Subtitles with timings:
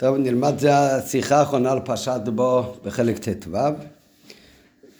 [0.00, 3.56] טוב, נלמד, זה השיחה האחרונה על פרשת בו בחלק ט"ו,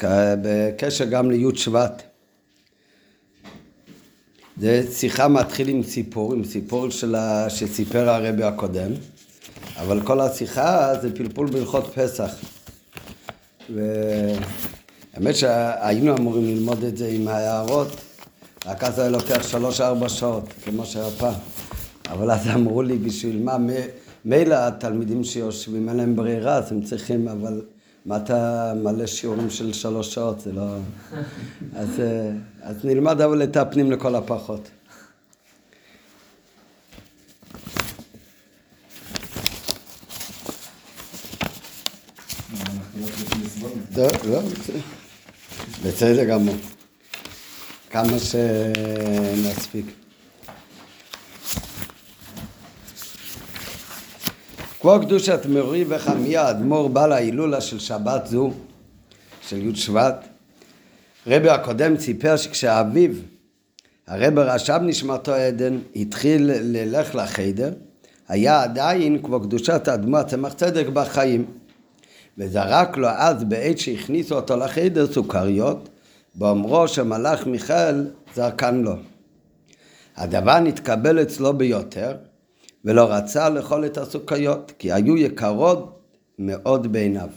[0.03, 2.03] בקשר גם לי' שבט.
[4.57, 7.51] זה שיחה מתחיל עם סיפור, עם סיפור של ה...
[7.51, 8.91] שסיפר הרבי הקודם,
[9.77, 12.31] אבל כל השיחה זה פלפול בהלכות פסח.
[13.75, 17.89] והאמת שהיינו אמורים ללמוד את זה עם ההערות,
[18.67, 21.35] רק אז היה לוקח שלוש-ארבע שעות, כמו שהיה פעם.
[22.11, 23.57] אבל אז אמרו לי, בשביל מה,
[24.25, 27.63] מילא התלמידים שיושבים, אין להם ברירה, אז הם צריכים, אבל
[28.07, 30.77] מה אתה מלא שיעורים של שלוש שעות, זה לא...
[31.81, 32.31] אז, אה,
[32.63, 34.71] אז נלמד אבל את הפנים לכל הפחות.
[43.97, 44.41] לא, לא,
[45.85, 46.55] בסדר גמור.
[47.91, 50.00] כמה שנספיק.
[54.81, 58.51] כמו קדושת מורי וחמיה, אדמו"ר בעל ההילולה של שבת זו,
[59.49, 60.29] של י' שבט,
[61.27, 63.11] רבי הקודם סיפר שכשאביו,
[64.07, 67.73] הרבי רשב נשמתו עדן, התחיל ללך לחדר,
[68.29, 71.45] היה עדיין כמו קדושת אדמו"ר צמח צדק בחיים.
[72.39, 75.89] וזרק לו אז בעת שהכניסו אותו לחדר סוכריות,
[76.35, 78.95] באומרו שמלאך מיכאל זרקן לו.
[80.17, 82.17] הדבר נתקבל אצלו ביותר,
[82.85, 86.01] ולא רצה לאכול את הסוכריות, כי היו יקרות
[86.39, 87.29] מאוד בעיניו.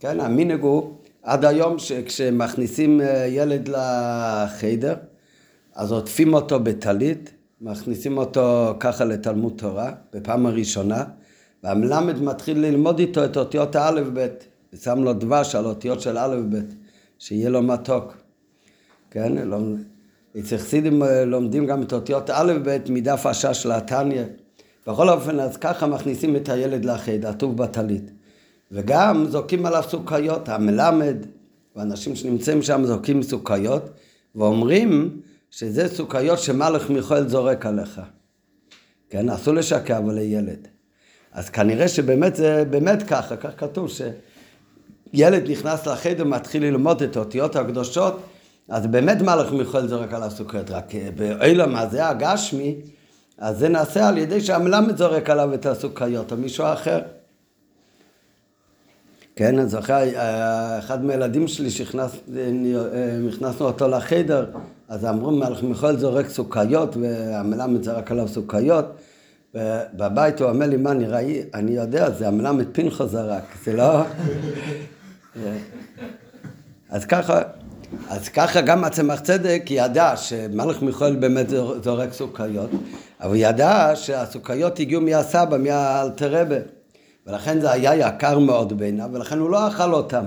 [0.00, 4.94] כן, המנהג הוא עד היום שכשמכניסים אה, ילד לחדר,
[5.74, 11.04] אז עוטפים אותו בטלית, מכניסים אותו ככה לתלמוד תורה, בפעם הראשונה,
[11.62, 16.74] והמלמד מתחיל ללמוד איתו את אותיות האלף-בית, ושם לו דבש על אותיות של אלף-בית,
[17.18, 18.14] שיהיה לו מתוק.
[19.10, 19.32] כן,
[20.38, 24.24] אצל חסידים אה, לומדים גם את אותיות א'-ב' מדף השש של התניא.
[24.86, 28.10] בכל אופן, אז ככה מכניסים את הילד לחדר, הטוב בטלית.
[28.72, 31.16] וגם זורקים עליו סוכריות, המלמד,
[31.76, 33.90] ואנשים שנמצאים שם זורקים סוכריות,
[34.34, 38.00] ואומרים שזה סוכריות שמלך מיכאל זורק עליך.
[39.10, 40.68] כן, אסור לשקר אבל לילד.
[41.32, 47.56] אז כנראה שבאמת זה באמת ככה, כך כתוב, שילד נכנס לחדר, מתחיל ללמוד את האותיות
[47.56, 48.20] הקדושות,
[48.68, 52.76] אז באמת מלך מיכאל זורק עליו סוכריות, רק באילם הזה הגשמי,
[53.38, 57.00] אז זה נעשה על ידי שהמלמד זורק עליו את הסוכריות, או מישהו אחר.
[59.36, 59.98] כן, אני זוכר,
[60.78, 64.46] אחד מהילדים שלי שהכנסנו אותו לחדר,
[64.88, 68.84] אז אמרו, מלך מיכאל זורק סוכריות, והמלמד זרק עליו סוכריות,
[69.54, 71.20] ובבית הוא אומר לי, מה נראה,
[71.54, 74.02] אני יודע, זה המלמד פנחו זרק, זה לא...
[76.90, 77.42] אז ככה,
[78.08, 81.46] אז ככה גם הצמח צדק ידע שמלך מיכאל באמת
[81.84, 82.70] זורק סוכריות,
[83.20, 86.56] אבל ידע שהסוכריות הגיעו מהסבא, מהאלתרבה,
[87.26, 90.24] ולכן זה היה יקר מאוד בעיניו, ולכן הוא לא אכל אותם.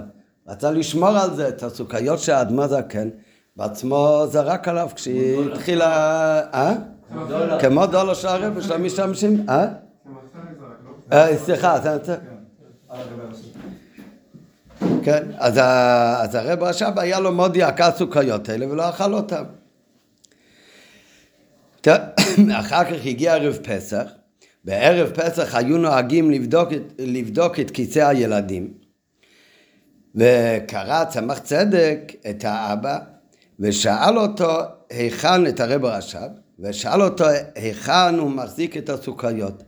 [0.48, 3.10] רצה לשמור על זה, את הסוכריות שהאדמה זקן,
[3.56, 6.42] בעצמו זרק עליו כשהיא התחילה...
[6.54, 6.74] אה?
[7.60, 9.66] כמו דולר של הרב, של המשתמשים, אה?
[11.14, 11.38] אה?
[11.38, 11.78] סליחה,
[15.04, 15.54] כן, אז,
[16.24, 19.44] אז הרב רש"ב היה לו מאוד יקר סוכריות האלה ולא אכל אותם.
[22.60, 24.04] אחר כך הגיע ערב פסח,
[24.66, 28.74] בערב פסח היו נוהגים לבדוק, לבדוק את כיסא הילדים.
[30.16, 32.00] וקרא צמח צדק
[32.30, 33.00] את האבא
[33.60, 34.60] ושאל אותו
[34.90, 35.48] היכן?
[35.48, 37.26] את הרב רש"ב ושאל אותו
[37.56, 39.64] היכן הוא מחזיק את הסוכריות?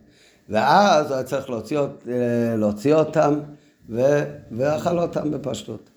[0.49, 1.79] ואז הוא היה צריך להוציא,
[2.57, 3.39] להוציא אותם
[3.89, 4.23] ו...
[4.51, 5.89] ואכל אותם בפשטות.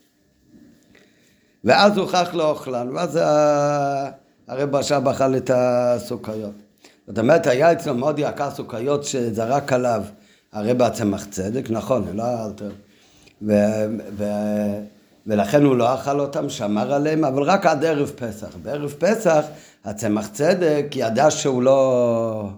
[1.65, 3.19] ואז הוכח לאוכלן, ואז
[4.49, 6.55] הרב עכשיו אכל את הסוכריות.
[7.07, 10.03] זאת אומרת, היה אצלו מאוד יקר סוכריות שזרק עליו
[10.53, 12.71] הרב הצמח צדק, נכון, לא אלתר.
[13.43, 13.53] ו...
[14.17, 14.25] ו...
[15.27, 18.57] ולכן הוא לא אכל אותם, שמר עליהם, אבל רק עד ערב פסח.
[18.63, 19.45] בערב פסח
[19.85, 22.49] הצמח צדק ידע שהוא לא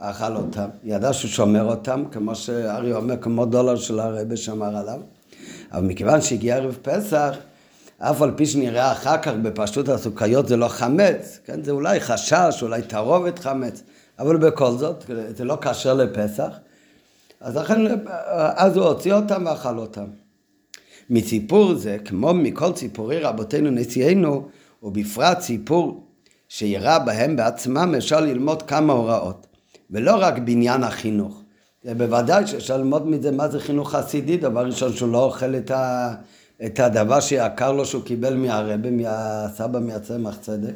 [0.00, 5.00] אכל אותם, ידע שהוא שומר אותם, כמו שארי אומר, כמו דולר של הרבי שמר עליו.
[5.72, 7.36] אבל מכיוון שהגיע ערב פסח,
[7.98, 11.64] אף על פי שנראה אחר כך בפשטות הסוכריות זה לא חמץ, כן?
[11.64, 13.82] זה אולי חשש, אולי תערובת חמץ,
[14.18, 15.04] אבל בכל זאת,
[15.36, 16.58] זה לא כשר לפסח.
[17.40, 17.80] אז לכן,
[18.36, 20.04] אז הוא הוציא אותם ואכל אותם.
[21.10, 24.48] מסיפור זה, כמו מכל ציפורי רבותינו נשיאנו,
[24.82, 26.06] ובפרט סיפור
[26.48, 29.46] שיראה בהם בעצמם, אפשר ללמוד כמה הוראות.
[29.90, 31.42] ולא רק בעניין החינוך.
[31.84, 36.14] בוודאי שאפשר ללמוד מזה מה זה חינוך חסידי, דבר ראשון שהוא לא אוכל את, ה,
[36.66, 40.74] את הדבר שיקר לו שהוא קיבל מהרבה, מהסבא, מהצמח צדק.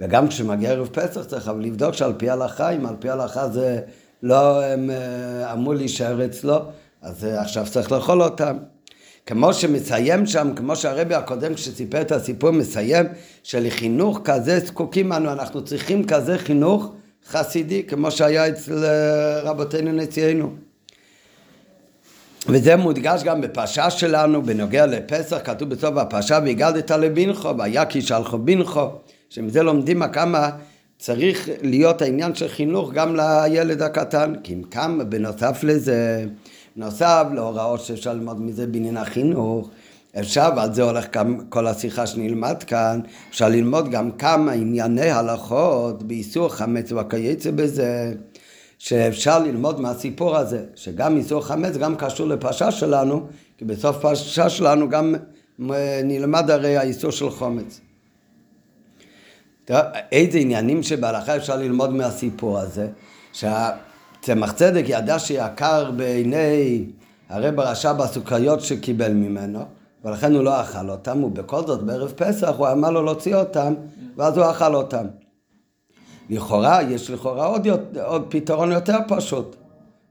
[0.00, 3.80] וגם כשמגיע ערב פסח צריך אבל לבדוק שעל פי הלכה, אם על פי הלכה זה,
[4.22, 6.58] לא הם אה, אמור להישאר אצלו,
[7.02, 8.56] אז אה, עכשיו צריך לאכול אותם.
[9.26, 13.06] כמו שמסיים שם, כמו שהרבי הקודם כשסיפר את הסיפור מסיים,
[13.42, 16.92] שלחינוך כזה זקוקים אנו, אנחנו צריכים כזה חינוך
[17.28, 20.54] חסידי, כמו שהיה אצל אה, רבותינו נשיאנו.
[22.46, 28.38] וזה מודגש גם בפרשה שלנו בנוגע לפסח, כתוב בסוף הפרשה והגדת לבנכו, והיה כי שלחו
[28.38, 28.88] בנכו,
[29.30, 30.50] שמזה לומדים כמה
[30.98, 36.24] צריך להיות העניין של חינוך גם לילד הקטן, כי אם כמה בנוסף לזה,
[36.76, 39.70] נוסף להוראות שאפשר ללמוד מזה בעניין החינוך,
[40.18, 46.02] אפשר, ועל זה הולך גם כל השיחה שנלמד כאן, אפשר ללמוד גם כמה ענייני הלכות
[46.02, 48.12] באיסור חמץ וכייצא בזה.
[48.80, 53.26] שאפשר ללמוד מהסיפור הזה, שגם איסור חמץ גם קשור לפרשה שלנו,
[53.58, 55.14] כי בסוף פרשה שלנו גם
[56.04, 57.80] נלמד הרי האיסור של חומץ.
[60.12, 62.88] איזה עניינים שבהלכה אפשר ללמוד מהסיפור הזה,
[63.32, 66.84] שהצמח צדק ידע שיקר בעיני
[67.28, 69.64] הרב הרשע בסוכריות שקיבל ממנו,
[70.04, 73.74] ולכן הוא לא אכל אותם, ובכל זאת בערב פסח הוא אמר לו להוציא אותם,
[74.16, 75.06] ואז הוא אכל אותם.
[76.30, 77.68] לכאורה, יש לכאורה עוד,
[78.02, 79.56] עוד פתרון יותר פשוט.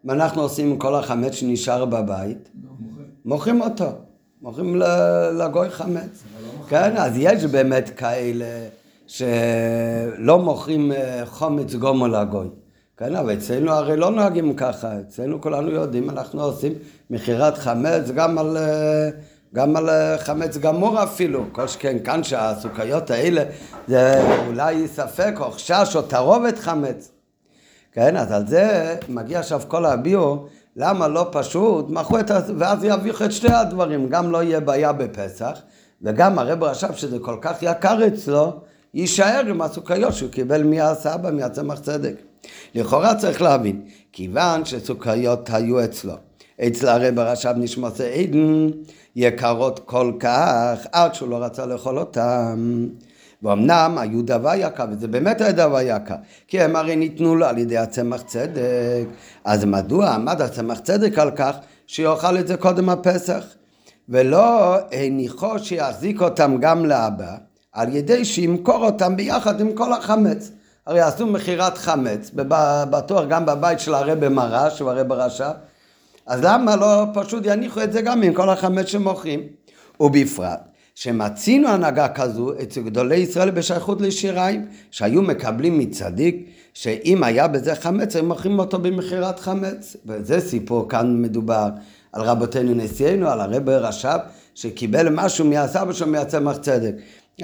[0.04, 2.50] מה אנחנו עושים עם כל החמץ שנשאר בבית?
[3.26, 3.86] מוכרים אותו.
[4.42, 4.82] מוכרים
[5.40, 6.24] לגוי חמץ.
[6.68, 8.68] כן, אז יש באמת כאלה
[9.08, 12.48] שלא מוכרים אה, חומץ גומו לגוי.
[12.98, 15.00] כן, אבל אצלנו הרי לא נוהגים ככה.
[15.00, 16.74] אצלנו כולנו יודעים, אנחנו עושים
[17.10, 18.58] מכירת חמץ גם על...
[18.58, 19.10] אה,
[19.56, 23.44] גם על אה, חמץ גמור אפילו, כל שכן כאן שהסוכריות האלה
[23.88, 27.12] זה אולי ספק או חשש או תערובת חמץ.
[27.92, 32.40] כן, אז על זה מגיע עכשיו כל הביאו, למה לא פשוט, מכרו את ה...
[32.58, 35.60] ואז יביכו את שתי הדברים, גם לא יהיה בעיה בפסח,
[36.02, 38.52] וגם הרב רשב שזה כל כך יקר אצלו,
[38.94, 42.16] יישאר עם הסוכריות שהוא קיבל מהסבא, מהצמח צדק.
[42.76, 43.82] לכאורה צריך להבין,
[44.12, 46.14] כיוון שסוכריות היו אצלו,
[46.68, 48.70] אצל הרב רשב נשמע עדן,
[49.16, 52.88] יקרות כל כך, עד שהוא לא רצה לאכול אותם.
[53.44, 56.16] ואומנם היו דבר יקר, וזה באמת היה דבר יקר,
[56.48, 59.06] כי הם הרי ניתנו לו על ידי הצמח צדק.
[59.44, 61.56] אז מדוע עמד הצמח צדק על כך
[61.88, 63.44] שיאכל את זה קודם הפסח?
[64.10, 67.36] ולא הניחו שיחזיק אותם גם לאבא,
[67.74, 70.52] על ידי שימכור אותם ביחד עם כל החמץ.
[70.88, 72.32] הרי עשו מכירת חמץ,
[72.90, 75.52] בטוח גם בבית של הרבי מרש, הוא הרבי רשע,
[76.30, 79.40] אז למה לא פשוט יניחו את זה גם עם כל החמץ שמוכרים?
[80.00, 80.60] ובפרט,
[80.96, 88.16] שמצינו הנהגה כזו אצל גדולי ישראל בשייכות לשיריים, שהיו מקבלים מצדיק, שאם היה בזה חמץ,
[88.16, 89.96] הם מוכרים אותו במכירת חמץ.
[90.06, 91.70] וזה סיפור כאן מדובר
[92.14, 94.18] על רבותינו נשיאנו, על הרב רש"ב,
[94.56, 96.94] שקיבל משהו מהסבא שלו מהצמח צדק.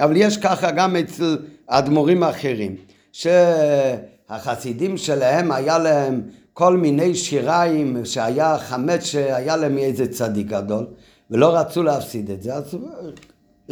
[0.00, 2.76] אבל יש ככה גם אצל אדמו"רים אחרים,
[3.12, 6.22] שהחסידים שלהם היה להם
[6.58, 10.86] כל מיני שיריים שהיה חמץ שהיה להם מאיזה צדיק גדול
[11.30, 12.76] ולא רצו להפסיד את זה, אז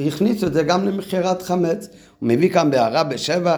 [0.07, 1.89] הכניסו את זה גם למכירת חמץ.
[2.19, 3.57] הוא מביא כאן בהערה בשבע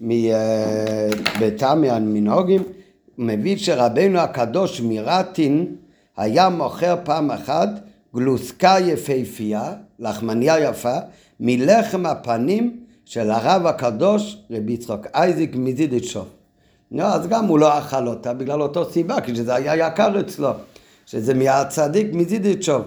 [0.00, 2.62] שבתמי המנהוגים
[3.16, 5.76] הוא מביא שרבנו הקדוש מרטין
[6.16, 7.68] היה מוכר פעם אחת
[8.14, 10.96] גלוסקה יפהפייה, לחמניה יפה,
[11.40, 16.37] מלחם הפנים של הרב הקדוש רבי יצחק אייזיק מזידיצ'וב.
[16.92, 20.50] לא, אז גם הוא לא אכל אותה בגלל אותו סיבה, כי זה היה יקר אצלו,
[21.06, 22.82] שזה מהצדיק מזידיצ'וב.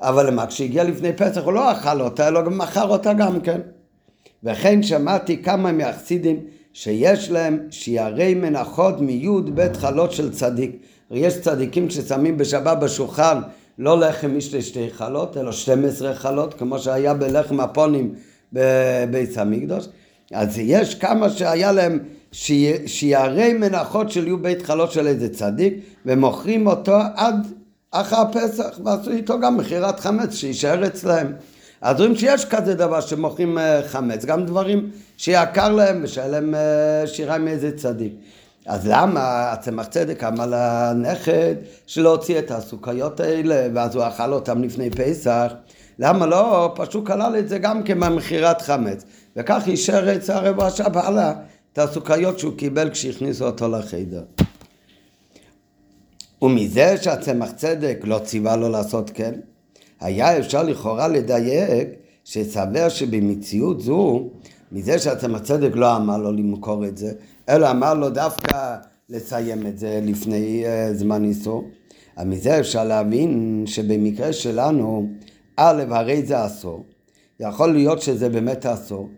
[0.00, 3.60] אבל מה, כשהגיע לפני פסח הוא לא אכל אותה, אלא גם מכר אותה גם כן.
[4.44, 6.40] וכן שמעתי כמה מהחסידים
[6.72, 10.76] שיש להם שיערי מנחות מיוד בית חלות של צדיק.
[11.10, 13.40] יש צדיקים ששמים בשבת בשולחן
[13.78, 18.14] לא לחם משתי שתי חלות, אלא 12 חלות, כמו שהיה בלחם הפונים
[18.52, 19.88] בבית המקדוש.
[20.32, 21.98] אז יש כמה שהיה להם
[22.86, 25.74] שיערי מנחות של יהיו בית חלות של איזה צדיק,
[26.06, 27.46] ומוכרים אותו עד
[27.90, 31.32] אחר פסח, ועשו איתו גם מכירת חמץ שיישאר אצלהם.
[31.80, 37.06] אז רואים שיש כזה דבר שמוכרים אה, חמץ, גם דברים שיקר להם ושהיה להם אה,
[37.06, 38.12] שירה מאיזה צדיק.
[38.66, 41.54] אז למה הצמח צדק אמר לנכד
[41.86, 45.52] שלהוציא את הסוכריות האלה ואז הוא אכל אותם לפני פסח?
[45.98, 46.72] למה לא?
[46.76, 49.04] פשוט כלל את זה גם כמכירת חמץ.
[49.36, 51.32] וכך אישר את הרב רש"ב הלאה
[51.72, 54.24] את הסוכריות שהוא קיבל כשהכניסו אותו לחדר.
[56.42, 59.40] ומזה שהצמח צדק לא ציווה לו לעשות כן,
[60.00, 61.88] היה אפשר לכאורה לדייק
[62.24, 64.28] שסבר שבמציאות זו,
[64.72, 67.12] מזה שהצמח צדק לא אמר לו למכור את זה,
[67.48, 68.76] אלא אמר לו דווקא
[69.08, 71.64] לסיים את זה לפני uh, זמן איסור.
[72.16, 75.08] אז מזה אפשר להבין שבמקרה שלנו,
[75.56, 76.84] א', הרי זה אסור.
[77.40, 79.08] יכול להיות שזה באמת אסור,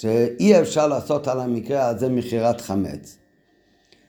[0.00, 3.18] שאי אפשר לעשות על המקרה הזה מכירת חמץ.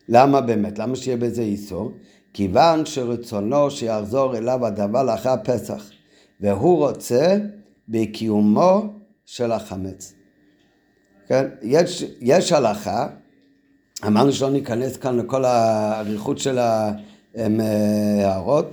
[0.10, 0.80] למה באמת?
[0.80, 1.92] למה שיהיה בזה איסור?
[2.34, 5.90] כיוון שרצונו שיחזור אליו הדבר לאחר פסח,
[6.42, 7.38] והוא רוצה
[7.90, 8.94] בקיומו
[9.26, 10.14] של החמץ.
[11.28, 11.48] כן?
[11.62, 13.08] יש, יש הלכה,
[14.08, 16.60] אמרנו שלא ניכנס כאן לכל האריכות של
[17.38, 18.66] ההערות,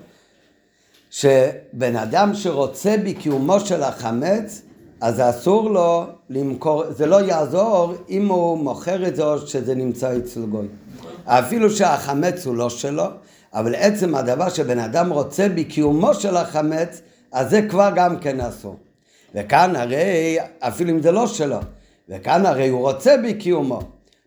[1.10, 4.62] שבן אדם שרוצה בקיומו של החמץ,
[5.00, 10.16] אז אסור לו למכור, זה לא יעזור אם הוא מוכר את זה או שזה נמצא
[10.16, 10.66] אצל גוי.
[11.24, 13.04] אפילו שהחמץ הוא לא שלו,
[13.54, 17.00] אבל עצם הדבר שבן אדם רוצה בקיומו של החמץ,
[17.32, 18.76] אז זה כבר גם כן אסור.
[19.34, 21.58] וכאן הרי, אפילו אם זה לא שלו,
[22.08, 23.80] וכאן הרי הוא רוצה בקיומו.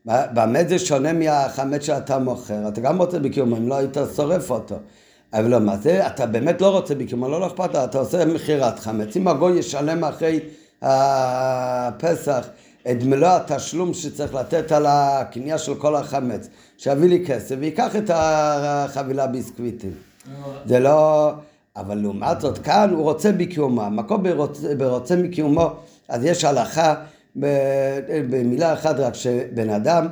[0.06, 4.76] באמת זה שונה מהחמץ שאתה מוכר, אתה גם רוצה בקיומו, אם לא היית שורף אותו.
[5.34, 8.80] אבל לא, מה זה, אתה באמת לא רוצה בקיומו, לא אכפת לך, אתה עושה מכירת
[8.80, 9.18] חמץ.
[9.18, 10.40] אם הגוי ישלם אחרי
[10.82, 12.48] הפסח
[12.92, 16.48] את מלוא התשלום שצריך לתת על הקנייה של כל החמץ,
[16.78, 19.92] שיביא לי כסף ויקח את החבילה ביסקוויטים.
[20.66, 21.32] זה לא...
[21.76, 23.82] אבל לעומת זאת, כאן הוא רוצה בקיומו.
[23.82, 25.70] המקום ברוצה, ברוצה בקיומו,
[26.10, 26.96] אז יש הלכה
[28.30, 30.08] במילה אחת רק שבן אדם,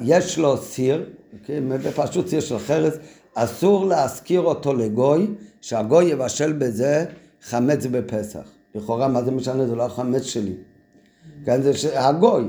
[0.00, 1.04] יש לו סיר,
[1.96, 2.94] פשוט סיר של חרס,
[3.34, 5.26] אסור להשכיר אותו לגוי,
[5.60, 7.04] שהגוי יבשל בזה
[7.42, 8.57] חמץ בפסח.
[8.74, 9.66] לכאורה, מה זה משנה?
[9.66, 10.54] זה לא החמץ שלי.
[11.44, 12.44] כן, זה הגוי.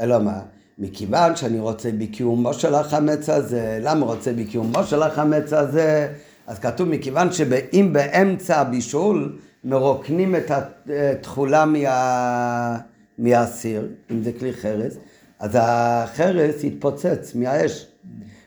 [0.00, 0.40] אלא מה?
[0.78, 6.08] מכיוון שאני רוצה בקיומו של החמץ הזה, למה רוצה בקיומו של החמץ הזה?
[6.46, 12.78] אז כתוב מכיוון שאם באמצע הבישול מרוקנים את התכולה מה...
[13.18, 14.96] מהסיר, אם זה כלי חרס,
[15.40, 17.86] אז החרס יתפוצץ מהאש,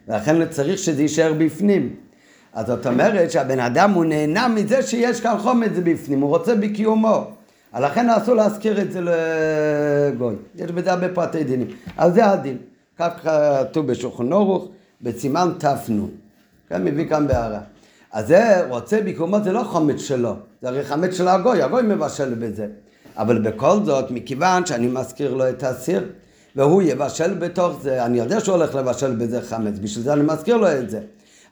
[0.07, 1.95] ולכן צריך שזה יישאר בפנים.
[2.55, 7.27] אז זאת אומרת שהבן אדם הוא נהנה מזה שיש כאן חומץ בפנים, הוא רוצה בקיומו.
[7.79, 10.35] לכן אסור להזכיר את זה לגוי.
[10.55, 11.67] יש בזה הרבה פרטי דינים.
[11.97, 12.57] אז זה הדין.
[12.99, 14.67] כך כתוב בשולחן אורוך,
[15.01, 15.99] בסימן ת"ן.
[16.69, 17.59] כן, מביא כאן בהערה.
[18.11, 22.33] אז זה רוצה בקיומו, זה לא חומץ שלו, זה הרי חמץ של הגוי, הגוי מבשל
[22.33, 22.67] בזה.
[23.17, 26.03] אבל בכל זאת, מכיוון שאני מזכיר לו את הסיר,
[26.55, 30.57] והוא יבשל בתוך זה, אני יודע שהוא הולך לבשל בזה חמץ, בשביל זה אני מזכיר
[30.57, 30.99] לו את זה.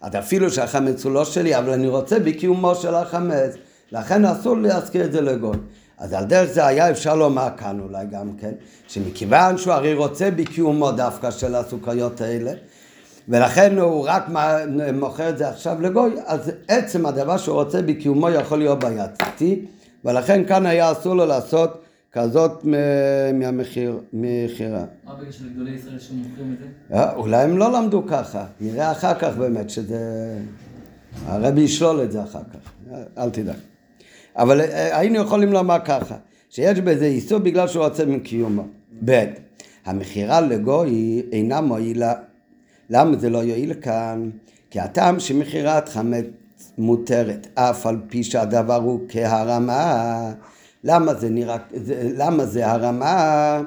[0.04, 3.56] אז אפילו שהחמץ הוא לא שלי, אבל אני רוצה בקיומו של החמץ,
[3.92, 5.58] לכן אסור להזכיר את זה לגוי.
[5.98, 8.52] אז על דרך זה היה אפשר לומר כאן אולי גם כן,
[8.88, 12.52] שמכיוון שהוא הרי רוצה בקיומו דווקא של הסוכריות האלה,
[13.30, 14.24] ולכן הוא רק
[14.94, 19.66] מוכר את זה עכשיו לגוי, אז עצם הדבר שהוא רוצה בקיומו יכול להיות בעייתי,
[20.06, 21.83] ולכן כאן היה אסור לו לעשות
[22.14, 22.66] כזאת
[23.34, 24.86] מהמכירה.
[25.06, 26.96] מה בקשר לגדולי ישראל שמוכרים את זה?
[26.96, 30.00] אה, אולי הם לא למדו ככה, נראה אחר כך באמת שזה...
[31.26, 32.72] הרבי ישלול את זה אחר כך,
[33.18, 33.56] אל תדאג.
[34.36, 36.16] אבל אה, היינו יכולים לומר ככה,
[36.50, 38.64] שיש בזה איסור בגלל שהוא רוצה מקיומו.
[39.06, 39.24] ב',
[39.86, 42.14] המכירה לגוי אינה מועילה.
[42.90, 44.30] למה זה לא יועיל כאן?
[44.70, 46.26] כי הטעם שמכירת חמץ
[46.78, 50.32] מותרת, אף על פי שהדבר הוא כהרמה.
[50.84, 51.58] למה זה נראה,
[52.18, 53.62] למה זה הרמה?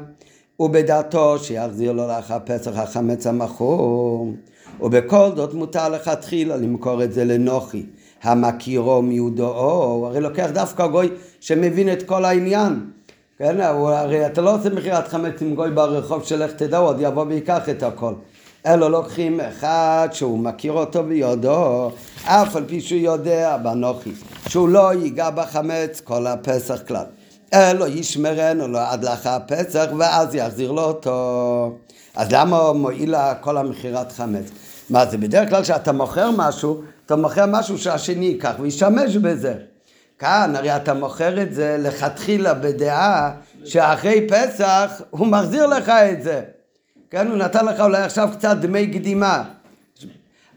[0.61, 4.33] ובדעתו שיחזיר לו לאחר פסח החמץ המכור.
[4.81, 7.83] ובכל זאת מותר לכתחילה למכור את זה לנוחי.
[8.23, 11.09] המכירו מיודעו, הוא הרי לוקח דווקא גוי
[11.41, 12.91] שמבין את כל העניין.
[13.39, 17.25] כן, הוא, הרי אתה לא עושה מכירת חמץ עם גוי ברחוב שלך תדע, עוד יבוא
[17.29, 18.13] ויקח את הכל.
[18.67, 21.91] אלו לוקחים אחד שהוא מכיר אותו ביודעו,
[22.25, 24.11] אף על פי שהוא יודע בנוחי,
[24.49, 27.05] שהוא לא ייגע בחמץ כל הפסח כלל.
[27.55, 31.79] אלו ישמרנו לו עד לאחר הפסח ואז יחזיר לו אותו.
[32.17, 34.51] אז למה מועיל לה כל המכירת חמץ?
[34.91, 39.55] מה זה בדרך כלל כשאתה מוכר משהו, אתה מוכר משהו שהשני ייקח וישתמש בזה.
[40.19, 43.31] כאן הרי אתה מוכר את זה לכתחילה בדעה
[43.65, 46.43] שאחרי פסח הוא מחזיר לך את זה.
[47.11, 49.45] כן, הוא נתן לך אולי עכשיו קצת דמי קדימה.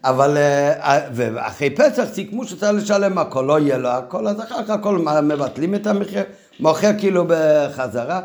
[0.03, 4.69] אבל אה, ואחרי פסח סיכמו שצריך לשלם הכל, לא יהיה לו הכל, אז אחר כך
[4.69, 6.23] הכל מבטלים את המחיר,
[6.59, 8.21] מוכר כאילו בחזרה.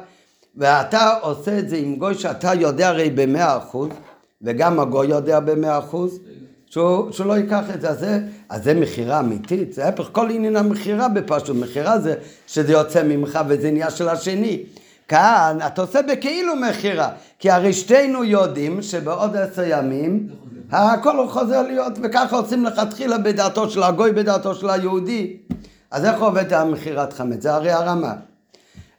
[0.56, 3.88] ואתה עושה את זה עם גוי שאתה יודע הרי במאה אחוז,
[4.42, 6.18] וגם הגוי יודע במאה אחוז,
[6.66, 7.88] שהוא, שהוא לא ייקח את זה.
[7.88, 12.14] אז זה, אז זה מכירה אמיתית, זה ההפך כל עניין המכירה בפשוט, מכירה זה
[12.46, 14.62] שזה יוצא ממך וזה נהיה של השני.
[15.08, 20.28] כאן אתה עושה בכאילו מכירה, כי הרי שתינו יודעים שבעוד עשר ימים
[20.74, 25.36] הכל חוזר להיות, וככה עושים לכתחילה בדעתו של הגוי, בדעתו של היהודי.
[25.90, 27.42] אז איך עובד המכירת חמץ?
[27.42, 28.14] זה הרי הרמה.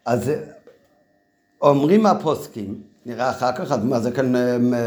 [0.06, 0.32] אז
[1.62, 4.34] אומרים הפוסקים, נראה אחר כך, מה זה כאן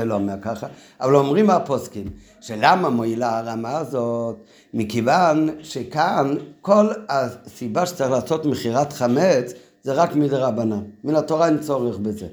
[0.04, 0.66] לא אומר ככה,
[1.00, 2.06] אבל אומרים הפוסקים,
[2.40, 4.36] שלמה מועילה הרמה הזאת?
[4.74, 9.52] מכיוון שכאן כל הסיבה שצריך לעשות מכירת חמץ
[9.82, 10.80] זה רק מדרבנן.
[11.04, 12.26] מן התורה אין צורך בזה.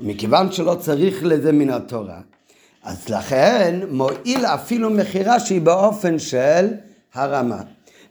[0.00, 2.20] מכיוון שלא צריך לזה מן התורה,
[2.84, 6.66] אז לכן מועיל אפילו מכירה שהיא באופן של
[7.14, 7.60] הרמה.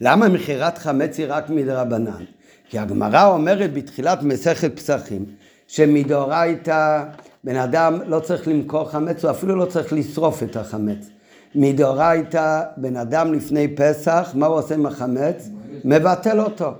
[0.01, 2.23] למה מכירת חמץ היא רק מדרבנן?
[2.69, 5.25] כי הגמרא אומרת בתחילת מסכת פסחים
[5.67, 7.03] שמדאורייתא
[7.43, 11.09] בן אדם לא צריך למכור חמץ, הוא אפילו לא צריך לשרוף את החמץ.
[11.55, 15.49] מדאורייתא בן אדם לפני פסח, מה הוא עושה עם החמץ?
[15.85, 16.71] מבטל אותו.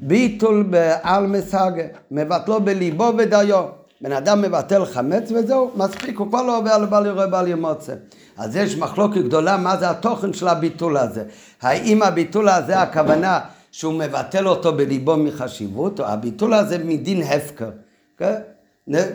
[0.00, 3.64] ביטול בעל מסגה, מבטלו בליבו ודיו.
[4.00, 7.94] בן אדם מבטל חמץ וזהו, מספיק, הוא כבר לא עובר לבל יורה בל ימוצא.
[8.36, 11.24] אז יש מחלוקת גדולה מה זה התוכן של הביטול הזה.
[11.62, 13.40] האם הביטול הזה הכוונה
[13.72, 17.70] שהוא מבטל אותו בליבו מחשיבות, או הביטול הזה מדין הפקר.
[18.18, 18.34] כן?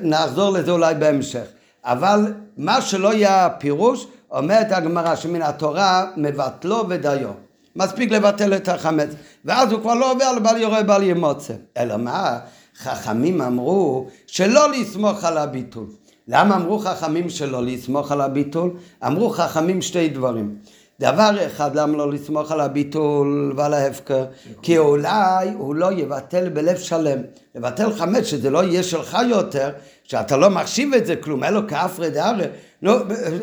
[0.02, 1.46] נחזור לזה אולי בהמשך.
[1.84, 7.30] אבל מה שלא יהיה הפירוש, אומרת הגמרא שמן התורה מבטלו ודיו.
[7.76, 9.10] מספיק לבטל את החמץ,
[9.46, 11.54] ואז הוא כבר לא עובר לבל יורה בל ימוצא.
[11.78, 12.40] אלא מה?
[12.84, 15.86] חכמים אמרו שלא לסמוך על הביטול.
[16.28, 18.72] למה אמרו חכמים שלא לסמוך על הביטול?
[19.06, 20.56] אמרו חכמים שתי דברים.
[21.00, 24.26] דבר אחד, למה לא לסמוך על הביטול ועל ההפקר?
[24.62, 27.18] כי אולי הוא לא יבטל בלב שלם.
[27.56, 29.70] לבטל חמץ, שזה לא יהיה שלך יותר,
[30.04, 32.46] שאתה לא מחשיב את זה כלום, אלו כאפרי דהרי.
[32.82, 32.92] נו,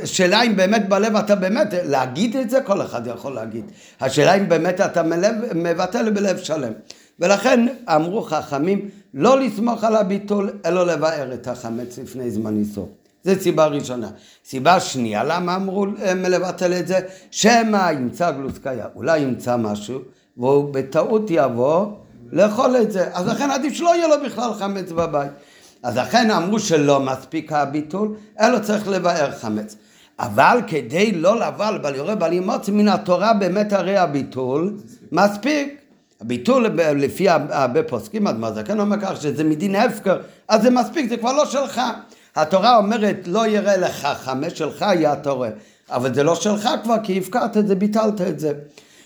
[0.03, 3.65] השאלה אם באמת בלב אתה באמת, להגיד את זה כל אחד יכול להגיד.
[4.01, 6.73] השאלה אם באמת אתה מלב, מבטל בלב שלם.
[7.21, 12.89] ולכן אמרו חכמים לא לסמוך על הביטול, אלא לבאר את החמץ לפני זמן איסור.
[13.25, 14.09] זו סיבה ראשונה.
[14.45, 16.99] סיבה שנייה, למה אמרו לבטל את זה?
[17.31, 20.01] שמא ימצא גלוסקיה, אולי ימצא משהו,
[20.37, 21.87] והוא בטעות יבוא
[22.33, 23.09] לאכול את זה.
[23.13, 25.31] אז לכן עדיף שלא יהיה לו בכלל חמץ בבית.
[25.83, 29.77] אז לכן אמרו שלא מספיק הביטול, אלא צריך לבאר חמץ.
[30.19, 34.77] אבל כדי לא לבוא בל יורה בל ימוץ מן התורה באמת הרי הביטול
[35.13, 35.86] מספיק.
[36.27, 36.67] הביטול
[36.97, 40.17] לפי הרבה פוסקים, אדמה זקן אומר כך שזה מדין הפקר,
[40.49, 41.81] אז זה מספיק, זה כבר לא שלך.
[42.37, 45.49] התורה אומרת לא יראה לך חמש שלך יהיה התורה,
[45.91, 48.53] אבל זה לא שלך כבר כי הפקרת את זה, ביטלת את זה.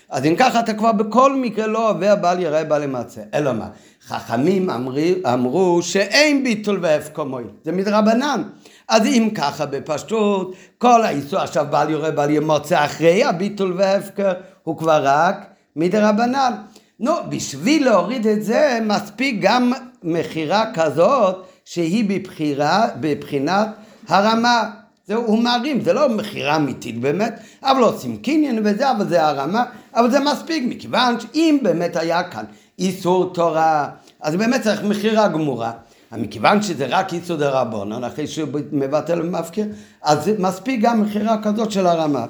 [0.09, 3.21] אז אם ככה אתה כבר בכל מקרה לא עובר בל יראה בל ימצא.
[3.33, 3.67] אלא מה?
[4.07, 8.43] חכמים אמרי, אמרו שאין ביטול והפקר מועיל, זה מדרבנן.
[8.89, 14.77] אז אם ככה בפשטות, כל האיסור עכשיו בל יראה בל ימוצא אחרי הביטול וההפקר הוא
[14.77, 16.53] כבר רק מדרבנן.
[17.01, 23.67] נו, בשביל להוריד את זה מספיק גם מכירה כזאת שהיא בבחירה, בבחינת
[24.07, 24.69] הרמה.
[25.07, 29.63] זה, הוא מערים, זה לא מכירה אמיתית באמת, אבל עושים קניין וזה, אבל זה הרמה,
[29.95, 32.43] אבל זה מספיק, מכיוון שאם באמת היה כאן
[32.79, 33.89] איסור תורה,
[34.21, 35.71] אז באמת צריך מכירה גמורה.
[36.11, 39.65] מכיוון שזה רק איסור דרבנון, אחרי שהוא מבטל ומפקיר,
[40.01, 42.25] אז מספיק גם מכירה כזאת של הרמה.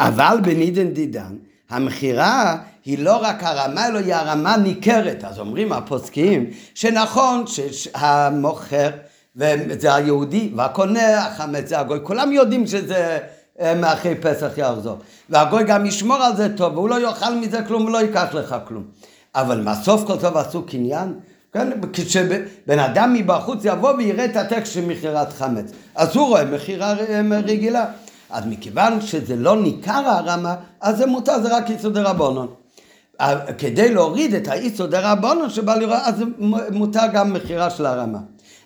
[0.00, 1.36] אבל בנידן דידן,
[1.70, 5.24] המכירה היא לא רק הרמה, אלא היא הרמה ניכרת.
[5.24, 8.90] אז אומרים הפוסקים שנכון שהמוכר
[9.36, 13.18] וזה היהודי והקונה החמץ זה הגוי, כולם יודעים שזה
[13.60, 14.96] אה, מאחרי פסח יחזור.
[15.30, 18.84] והגוי גם ישמור על זה טוב, והוא לא יאכל מזה כלום ולא ייקח לך כלום.
[19.34, 21.14] אבל מה סוף כל טוב עשו קניין?
[21.52, 26.94] כן, כשבן אדם מבחוץ יבוא ויראה את הטקסט של מכירת חמץ, אז הוא רואה מכירה
[26.98, 27.86] אה, רגילה.
[28.30, 32.59] אז מכיוון שזה לא ניכר הרמה, אז זה מותר, זה רק איסור דרבנון.
[33.58, 36.14] כדי להוריד את האיסור דרבנון שבא לראות, אז
[36.70, 38.18] מותר גם מכירה של הרמה.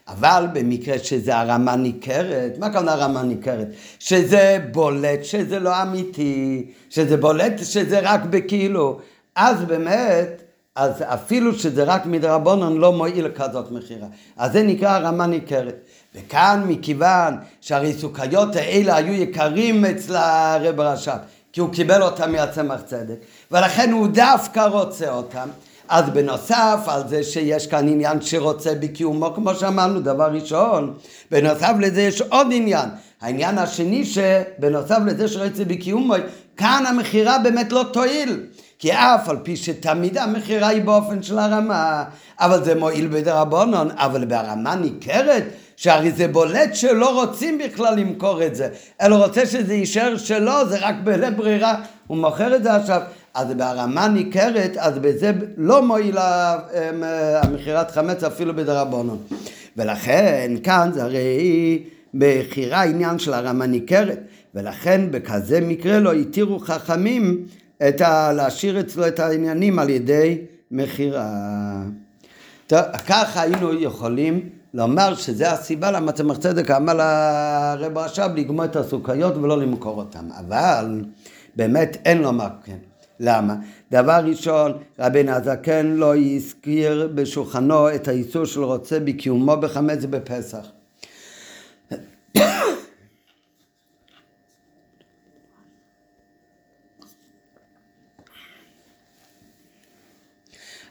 [0.08, 3.68] אבל במקרה שזה הרמה ניכרת, מה כאן הרמה ניכרת?
[3.98, 8.98] שזה בולט, שזה לא אמיתי, שזה בולט, שזה רק בכאילו.
[9.36, 10.42] אז באמת,
[10.76, 14.06] אז אפילו שזה רק מדרבנון לא מועיל כזאת מכירה.
[14.36, 15.76] אז זה נקרא הרמה ניכרת.
[16.14, 21.16] וכאן מכיוון שהרי סוכריות האלה היו יקרים אצל הרב רש"ב,
[21.52, 23.16] כי הוא קיבל אותם מהצמח צדק,
[23.50, 25.48] ולכן הוא דווקא רוצה אותם.
[25.88, 30.94] אז בנוסף על זה שיש כאן עניין שרוצה בקיומו, כמו שאמרנו, דבר ראשון,
[31.30, 32.88] בנוסף לזה יש עוד עניין.
[33.20, 36.14] העניין השני שבנוסף לזה שרוצה בקיומו,
[36.56, 38.40] כאן המכירה באמת לא תועיל.
[38.78, 42.04] כי אף על פי שתמיד המכירה היא באופן של הרמה,
[42.40, 45.44] אבל זה מועיל בדרבנון, אבל ברמה ניכרת,
[45.76, 48.68] שהרי זה בולט שלא רוצים בכלל למכור את זה,
[49.02, 51.74] אלא רוצה שזה יישאר שלו, זה רק בלית ברירה,
[52.06, 53.00] הוא מוכר את זה עכשיו,
[53.34, 56.18] אז ברמה ניכרת, אז בזה לא מועיל
[57.42, 59.18] המכירת חמץ אפילו בדרבנון.
[59.76, 61.82] ולכן כאן זה הרי
[62.14, 64.18] מכירה עניין של הרמה ניכרת,
[64.54, 67.44] ולכן בכזה מקרה לא התירו חכמים
[67.88, 68.32] את ה...
[68.32, 70.38] להשאיר אצלו את העניינים על ידי
[70.70, 71.28] מכירה.
[73.06, 79.36] ככה היינו יכולים לומר שזה הסיבה למה צמח צדק אמר לרב רש"ב לגמור את הסוכריות
[79.36, 80.28] ולא למכור אותן.
[80.38, 81.04] אבל
[81.56, 82.76] באמת אין לומר כן.
[83.24, 83.56] למה?
[83.90, 90.66] דבר ראשון, רבן כן הזקן לא הזכיר בשולחנו את האיסור של רוצה בקיומו בחמץ בפסח.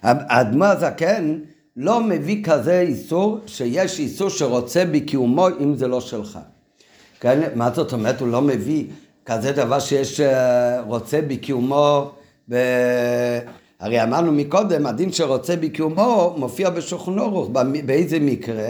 [0.03, 1.25] האדמו הזקן כן
[1.77, 6.39] לא מביא כזה איסור שיש איסור שרוצה בקיומו אם זה לא שלך.
[7.19, 7.49] כן?
[7.55, 8.85] מה זאת אומרת הוא לא מביא
[9.25, 12.11] כזה דבר שיש אה, רוצה בקיומו
[12.49, 12.55] ב...
[13.79, 17.49] הרי אמרנו מקודם, הדין שרוצה בקיומו מופיע בשולחן אורוך,
[17.85, 18.67] באיזה מקרה?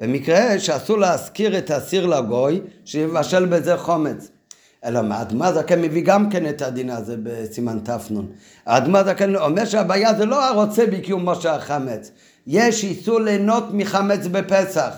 [0.00, 4.28] במקרה שאסור להזכיר את הסיר לגוי שיבשל בזה חומץ.
[4.84, 8.26] אלא מה, אדמה זקן מביא גם כן את הדין הזה בסימן תפנון.
[8.64, 12.10] אדמה זקן אומר שהבעיה זה לא הרוצה בקיומו של החמץ.
[12.46, 14.94] יש איסור ליהנות מחמץ בפסח.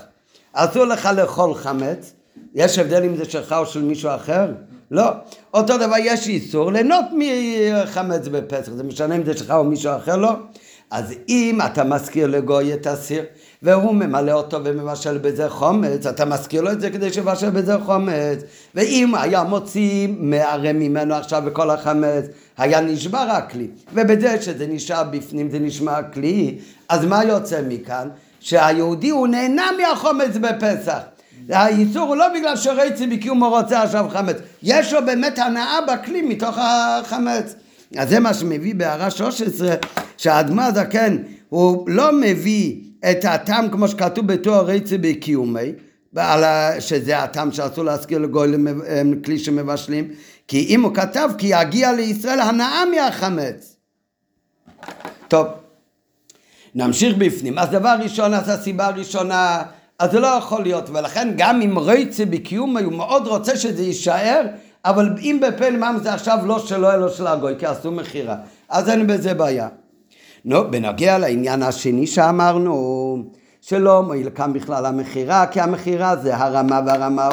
[0.53, 2.13] אסור לך לאכול חמץ.
[2.55, 4.53] יש הבדל אם זה שלך או של מישהו אחר?
[4.90, 5.11] לא.
[5.55, 8.72] אותו דבר יש איסור ליהנות מחמץ בפסח.
[8.72, 10.16] זה משנה אם זה שלך או מישהו אחר?
[10.16, 10.33] לא.
[10.90, 13.24] אז אם אתה מזכיר לגוי את הסיר,
[13.62, 18.38] והוא ממלא אותו ומבשל בזה חומץ, אתה מזכיר לו את זה כדי שיבשל בזה חומץ.
[18.74, 22.24] ואם היה מוציא מערה ממנו עכשיו בכל החמץ,
[22.59, 23.66] היה נשבר הכלי.
[23.94, 28.09] ובזה שזה נשאר בפנים זה נשמע הכלי, אז מה יוצא מכאן?
[28.40, 30.98] שהיהודי הוא נהנה מהחומץ בפסח.
[31.48, 36.59] האיסור הוא לא בגלל שרצי בקיומו רוצה עכשיו חמץ, יש לו באמת הנאה בכלי מתוך
[36.59, 37.55] החמץ.
[37.96, 39.74] אז זה מה שמביא בהערה 13,
[40.16, 41.16] שהאדמה הזקן
[41.48, 42.76] הוא לא מביא
[43.11, 45.72] את הטעם כמו שכתוב בתואר רצי בקיומי,
[46.79, 48.53] שזה הטעם שאסור להזכיר לגוי
[49.24, 50.09] כלי שמבשלים,
[50.48, 53.76] כי אם הוא כתב כי יגיע לישראל הנאה מהחמץ.
[55.29, 55.46] טוב,
[56.74, 57.59] נמשיך בפנים.
[57.59, 59.62] אז דבר ראשון, אז הסיבה הראשונה,
[60.01, 64.43] אז זה לא יכול להיות, ולכן גם אם רצי בקיומי הוא מאוד רוצה שזה יישאר,
[64.85, 68.37] אבל אם בפה נמם זה עכשיו לא שלו אלא של הגוי, כי עשו מכירה,
[68.69, 69.69] אז אין בזה בעיה.
[70.45, 73.23] נו, בנוגע לעניין השני שאמרנו,
[73.61, 77.29] שלא מועיל כאן בכלל המכירה, כי המכירה זה הרמה והרמה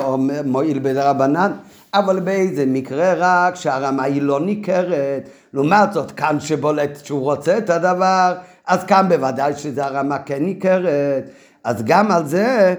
[0.46, 1.52] מועיל בדרבנן,
[1.94, 7.70] אבל באיזה מקרה רק שהרמה היא לא ניכרת, לעומת זאת כאן שבולט שהוא רוצה את
[7.70, 8.34] הדבר,
[8.68, 11.24] אז כאן בוודאי שזה הרמה כן ניכרת,
[11.68, 12.76] אז גם על זה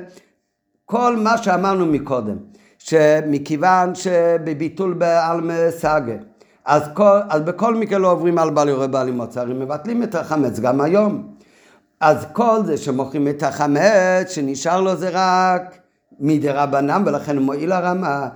[0.84, 2.36] כל מה שאמרנו מקודם,
[2.78, 6.14] שמכיוון שבביטול בעלמא סגה
[6.64, 6.82] אז,
[7.28, 11.34] אז בכל מקרה לא עוברים על בעלי יורה בעלי מוצרים, מבטלים את החמץ גם היום.
[12.00, 15.78] אז כל זה שמוכרים את החמץ, שנשאר לו זה רק
[16.20, 18.28] מדי רבנם, ולכן הוא מועיל הרמה.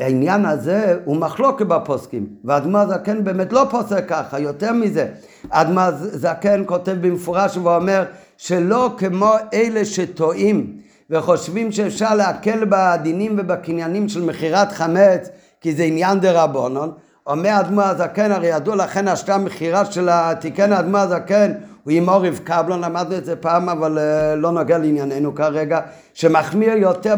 [0.00, 5.08] העניין הזה הוא מחלוקת בפוסקים, ואדמה זקן באמת לא פוסק ככה, יותר מזה.
[5.50, 8.04] אדמה זקן כותב במפורש ואומר
[8.36, 10.76] שלא כמו אלה שטועים
[11.10, 15.28] וחושבים שאפשר להקל בדינים ובקניינים של מכירת חמץ
[15.60, 16.92] כי זה עניין דה רבונון,
[17.26, 21.52] אומר אדמו הזקן, הרי ידוע לכן השתה מכירה של התיקן אדמו הזקן
[21.84, 25.80] הוא עם עורף קבלון, למדנו את זה פעם אבל אה, לא נוגע לענייננו כרגע,
[26.14, 27.14] שמחמיר יותר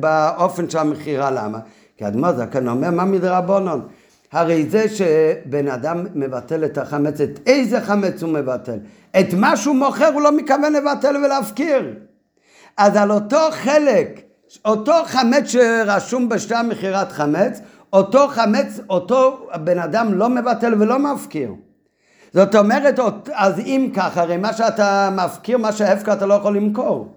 [0.00, 1.58] באופן של המכירה, למה?
[1.96, 3.88] כי אדמו הזקן אומר מה מדרבנון?
[4.32, 8.78] הרי זה שבן אדם מבטל את החמץ, את איזה חמץ הוא מבטל?
[9.20, 11.94] את מה שהוא מוכר הוא לא מתכוון לבטל ולהפקיר.
[12.76, 14.20] אז על אותו חלק,
[14.64, 17.60] אותו חמץ שרשום בשתי מכירת חמץ,
[17.92, 21.54] אותו חמץ, אותו בן אדם לא מבטל ולא מפקיר.
[22.34, 22.98] זאת אומרת,
[23.32, 27.14] אז אם ככה, הרי מה שאתה מפקיר, מה שהפקר אתה לא יכול למכור.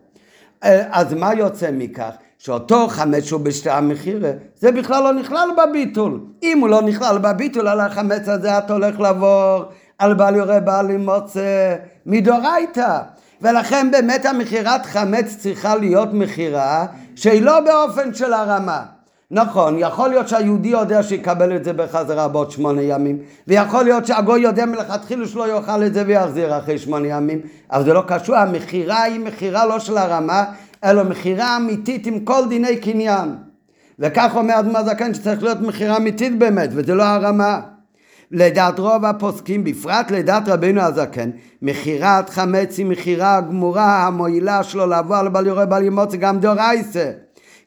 [0.64, 2.12] אה, אז מה יוצא מכך?
[2.46, 6.20] שאותו חמץ שהוא בשתי המחירה, זה בכלל לא נכלל בביטול.
[6.44, 9.64] אם הוא לא נכלל בביטול, על החמץ הזה אתה הולך לעבור
[9.98, 11.76] על בל יורה בל מוצא
[12.06, 13.00] מדורייתא.
[13.42, 18.84] ולכן באמת המכירת חמץ צריכה להיות מכירה שהיא לא באופן של הרמה.
[19.32, 24.42] נכון, יכול להיות שהיהודי יודע שיקבל את זה בחזרה בעוד שמונה ימים, ויכול להיות שהגוי
[24.42, 29.04] יודע מלכתחילה שלא יאכל את זה ויחזיר אחרי שמונה ימים, אבל זה לא קשור, המכירה
[29.04, 30.44] היא מכירה לא של הרמה,
[30.84, 33.36] אלא מכירה אמיתית עם כל דיני קניין.
[34.00, 37.60] וכך אומר אדמה זקן שצריך להיות מכירה אמיתית באמת, וזה לא הרמה.
[38.32, 41.30] לדעת רוב הפוסקים, בפרט לדעת רבינו הזקן,
[41.62, 47.12] מכירת חמץ היא מכירה גמורה המועילה שלו לבוא על בל יורה בל ימוצא גם דורייסה.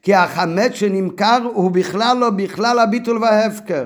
[0.01, 3.85] כי החמץ שנמכר הוא בכלל לא בכלל הביטול וההפקר.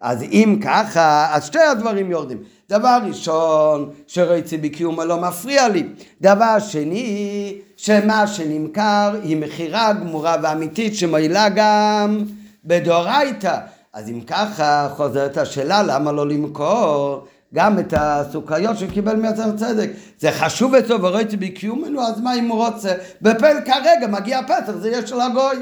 [0.00, 2.38] אז אם ככה, אז שתי הדברים יורדים.
[2.72, 5.88] דבר ראשון, שרצי בקיומו לא מפריע לי.
[6.20, 12.24] דבר שני, שמה שנמכר היא מכירה גמורה ואמיתית שמועילה גם
[12.64, 13.58] בדאורייתא.
[13.92, 19.90] אז אם ככה חוזרת השאלה למה לא למכור גם את הסוכריות שקיבל מיצר צדק.
[20.18, 22.92] זה חשוב אצלו וראיתי בקיומנו, אז מה אם הוא רוצה?
[23.22, 25.56] בפל כרגע מגיע פסח, זה יש של הגוי.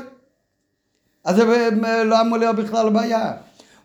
[1.24, 1.68] אז זה
[2.04, 3.32] לא אמור להיות בכלל בעיה.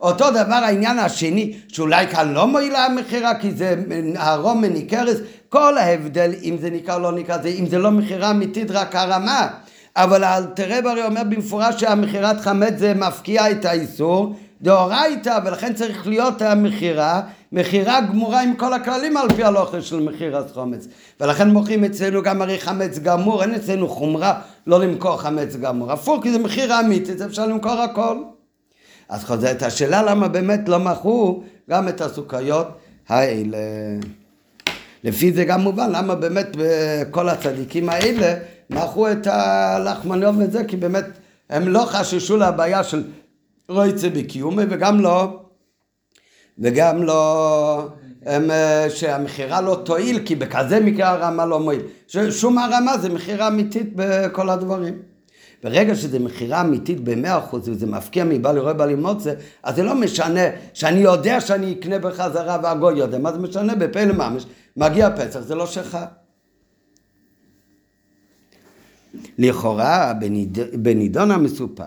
[0.02, 3.76] אותו דבר העניין השני, שאולי כאן לא מועילה המכירה כי זה
[4.16, 5.18] הרום מניקרס,
[5.50, 8.96] כל ההבדל אם זה נקרא או לא נקרא, זה, אם זה לא מכירה אמיתית רק
[8.96, 9.48] הרמה.
[9.96, 16.42] אבל אלתרב הרי אומר במפורש שהמכירת חמץ זה מפקיע את האיסור דאורייתא, ולכן צריך להיות
[16.42, 20.88] המכירה, מכירה גמורה עם כל הכללים על פי הלוכה של מכירת חומץ.
[21.22, 25.92] ולכן מוכרים אצלנו גם הרי חמץ גמור, אין אצלנו חומרה לא למכור חמץ גמור.
[25.92, 28.18] הפוך, כי זה מכירה אמיתית, אפשר למכור הכל.
[29.10, 32.68] אז חוזרת השאלה למה באמת לא מכרו גם את הסוכריות
[33.08, 33.58] האלה.
[35.04, 36.48] לפי זה גם מובן למה באמת
[37.12, 38.34] כל הצדיקים האלה
[38.70, 41.06] מכרו את הלחמניות וזה, כי באמת
[41.50, 43.04] הם לא חששו לבעיה של
[43.70, 45.40] רויצה בקיומי וגם לא,
[46.60, 47.88] וגם לא,
[48.26, 48.50] הם,
[48.90, 51.82] שהמכירה לא תועיל, כי בכזה מקרה הרמה לא מועיל.
[52.30, 55.15] שום הרמה זה מכירה אמיתית בכל הדברים.
[55.66, 59.96] ברגע שזה מכירה אמיתית במאה אחוז וזה מפקיע מבעל יורה בעל מוצא, אז זה לא
[59.96, 60.42] משנה
[60.74, 63.76] שאני יודע שאני אקנה בחזרה והגוי יודע, מה זה משנה?
[63.76, 64.46] בפלא ממש,
[64.78, 65.98] מגיע פסח, זה לא שלך.
[69.38, 70.60] לכאורה בניד...
[70.74, 71.84] בנידון המסופר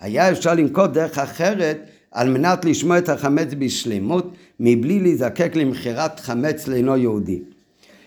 [0.00, 1.78] היה אפשר לנקוט דרך אחרת
[2.12, 7.42] על מנת לשמוע את החמץ בשלמות מבלי להיזקק למכירת חמץ לאינו יהודי.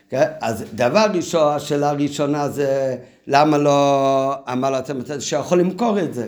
[0.10, 0.26] כן?
[0.42, 6.28] אז דבר ראשון, השאלה הראשונה זה למה לא אמר את זה שיכול למכור את זה.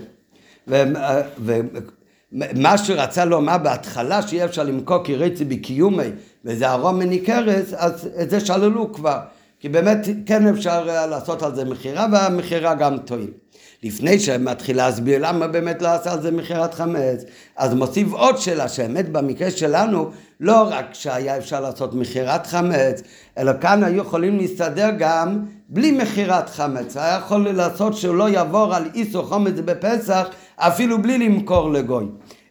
[2.32, 6.10] ומה שרצה לומר בהתחלה שיהיה אפשר למכור כי רצי בקיומי
[6.46, 9.20] וזה ארום מניקרס, אז את זה שללו כבר.
[9.60, 13.32] כי באמת כן אפשר לעשות על זה מכירה והמכירה גם תועיל.
[13.84, 17.24] לפני שמתחיל להסביר למה באמת לא עשה על זה מכירת חמץ,
[17.58, 23.02] אז מוסיף עוד שאלה, שהאמת במקרה שלנו, לא רק שהיה אפשר לעשות מכירת חמץ,
[23.38, 26.98] אלא כאן היו יכולים להסתדר גם בלי מכירת חמץ.
[26.98, 32.06] היה יכול לעשות שהוא לא יעבור על איסור חומץ בפסח, אפילו בלי למכור לגוי.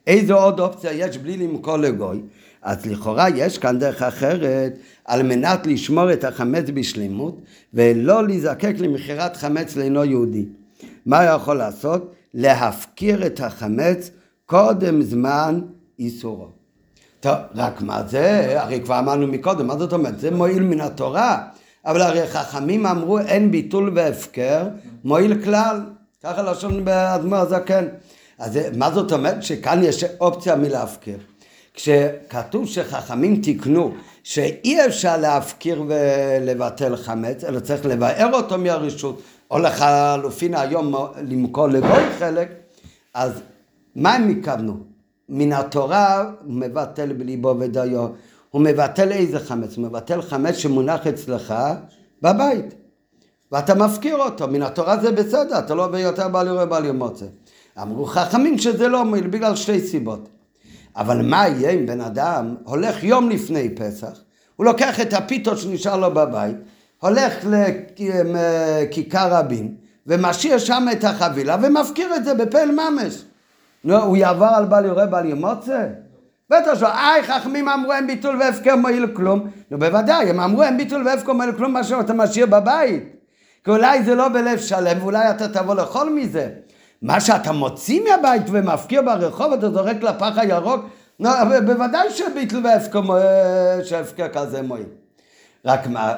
[0.07, 2.21] איזו עוד אופציה יש בלי למכור לגוי?
[2.63, 7.41] אז לכאורה יש כאן דרך אחרת על מנת לשמור את החמץ בשלמות
[7.75, 10.45] ולא להיזקק למכירת חמץ לאינו יהודי.
[11.07, 12.15] מה הוא יכול לעשות?
[12.35, 14.11] להפקיר את החמץ
[14.47, 15.61] קודם זמן
[15.99, 16.49] איסורו.
[17.21, 18.61] טוב, רק מה זה?
[18.61, 20.21] הרי כבר אמרנו מקודם, מה זאת אומרת?
[20.21, 21.49] זה מועיל מן התורה.
[21.89, 24.69] אבל הרי חכמים אמרו אין ביטול והפקר,
[25.05, 25.81] מועיל כלל.
[26.25, 27.85] ככה לשון באדמו"ר הזקן.
[28.39, 29.43] אז מה זאת אומרת?
[29.43, 31.19] שכאן יש אופציה מלהפקיר.
[31.75, 40.55] כשכתוב שחכמים תיקנו שאי אפשר להפקיר ולבטל חמץ, אלא צריך לבאר אותו מהרשות, או לחלופין
[40.55, 40.95] היום
[41.29, 42.49] למכור לגוי חלק,
[43.15, 43.33] אז
[43.97, 44.77] מה הם התכוונו?
[45.29, 48.09] מן התורה מבטל בליבו ודיו.
[48.59, 49.77] הוא מבטל איזה חמץ?
[49.77, 51.55] הוא מבטל חמץ שמונח אצלך
[52.23, 52.75] בבית.
[53.53, 56.97] ואתה מפקיר אותו, מן התורה זה בסדר, אתה לא עובר יותר בעל יורה בעל יום
[56.97, 57.25] מוצא.
[57.83, 60.29] אמרו חכמים שזה לא מועיל בגלל שתי סיבות.
[60.97, 64.21] אבל מה יהיה אם בן אדם הולך יום לפני פסח,
[64.57, 66.57] הוא לוקח את הפיתות שנשאר לו בבית,
[67.01, 69.75] הולך לכיכר רבין,
[70.07, 73.25] ומשאיר שם את החבילה ומפקיר את זה בפל ממש.
[73.85, 75.87] נו, הוא יעבור על בל יורה בל ימוצא?
[76.51, 79.51] בטח שלא, איי חכמים אמרו אין ביטול והפקר מועיל כלום.
[79.71, 83.03] נו בוודאי, הם אמרו אין ביטול והפקר מועיל כלום מה שאתה משאיר בבית.
[83.65, 86.49] כי אולי זה לא בלב שלם ואולי אתה תבוא לאכול מזה.
[87.03, 90.85] מה שאתה מוציא מהבית ומפקיר ברחוב, אתה זורק לפח הירוק,
[91.21, 91.31] נו,
[91.67, 93.01] בוודאי שביטול והפקר,
[93.85, 94.87] שהפקר כזה מועיל.
[95.65, 96.15] רק מה,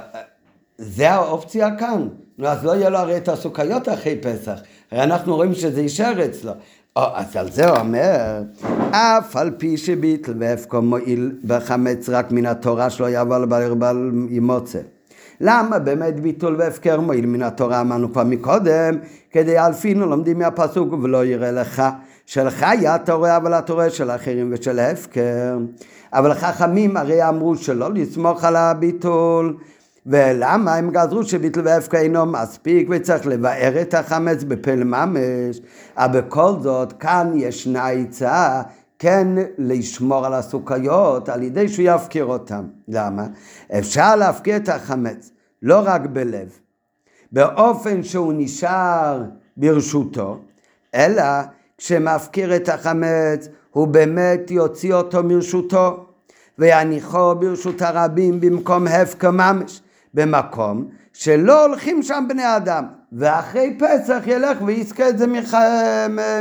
[0.79, 2.09] זה האופציה כאן.
[2.39, 4.61] נו, אז לא יהיה לו הרי את הסוכריות אחרי פסח.
[4.91, 6.53] הרי אנחנו רואים שזה יישאר אצלו.
[6.97, 8.43] או, אז על זה הוא אומר,
[8.91, 14.79] אף על פי שביטל והפקו מועיל בחמץ רק מן התורה שלא לבעל בעל ימוצא.
[15.41, 18.99] למה באמת ביטול והפקר מועיל מן התורה אמרנו כבר מקודם,
[19.31, 21.83] כדי אלפינו לומדים מהפסוק ולא יראה לך
[22.27, 25.59] שלך היה רואה אבל רואה של האחרים ושל ההפקר.
[26.13, 29.57] אבל חכמים הרי אמרו שלא לסמוך על הביטול
[30.07, 35.61] ולמה הם גזרו שביטל והפקע אינו מספיק וצריך לבאר את החמץ בפל ממש,
[35.97, 38.63] אבל בכל זאת כאן ישנה עצה
[38.99, 42.65] כן לשמור על הסוכריות על ידי שהוא יפקיר אותם.
[42.89, 43.27] למה?
[43.79, 45.31] אפשר להפקיר את החמץ
[45.63, 46.59] לא רק בלב,
[47.33, 49.23] באופן שהוא נשאר
[49.57, 50.39] ברשותו,
[50.95, 51.25] אלא
[51.79, 56.07] כשמפקיר את החמץ הוא באמת יוציא אותו מרשותו
[56.59, 59.81] ויניחו ברשות הרבים במקום הפקר ממש.
[60.15, 65.55] במקום שלא הולכים שם בני אדם, ואחרי פסח ילך ויזכה את זה מח...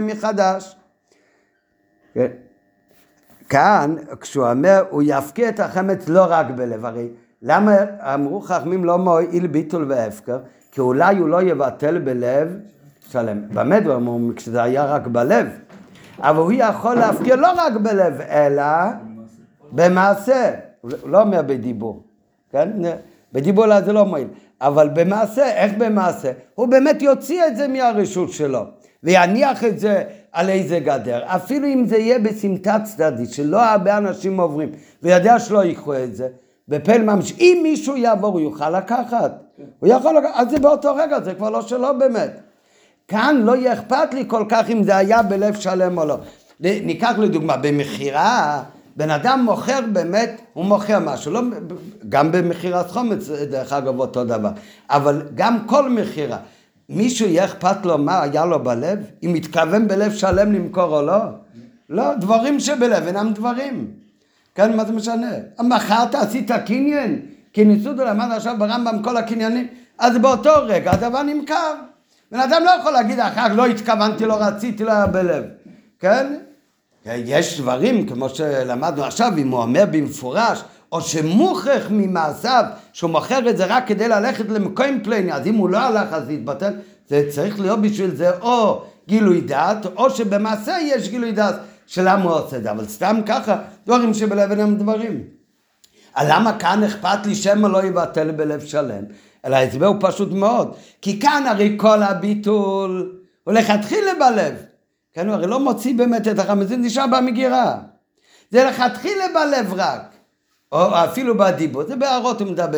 [0.01, 0.75] מחדש.
[3.49, 7.09] כאן, כשהוא אומר, הוא יפקיע את החמץ לא רק בלב, הרי
[7.41, 7.75] למה
[8.13, 10.39] אמרו חכמים לא מועיל ביטול והפקר?
[10.71, 12.57] כי אולי הוא לא יבטל בלב
[13.09, 13.41] שלם.
[13.53, 15.47] באמת אמרו, כשזה היה רק בלב.
[16.19, 18.63] אבל הוא יכול להפקיר לא רק בלב, אלא
[19.71, 20.53] במעשה.
[20.81, 22.03] הוא לא אומר בדיבור.
[22.51, 22.69] כן?
[23.33, 24.27] בדיבור זה לא מועיל.
[24.61, 26.31] אבל במעשה, איך במעשה?
[26.55, 28.63] הוא באמת יוציא את זה מהרשות שלו,
[29.03, 34.39] ויניח את זה על איזה גדר, אפילו אם זה יהיה בסמטה צדדית, שלא הרבה אנשים
[34.39, 34.69] עוברים,
[35.03, 36.27] ויודע שלא ייקחו את זה,
[36.67, 39.31] בפל ממש, אם מישהו יעבור הוא יוכל לקחת,
[39.79, 42.39] הוא יכול לקחת, אז זה באותו רגע, זה כבר לא שלו באמת.
[43.07, 46.17] כאן לא יהיה אכפת לי כל כך אם זה היה בלב שלם או לא.
[46.59, 48.63] ניקח לדוגמה, במכירה,
[48.99, 51.41] בן אדם מוכר באמת, הוא מוכר משהו, לא,
[52.09, 54.49] גם במכירת חומץ דרך אגב אותו דבר,
[54.89, 56.37] אבל גם כל מכירה,
[56.89, 58.99] מישהו יהיה אכפת לו מה היה לו בלב?
[59.23, 61.17] אם מתכוון בלב שלם למכור או לא?
[61.89, 63.87] לא, דברים שבלב אינם דברים.
[64.55, 65.31] כן, מה זה משנה?
[65.59, 67.21] מכרת, עשית קניין?
[67.53, 71.73] כי ניסודו למד עכשיו ברמב"ם כל הקניינים, אז באותו רגע הדבר נמכר.
[72.31, 75.43] בן אדם לא יכול להגיד אחר כך לא התכוונתי, לא רציתי, לא היה בלב.
[75.99, 76.33] כן?
[77.15, 83.57] יש דברים, כמו שלמדנו עכשיו, אם הוא אומר במפורש, או שמוכרח ממעשיו, שהוא מוכר את
[83.57, 86.73] זה רק כדי ללכת למקום פלני, אז אם הוא לא הלך אז זה יתבטל,
[87.07, 91.55] זה צריך להיות בשביל זה או גילוי דעת, או שבמעשה יש גילוי דעת
[91.87, 95.23] של למה הוא עושה את זה, אבל סתם ככה, דברים שבלב הם דברים.
[96.23, 99.03] למה כאן אכפת לי שמא לא יבטל בלב שלם?
[99.45, 104.53] אלא ההסבר הוא פשוט מאוד, כי כאן הרי כל הביטול הוא לכתחילה בלב.
[105.19, 107.75] כן, הוא הרי לא מוציא באמת את החמזין, נשאר במגירה.
[108.51, 110.15] זה לכתחילה בלב רק.
[110.71, 112.77] או אפילו בדיבור, זה בהערות הוא מדבר,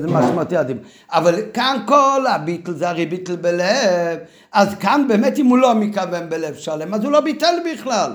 [0.00, 0.84] זה משמעותי הדיבור.
[1.10, 4.18] אבל כאן כל הביטל זה הרי ביטל בלב,
[4.52, 8.12] אז כאן באמת אם הוא לא מכוון בלב שלם, אז הוא לא ביטל בכלל.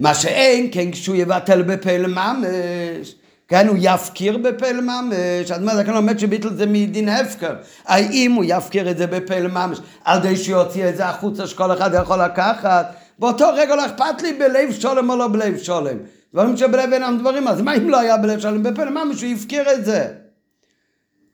[0.00, 3.14] מה שאין, כן, כשהוא יבטל בפה לממש,
[3.48, 7.54] כן, הוא יפקיר בפה לממש, אז מה זה כאן לומד שביטל זה מדין הפקר,
[7.86, 11.90] האם הוא יפקיר את זה בפה לממש, על די שיוציא את זה החוצה שכל אחד
[12.02, 15.96] יכול לקחת, באותו רגע לא אכפת לי בלב שולם או לא בלב שולם,
[16.34, 19.72] דברים שבלב אינם דברים, אז מה אם לא היה בלב שולם בפה לממש, הוא יפקיר
[19.72, 20.06] את זה.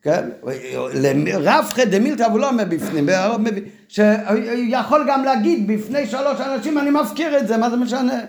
[0.01, 0.29] כן?
[1.33, 3.09] רב דמילתא הוא לא אומר בפנים,
[3.87, 8.19] שיכול גם להגיד בפני שלוש אנשים אני מפקיר את זה, מה זה משנה?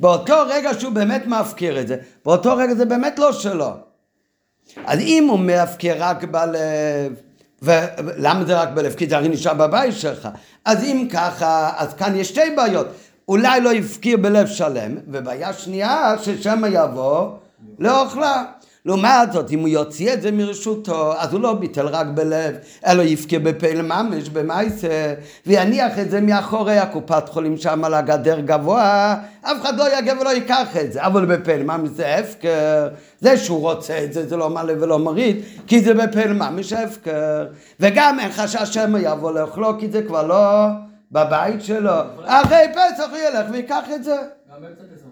[0.00, 3.70] באותו רגע שהוא באמת מפקיר את זה, באותו רגע זה באמת לא שלו.
[4.86, 7.12] אז אם הוא מפקיר רק בלב,
[7.62, 8.94] ולמה זה רק בלב?
[8.94, 10.28] כי זה הרי נשאר בבית שלך.
[10.64, 12.86] אז אם ככה, אז כאן יש שתי בעיות.
[13.28, 17.30] אולי לא יפקיר בלב שלם, ובעיה שנייה, ששמא יבוא
[17.78, 18.44] לאוכלה.
[18.86, 23.02] לעומת זאת, אם הוא יוציא את זה מרשותו, אז הוא לא ביטל רק בלב, אלא
[23.02, 25.14] יפקיר בפה לממש, במעשה,
[25.46, 30.28] ויניח את זה מאחורי הקופת חולים שם על הגדר גבוה, אף אחד לא יגע ולא
[30.28, 32.88] ייקח את זה, אבל בפה לממש זה הפקר,
[33.20, 37.46] זה שהוא רוצה את זה, זה לא מעלה ולא מוריד, כי זה בפה לממש הפקר,
[37.80, 40.66] וגם אין חשש שמא יבוא לאכלו, כי זה כבר לא
[41.12, 41.92] בבית שלו,
[42.24, 44.16] אחרי פסח הוא ילך ויקח את זה.
[44.54, 45.06] גם באמצע פסח.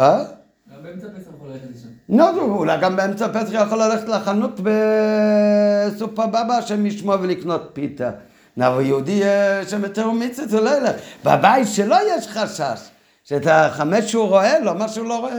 [0.00, 0.39] אה?
[0.82, 1.88] באמצע פסח יכול ללכת לשם.
[2.08, 8.10] לא, אולי גם באמצע פסח יכול ללכת לחנות בסופר בבא השם ישמור ולקנות פיתה.
[8.58, 9.22] אבל יהודי
[9.68, 10.96] שמתר מיצה זה לא ילך.
[11.24, 12.80] בבית שלו יש חשש,
[13.24, 15.38] שאת החמש שהוא רואה, לא מה שהוא לא רואה.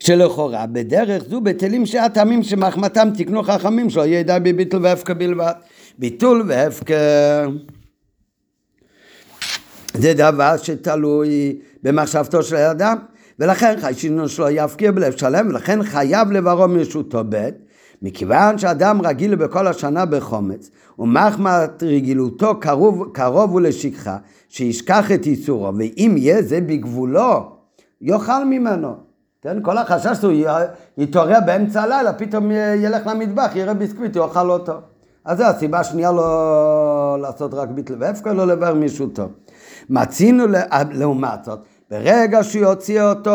[0.00, 5.52] שלכאורה בדרך זו בטלים שהטעמים שמחמתם תקנו חכמים שלא די בביטול והפקר בלבד.
[5.98, 7.48] ביטול והפקר.
[9.94, 12.96] זה דבר שתלוי במחשבתו של האדם,
[13.38, 17.48] ולכן חיישינו שלו יפקיר בלב שלם, ולכן חייב לברו מרשותו ב',
[18.02, 24.16] מכיוון שאדם רגיל בכל השנה בחומץ, ומחמת רגילותו קרוב, קרוב הוא לשכחה,
[24.48, 27.52] שישכח את איסורו, ואם יהיה זה בגבולו,
[28.00, 28.94] יאכל ממנו.
[29.42, 30.32] כן, כל החשש הוא
[30.98, 34.72] יתעורר באמצע הלילה, פתאום ילך למטבח, יראה ביסקוויט, יאכל אותו.
[35.24, 39.28] אז זו הסיבה השנייה לא לעשות רק ביטל והפקר, לא לבר מרשותו.
[39.90, 40.44] מצינו
[40.92, 41.58] לעומת זאת,
[41.90, 43.30] ברגע שהוא יוציא אותו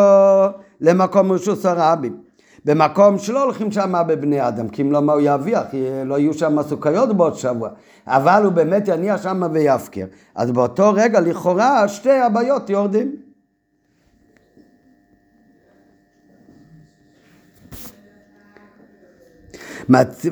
[0.81, 2.17] למקום רשוס הרבים,
[2.65, 5.63] במקום שלא הולכים שם בבני אדם, כי אם לא מה הוא ירוויח,
[6.05, 7.69] לא יהיו שם סוכריות בעוד שבוע,
[8.07, 10.05] אבל הוא באמת יניח שם ויפקר.
[10.35, 13.15] אז באותו רגע לכאורה שתי הבעיות יורדים.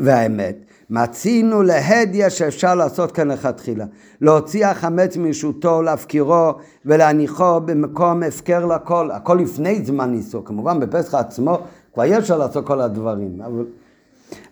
[0.01, 0.55] והאמת,
[0.89, 3.85] מצינו להדיה שאפשר לעשות כאן לכתחילה.
[4.21, 6.53] להוציא החמץ מרשותו, להפקירו
[6.85, 9.11] ולהניחו במקום הפקר לכל.
[9.11, 10.45] הכל לפני זמן איסור.
[10.45, 11.59] כמובן בפסח עצמו
[11.93, 13.41] כבר אי אפשר לעשות כל הדברים.
[13.41, 13.65] אבל,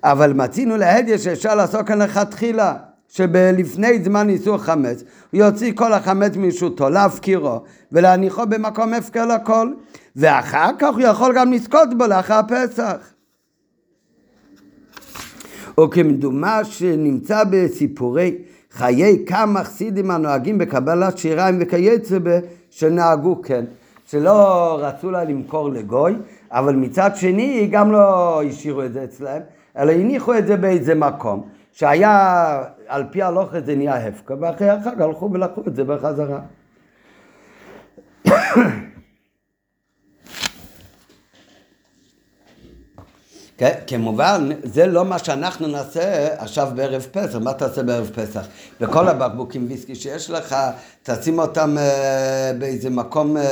[0.04, 2.74] אבל מצינו להדיה שאפשר לעשות כאן לכתחילה.
[3.12, 7.62] שבלפני זמן איסור חמץ, הוא יוציא כל החמץ מרשותו, להפקירו
[7.92, 9.74] ולהניחו במקום הפקר לכל,
[10.16, 12.96] ואחר כך הוא יכול גם לזכות בו לאחר פסח.
[15.82, 18.38] או כמדומה שנמצא בסיפורי
[18.72, 22.18] חיי כמה חסידים הנוהגים בקבלת שיריים וכייצא
[22.70, 23.66] שנהגו כן,
[24.06, 26.16] שלא רצו לה למכור לגוי,
[26.52, 29.42] אבל מצד שני גם לא השאירו את זה אצלהם,
[29.78, 35.02] אלא הניחו את זה באיזה מקום, שהיה, על פי הלוך זה נהיה הפקר, ואחרי החג
[35.02, 36.40] הלכו ולקחו את זה בחזרה.
[43.62, 47.36] כן, כמובן, זה לא מה שאנחנו נעשה עכשיו בערב פסח.
[47.36, 48.46] מה תעשה בערב פסח?
[48.80, 50.56] בכל הבקבוקים ויסקי שיש לך,
[51.04, 53.44] תשים אותם אה, באיזה מקום אה,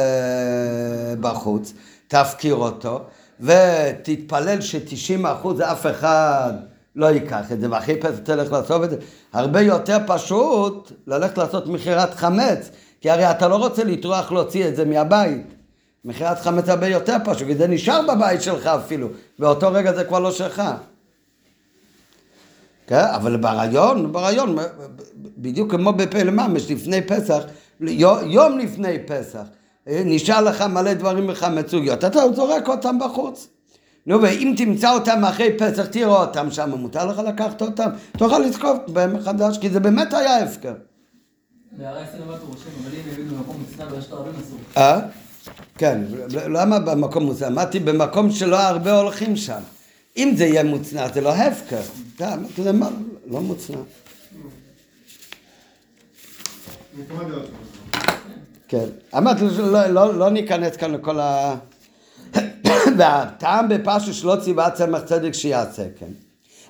[1.20, 1.74] בחוץ,
[2.08, 3.02] תפקיר אותו,
[3.40, 6.54] ותתפלל ש-90 אחוז אף אחד
[6.96, 8.98] לא ייקח את זה, ואחרי פסח תלך לעשות את זה.
[9.34, 12.70] הרבה יותר פשוט ללכת לעשות מכירת חמץ,
[13.02, 15.59] כי הרי אתה לא רוצה לטרוח להוציא את זה מהבית.
[16.06, 19.08] מכירת חמץ הרבה יותר פשוט, וזה נשאר בבית שלך אפילו,
[19.40, 20.64] באותו רגע זה כבר לא שלך.
[22.88, 23.06] כן?
[23.16, 24.56] אבל ברעיון, ברעיון,
[25.38, 27.44] בדיוק כמו בפלא ממש, לפני פסח,
[28.26, 29.44] יום לפני פסח,
[29.88, 33.48] נשאר לך מלא דברים מחמצוגיות, אתה זורק אותם בחוץ.
[34.06, 38.90] נו, ואם תמצא אותם אחרי פסח, תראה אותם שם, מותר לך לקחת אותם, תוכל לזכות
[38.90, 40.74] בהם מחדש, כי זה באמת היה הפקר.
[44.78, 45.00] אה?
[45.80, 47.48] כן, למה במקום מוצנע?
[47.48, 49.60] אמרתי במקום שלא הרבה הולכים שם.
[50.18, 51.82] אם זה יהיה מוצנע, זה לא הפקר.
[52.58, 52.84] להם,
[53.28, 53.78] לא מוצנע.
[58.68, 58.86] כן,
[59.18, 61.56] אמרתי, לא, לא, לא ניכנס כאן לכל ה...
[62.98, 66.12] והטעם בפשו שלא ציווה צמח צדק שיעשה, כן.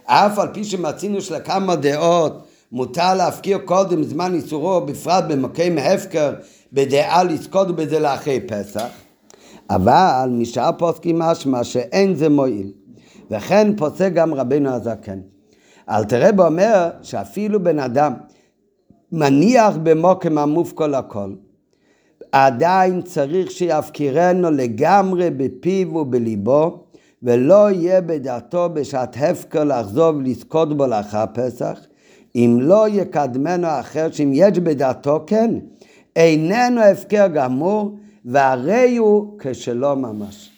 [0.06, 6.34] אף על פי שמצינו שלכמה דעות מותר להפקיר קודם זמן איסורו, בפרט במקום הפקר,
[6.74, 8.88] בדעה לזכות בזה לאחרי פסח,
[9.70, 12.72] אבל משאר פוסקים משמע שאין זה מועיל,
[13.32, 15.20] וכן פוסק גם רבינו הזקן.
[15.90, 18.14] אלתרבה אומר שאפילו בן אדם
[19.12, 21.34] מניח במוקם עמוף כל הכל,
[22.32, 26.84] עדיין צריך שיפקירנו לגמרי בפיו ובליבו,
[27.24, 31.80] ולא יהיה בדעתו בשעת הפקר לחזור ולזכות בו לאחר פסח,
[32.36, 35.56] אם לא יקדמנו אחר, שאם יש בדעתו כן,
[36.20, 40.50] איננו הפקר גמור, והרי הוא כשלא ממש.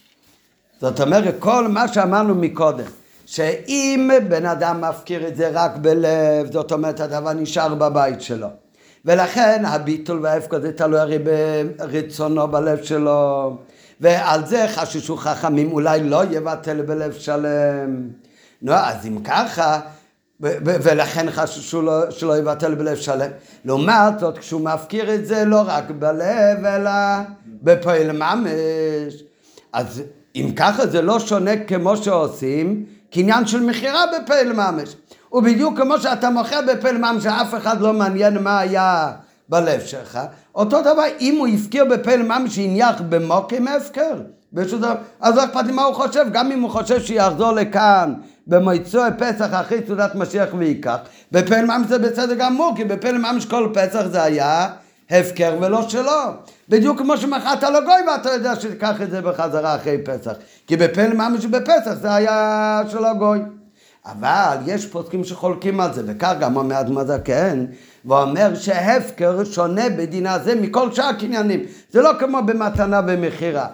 [0.81, 2.85] זאת אומרת, כל מה שאמרנו מקודם,
[3.25, 8.47] שאם בן אדם מפקיר את זה רק בלב, זאת אומרת, הדבר נשאר בבית שלו.
[9.05, 11.19] ולכן הביטול וההפקר זה תלוי הרי
[11.77, 13.57] ברצונו בלב שלו,
[14.01, 18.07] ועל זה חששו חכמים, אולי לא יבטל בלב שלם.
[18.61, 19.79] נו, אז אם ככה,
[20.41, 23.29] ולכן חששו לו, שלא יבטל בלב שלם.
[23.65, 26.91] לעומת זאת, כשהוא מפקיר את זה לא רק בלב, אלא
[27.45, 29.23] בפועל ממש.
[29.73, 30.03] אז
[30.35, 34.95] אם ככה זה לא שונה כמו שעושים, קניין של מכירה בפועל ממש.
[35.33, 39.11] ובדיוק כמו שאתה מוכר בפועל ממש, שאף אחד לא מעניין מה היה
[39.49, 40.19] בלב שלך,
[40.55, 44.15] אותו דבר אם הוא הפקיר בפועל ממש, שהניח במוקים הפקר.
[45.21, 48.13] אז לא אכפת לי מה הוא חושב, גם אם הוא חושב שיחזור לכאן
[48.47, 50.97] במועצו פסח אחרי סעודת משיח וייקח,
[51.31, 54.69] בפעל ממש זה בסדר גמור, כי בפעל ממש כל פסח זה היה
[55.09, 56.21] הפקר ולא שלו.
[56.69, 60.33] בדיוק כמו שמכרת לו גוי ואתה יודע שתיקח את זה בחזרה אחרי פסח.
[60.67, 63.39] כי בפעל ממש בפסח זה היה של הגוי.
[64.05, 67.65] אבל יש פוסקים שחולקים על זה, וכך גם אומר אדמה זקן,
[68.05, 71.59] ואומר שהפקר שונה בדין הזה מכל שאר הקניינים.
[71.91, 73.67] זה לא כמו במתנה ומכירה.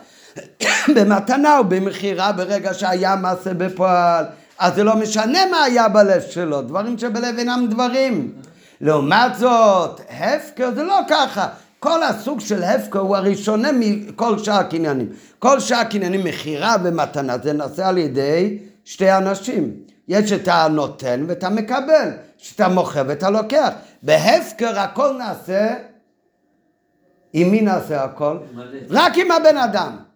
[0.95, 4.25] במתנה ובמכירה ברגע שהיה מעשה בפועל,
[4.59, 8.33] אז זה לא משנה מה היה בלב שלו, דברים שבלב אינם דברים.
[8.81, 11.47] לעומת זאת, הפקר זה לא ככה.
[11.79, 15.09] כל הסוג של הפקר הוא הרי שונה מכל שאר הקניינים.
[15.39, 19.71] כל שאר הקניינים, מכירה ומתנה, זה נעשה על ידי שתי אנשים.
[20.07, 23.69] יש את הנותן ואת המקבל, שאתה מוכר ואתה לוקח.
[24.03, 25.75] בהפקר הכל נעשה,
[27.33, 28.37] עם מי נעשה הכל?
[28.89, 30.06] רק עם הבן אדם.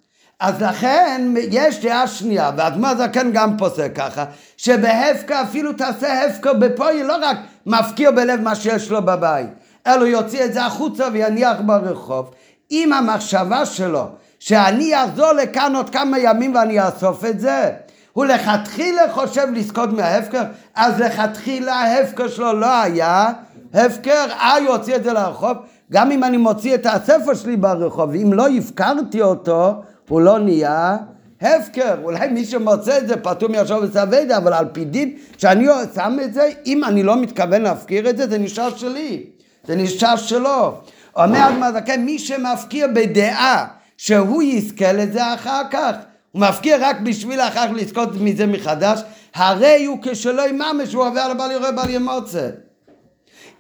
[0.42, 4.26] אז לכן יש דעה שנייה, והאדמה זקן גם פוסק ככה,
[4.58, 9.48] שבהפקר אפילו תעשה הפקר בפועל, לא רק מפקיר בלב מה שיש לו בבית,
[9.88, 12.32] אלא יוציא את זה החוצה ויניח ברחוב.
[12.70, 14.08] עם המחשבה שלו,
[14.40, 17.72] שאני אחזור לכאן עוד כמה ימים ואני אאסוף את זה,
[18.14, 20.44] הוא לכתחילה חושב לזכות מההפקר,
[20.76, 23.30] אז לכתחילה ההפקר שלו לא היה
[23.74, 25.58] הפקר, אה יוציא את זה לרחוב,
[25.92, 29.82] גם אם אני מוציא את הספר שלי ברחוב, אם לא הפקרתי אותו,
[30.12, 30.98] הוא לא נהיה
[31.42, 31.96] הפקר.
[32.04, 36.34] אולי מי שמוצא את זה פטור מישוב וסווידה, אבל על פי דין, כשאני שם את
[36.34, 39.24] זה, אם אני לא מתכוון להפקיר את זה, זה נשאר שלי.
[39.68, 40.78] זה נשאר שלו.
[41.16, 45.96] אומר אדמה זקן, מי שמפקיר בדעה שהוא יזכה לזה אחר כך,
[46.32, 49.00] הוא מפקיר רק בשביל אחר כך לזכות מזה מחדש,
[49.36, 52.50] הרי הוא כשלא יממש, הוא עובר לבל יורה בל ימוצא.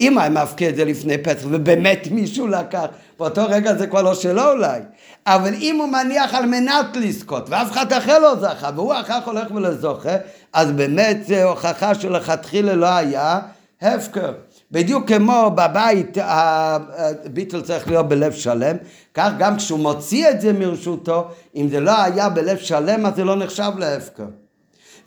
[0.01, 2.85] אם היה מפקיע את זה לפני פסח ובאמת מישהו לקח,
[3.19, 4.79] באותו רגע זה כבר לא שלו אולי.
[5.27, 9.27] אבל אם הוא מניח על מנת לזכות, ואף אחד אחר לא זכה, והוא אחר כך
[9.27, 10.15] הולך ולזוכה,
[10.53, 13.39] אז באמת זה הוכחה שלכתחילה לא היה
[13.81, 14.31] הפקר.
[14.71, 18.75] בדיוק כמו בבית הביטל צריך להיות בלב שלם,
[19.13, 23.23] כך גם כשהוא מוציא את זה מרשותו, אם זה לא היה בלב שלם אז זה
[23.23, 24.25] לא נחשב להפקר.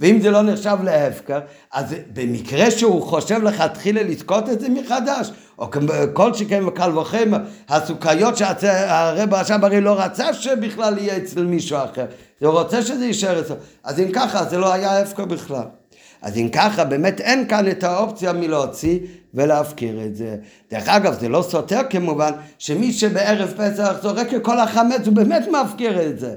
[0.01, 1.38] ואם זה לא נחשב להפקר,
[1.72, 5.66] אז במקרה שהוא חושב לכתחילה לזכות את זה מחדש, או
[6.12, 7.38] כל שכן וקל וחמר,
[7.68, 12.07] הסוכריות שהרב רש"ב הרי לא רצה שבכלל יהיה אצל מישהו אחר,
[12.40, 15.64] הוא רוצה שזה יישאר אצלו, אז אם ככה זה לא היה הפקר בכלל.
[16.22, 18.99] אז אם ככה, באמת אין כאן את האופציה מלהוציא
[19.34, 20.36] ולהפקיר את זה.
[20.70, 25.45] דרך אגב, זה לא סותר כמובן, שמי שבערב פסח זורק את כל החמץ, הוא באמת
[25.49, 26.34] מפקיר את זה.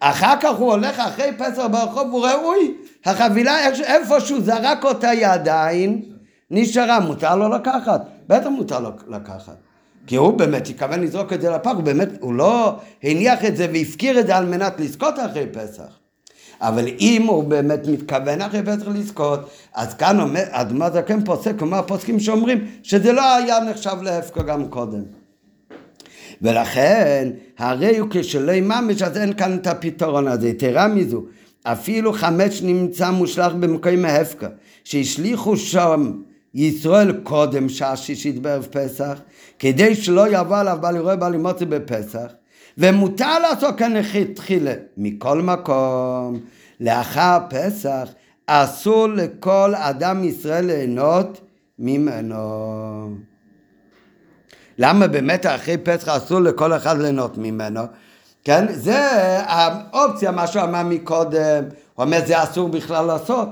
[0.00, 2.74] אחר כך הוא הולך אחרי פסח ברחוב, הוא רואה, אוי,
[3.04, 6.02] החבילה איפה שהוא זרק אותה היא עדיין
[6.50, 8.00] נשארה, מותר לו לקחת?
[8.28, 9.56] בטח מותר לו לקחת.
[10.06, 13.66] כי הוא באמת התכוון לזרוק את זה לפח, הוא באמת, הוא לא הניח את זה
[13.72, 16.00] והפקיר את זה על מנת לזכות אחרי פסח.
[16.60, 21.76] אבל אם הוא באמת מתכוון אחרי פסח לזכות, אז כאן אומר, אדמה זקן פוסק, כמו
[21.76, 25.02] הפוסקים שאומרים, שזה לא היה נחשב להפקר גם קודם.
[26.42, 30.48] ולכן, הרי הוא כשלא יממש, אז אין כאן את הפתרון הזה.
[30.48, 31.24] יתרה מזו,
[31.64, 34.48] אפילו חמש נמצא מושלך במקום ההפקר,
[34.84, 36.12] שהשליכו שם
[36.54, 39.20] ישראל קודם שעה שישית בערב פסח,
[39.58, 42.32] כדי שלא יבוא עליו בעל יראה בעל ימוצא בפסח,
[42.78, 43.92] ומותר לעשות כאן
[44.34, 44.74] תחילה.
[44.96, 46.40] מכל מקום,
[46.80, 48.08] לאחר פסח,
[48.46, 51.40] אסור לכל אדם ישראל ליהנות
[51.78, 53.16] ממנו.
[54.78, 57.80] למה באמת אחרי פסח אסור לכל אחד ליהנות ממנו?
[58.50, 58.98] כן, זה
[59.46, 63.48] האופציה, מה שהוא אמר מקודם, הוא אומר זה אסור בכלל לעשות.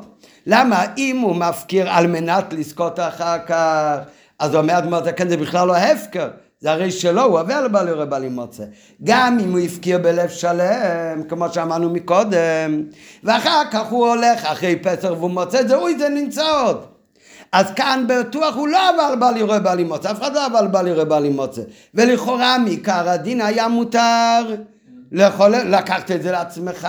[0.47, 0.85] למה?
[0.99, 3.97] אם הוא מפקיר על מנת לזכות אחר כך,
[4.39, 6.29] אז הוא אומר, אדמות כן, זה בכלל לא הפקר.
[6.61, 8.65] זה הרי שלו, הוא עובר לבעל יורה בעלי מוצא.
[9.05, 12.83] גם אם הוא הפקיר בלב שלם, כמו שאמרנו מקודם,
[13.25, 16.85] ואחר כך הוא הולך אחרי פסח והוא מוצא את זה, אוי, זה נמצא עוד.
[17.53, 20.87] אז כאן בטוח הוא לא עבר בעל יורה בעלי מוצא, אף אחד לא עבר בעל
[20.87, 21.63] יורה בעלי מוצא.
[21.95, 24.55] ולכאורה מעיקר הדין היה מותר
[25.13, 26.89] לאכול, לקחת את זה לעצמך,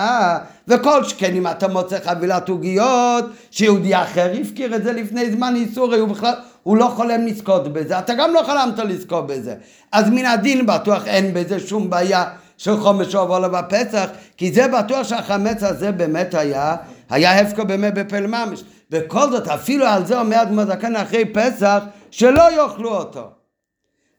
[0.68, 5.94] וכל שכן אם אתה מוצא חבילת עוגיות, שיהודי אחר הפקיר את זה לפני זמן איסור,
[5.94, 6.34] הוא בכלל...
[6.62, 9.54] הוא לא חולם לזכות בזה, אתה גם לא חלמת לזכות בזה.
[9.92, 12.24] אז מן הדין בטוח אין בזה שום בעיה
[12.56, 16.76] של חומש עובר בפסח, כי זה בטוח שהחמץ הזה באמת היה,
[17.10, 18.64] היה הפקר באמת בפל ממש.
[18.90, 23.30] בכל זאת, אפילו על זה אומר אדמו זקן אחרי פסח, שלא יאכלו אותו.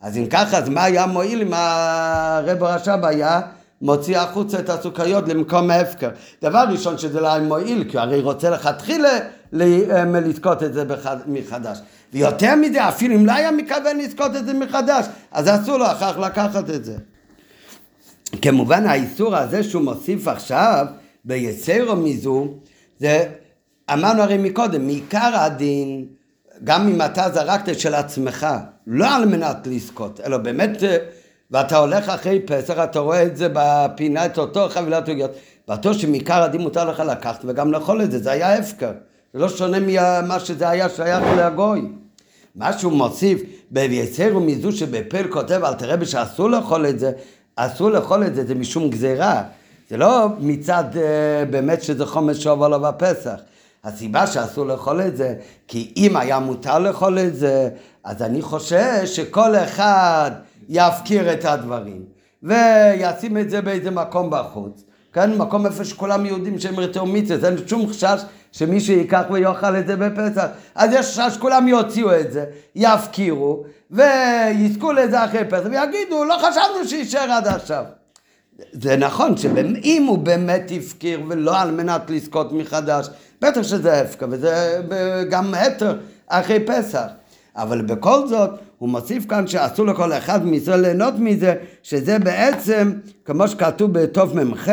[0.01, 3.41] אז אם ככה, אז מה היה מועיל אם הרב רש"ב היה
[3.81, 6.09] מוציא החוצה את הסוכריות למקום ההפקר?
[6.41, 9.19] דבר ראשון שזה לא מועיל, כי הוא הרי רוצה לכתחילה
[9.53, 10.83] לזכות את זה
[11.27, 11.77] מחדש.
[12.13, 16.13] ויותר מזה, אפילו אם לא היה מתכוון לזכות את זה מחדש, אז אסור לו אחר
[16.13, 16.95] כך לקחת את זה.
[18.41, 20.85] כמובן האיסור הזה שהוא מוסיף עכשיו
[21.25, 22.47] ביצרו מזו,
[22.99, 23.23] זה
[23.93, 26.05] אמרנו הרי מקודם, מעיקר הדין,
[26.63, 28.47] גם אם אתה זרקת של עצמך,
[28.87, 30.83] לא על מנת לזכות, אלא באמת,
[31.51, 35.31] ואתה הולך אחרי פסח, אתה רואה את זה בפינה, את אותו חבילת עוגיות,
[35.67, 38.91] בטוח שמעיקר הדין מותר לך לקחת וגם לאכול את זה, זה היה הפקר.
[39.33, 41.81] זה לא שונה ממה שזה היה שייך לגוי.
[42.55, 43.41] מה שהוא מוסיף
[43.71, 47.11] ב"ויצרו מזו שבפל כותב אל תראה שאסור לאכול את זה,
[47.55, 49.43] אסור לאכול את זה, זה משום גזירה.
[49.89, 50.97] זה לא מצד uh,
[51.49, 53.35] באמת שזה חומש שעובר לו בפסח.
[53.83, 55.35] הסיבה שאסור לאכול את זה,
[55.67, 57.69] כי אם היה מותר לאכול את זה,
[58.03, 60.31] אז אני חושש שכל אחד
[60.69, 62.03] יפקיר את הדברים
[62.43, 64.83] וישים את זה באיזה מקום בחוץ.
[65.13, 69.87] כן, מקום איפה שכולם יהודים שהם רתאו מצווה, אין שום חשש שמישהו ייקח ויאכל את
[69.87, 70.45] זה בפסח.
[70.75, 72.45] אז יש חשש שכולם יוציאו את זה,
[72.75, 77.83] יפקירו, ויזכו לזה אחרי פסח, ויגידו, לא חשבנו שיישאר עד עכשיו.
[78.71, 83.07] זה נכון שאם הוא באמת הפקיר ולא על מנת לזכות מחדש,
[83.41, 84.81] בטח שזה הפקר, וזה
[85.29, 85.97] גם התר
[86.27, 87.07] אחרי פסח.
[87.55, 88.49] אבל בכל זאת,
[88.81, 92.93] הוא מוסיף כאן שאסור לכל אחד מישראל ליהנות מזה, שזה בעצם,
[93.25, 94.69] כמו שכתוב בתוף מ"ח,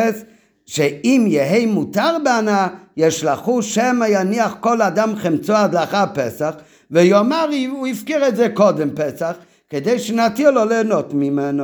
[0.65, 6.55] שאם יהא מותר בהנאה, ישלחו שמא יניח כל אדם חמצו עד לאחר פסח,
[6.91, 9.35] ויאמר הוא הפקיר את זה קודם פסח,
[9.69, 11.63] כדי שנתיר לו ליהנות ממנו.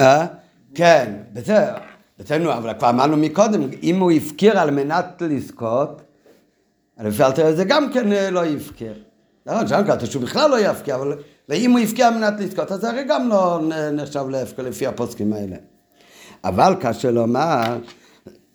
[0.00, 0.26] אה?
[0.74, 1.93] כן, בסדר.
[2.18, 6.02] בסדר, אבל כבר אמרנו מקודם, אם הוא הפקיר על מנת לזכות,
[7.00, 8.94] לפי אלתר זה גם כן אה, לא יפקיר.
[9.46, 11.16] נכון, שם כתוב שהוא בכלל לא יפקיר, אבל
[11.48, 13.60] ואם הוא יפקיר על מנת לזכות, אז זה הרי גם לא
[13.92, 15.56] נחשב להפקר לפי הפוסקים האלה.
[16.44, 17.78] אבל קשה לומר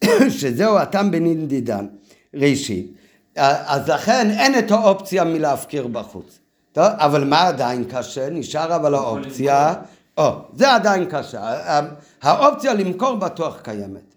[0.39, 1.85] שזהו הטעם בנינדידן.
[2.33, 2.93] ראשית.
[3.35, 6.39] אז לכן אין את האופציה מלהפקיר בחוץ.
[6.71, 8.29] טוב, אבל מה עדיין קשה?
[8.29, 9.73] נשאר אבל האופציה,
[10.17, 11.79] או, זה עדיין קשה.
[12.21, 14.15] האופציה למכור בטוח קיימת.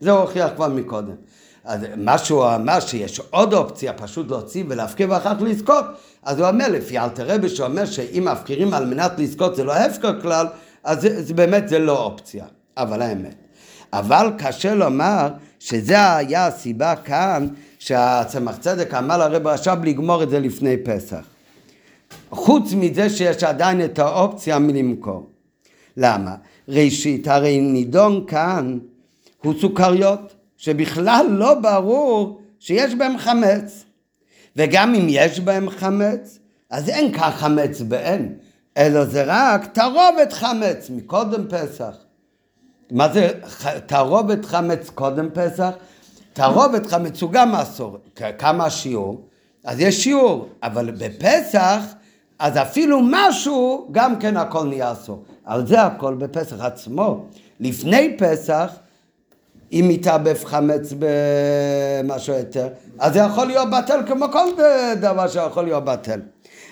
[0.00, 1.14] זה הוא הוכיח כבר מקודם.
[1.64, 5.84] אז מה שהוא אמר שיש עוד אופציה פשוט להוציא ולהפקיר ואחר כך לזכות,
[6.22, 10.20] אז הוא אומר לפי אלתר רבי שאומר שאם מפקירים על מנת לזכות זה לא הפקר
[10.20, 10.46] כלל,
[10.84, 12.44] אז זה, זה באמת זה לא אופציה,
[12.76, 13.34] אבל האמת.
[13.92, 15.28] אבל קשה לומר
[15.58, 17.46] שזה היה הסיבה כאן
[17.78, 21.24] שהצמח צדק אמר לרב רש"ב לגמור את זה לפני פסח.
[22.30, 25.30] חוץ מזה שיש עדיין את האופציה מלמכור.
[25.96, 26.34] למה?
[26.68, 28.78] ראשית, הרי נידון כאן
[29.42, 33.84] הוא סוכריות, שבכלל לא ברור שיש בהם חמץ.
[34.56, 36.38] וגם אם יש בהם חמץ,
[36.70, 38.34] אז אין כך חמץ באין,
[38.76, 41.96] אלא זה רק תערובת חמץ מקודם פסח.
[42.90, 43.28] מה זה
[43.86, 45.70] תערובת חמץ קודם פסח?
[46.32, 47.98] תערובת חמץ הוא גם אסור.
[48.38, 49.28] כמה השיעור?
[49.64, 51.80] אז יש שיעור, אבל בפסח,
[52.38, 55.24] אז אפילו משהו, גם כן הכל נהיה אסור.
[55.48, 57.24] על זה הכל בפסח עצמו.
[57.60, 58.72] לפני פסח,
[59.72, 62.68] אם מתערבב חמץ במשהו יותר,
[62.98, 64.46] אז זה יכול להיות בטל כמו כל
[65.00, 66.20] דבר שיכול להיות בטל.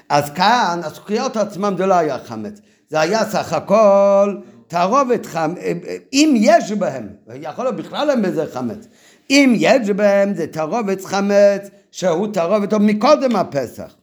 [0.08, 5.58] אז כאן, הסוכריות עצמם זה לא היה חמץ, זה היה סך הכל תערובת חמץ,
[6.12, 8.86] אם יש בהם, יכול להיות בכלל אין בזה חמץ,
[9.30, 13.94] אם יש בהם זה תערובת חמץ שהוא תערובת עוד מקודם הפסח.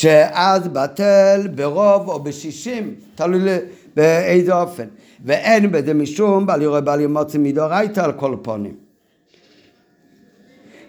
[0.00, 3.50] שאז בטל ברוב או בשישים, תלוי
[3.96, 4.84] באיזה אופן.
[5.24, 8.74] ואין בזה משום בל יורה בל ימוצא מדאורייתא על כל פונים.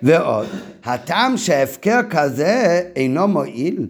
[0.03, 0.47] ועוד,
[0.83, 3.87] הטעם שהפקר כזה אינו מועיל,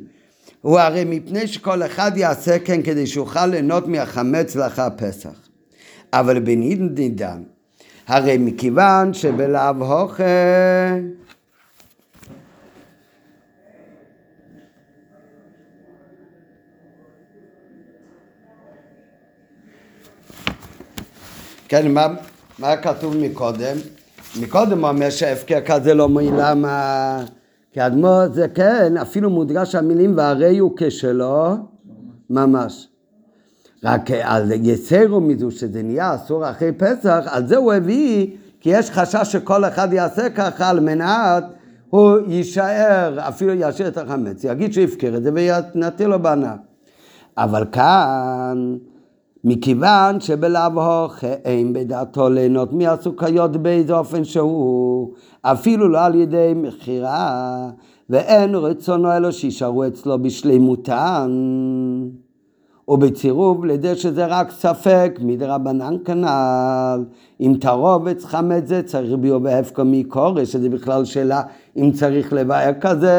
[0.61, 5.49] הוא הרי מפני שכל אחד יעשה כן כדי שיוכל ליהנות מהחמץ לאחר פסח.
[6.13, 7.43] אבל בנידן,
[8.07, 10.23] הרי מכיוון שבלאו הוכה
[21.71, 22.07] כן, מה,
[22.59, 23.77] מה כתוב מקודם?
[24.41, 27.23] מקודם הוא אומר שההפקר כזה לא מועיל, למה?
[27.73, 31.55] כי אדמו"ר זה כן, אפילו מודגש המילים והרי הוא כשלו,
[32.29, 32.87] ממש.
[33.83, 38.27] רק על יסרו מזו שזה נהיה אסור אחרי פסח, על זה הוא הביא,
[38.59, 41.43] כי יש חשש שכל אחד יעשה ככה על מנת
[41.89, 45.31] הוא יישאר, אפילו ישאיר את החמץ, יגיד שהפקיר את זה
[45.75, 46.59] ונטיל לו בענק.
[47.37, 48.75] אבל כאן
[49.43, 57.69] מכיוון שבלאו אין בדעתו ליהנות מהסוכריות באיזה אופן שהוא, אפילו לא על ידי מכירה,
[58.09, 61.31] ואין רצונו אלו שישארו אצלו בשלימותן.
[62.87, 67.03] ובצירוף לידי שזה רק ספק מדרבנן כנ"ל,
[67.41, 71.41] אם תערובת חמץ זה צריך ביו בהפקו מקורש, שזה בכלל שאלה
[71.77, 73.17] אם צריך לבאר כזה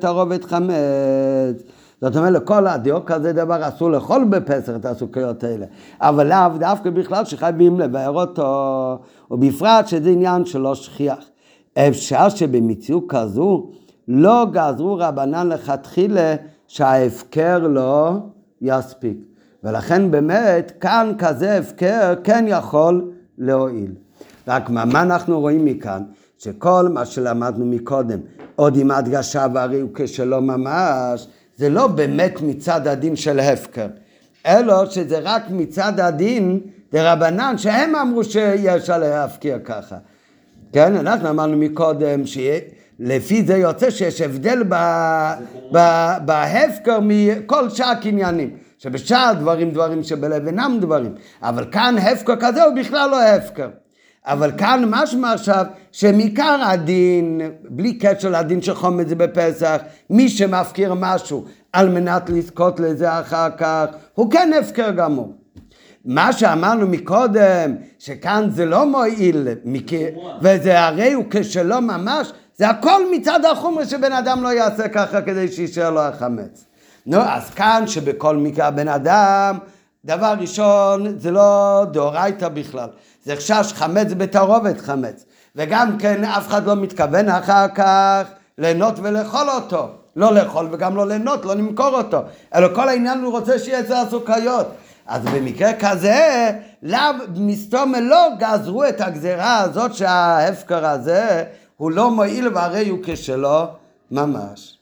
[0.00, 1.62] תערובת חמץ.
[2.00, 5.66] זאת אומרת, לכל הדיוק כזה דבר אסור לאכול בפסח את הסוכריות האלה.
[6.00, 8.98] אבל לאו דווקא בכלל שחייבים לבאר אותו,
[9.30, 11.24] ובפרט שזה עניין שלא שכיח.
[11.78, 13.68] אפשר שבמציאות כזו
[14.08, 16.34] לא גזרו רבנן לכתחילה
[16.66, 18.12] שההפקר לא
[18.60, 19.18] יספיק.
[19.64, 23.92] ולכן באמת כאן כזה הפקר כן יכול להועיל.
[24.48, 26.02] רק מה, מה אנחנו רואים מכאן?
[26.38, 28.18] שכל מה שלמדנו מקודם,
[28.56, 33.86] עוד עם הדגשה והרי הוא כשלא ממש, זה לא באמת מצד הדין של הפקר,
[34.46, 36.60] אלא שזה רק מצד הדין
[36.92, 39.96] דרבנן, שהם אמרו שיש עליה להפקיר ככה.
[40.72, 44.62] כן, אנחנו אמרנו מקודם שלפי זה יוצא שיש הבדל
[46.24, 48.50] בהפקר מכל שאר קניינים.
[48.78, 53.68] שבשאר דברים דברים שבלב אינם דברים, אבל כאן הפקר כזה הוא בכלל לא הפקר.
[54.26, 61.44] אבל כאן משמע עכשיו שמעיקר הדין, בלי קשר לדין של חומץ בפסח, מי שמפקיר משהו
[61.72, 65.32] על מנת לזכות לזה אחר כך, הוא כן הפקר גמור.
[66.04, 69.48] מה שאמרנו מקודם, שכאן זה לא מועיל,
[70.42, 75.48] וזה הרי הוא כשלא ממש, זה הכל מצד החומר שבן אדם לא יעשה ככה כדי
[75.48, 76.64] שישאר לו החמץ.
[77.06, 79.58] נו, אז כאן שבכל מקרה הבן אדם,
[80.04, 82.88] דבר ראשון, זה לא דאורייתא בכלל.
[83.26, 85.24] זה חשש חמץ בתערובת חמץ.
[85.56, 88.22] וגם כן אף אחד לא מתכוון אחר כך
[88.58, 89.88] ליהנות ולאכול אותו.
[90.16, 92.22] לא לאכול וגם לא ליהנות, לא למכור אותו.
[92.54, 94.66] אלא כל העניין הוא רוצה שיהיה אצל הסוכריות.
[95.06, 96.50] אז במקרה כזה,
[96.82, 97.00] לאו
[97.36, 101.44] מסתום לא גזרו את הגזירה הזאת שההפקר הזה
[101.76, 103.66] הוא לא מועיל והרי הוא כשלו
[104.10, 104.78] ממש.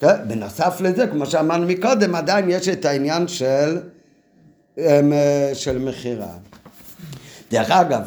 [0.00, 0.28] כן?
[0.28, 3.78] בנוסף לזה, כמו שאמרנו מקודם, עדיין יש את העניין של,
[4.78, 5.12] אמ,
[5.54, 6.49] של מכירה.
[7.50, 8.02] דרך אגב,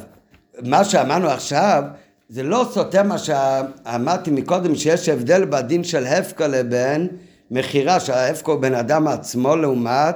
[0.62, 1.84] מה שאמרנו עכשיו,
[2.30, 7.08] זה לא סותר מה שאמרתי מקודם, שיש הבדל בדין של הפקה לבין
[7.52, 10.16] מכירה, שההפקה הוא בן אדם עצמו לעומת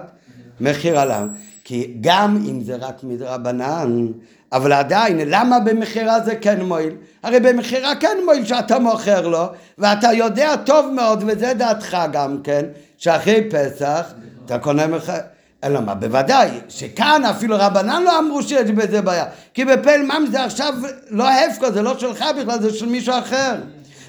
[0.59, 1.27] מכירה להם.
[1.63, 4.07] כי גם אם זה רק מדרבנן,
[4.51, 6.95] אבל עדיין, למה במכירה זה כן מועיל?
[7.23, 9.45] הרי במכירה כן מועיל שאתה מוכר לו,
[9.77, 12.65] ואתה יודע טוב מאוד, וזה דעתך גם כן,
[12.97, 14.13] שאחרי פסח
[14.45, 15.36] אתה קונה מכירה.
[15.63, 20.43] אלא מה, בוודאי, שכאן אפילו רבנן לא אמרו שיש בזה בעיה, כי בפעיל מים זה
[20.43, 20.73] עכשיו
[21.09, 23.55] לא הפקו, זה לא שלך בכלל, זה של מישהו אחר.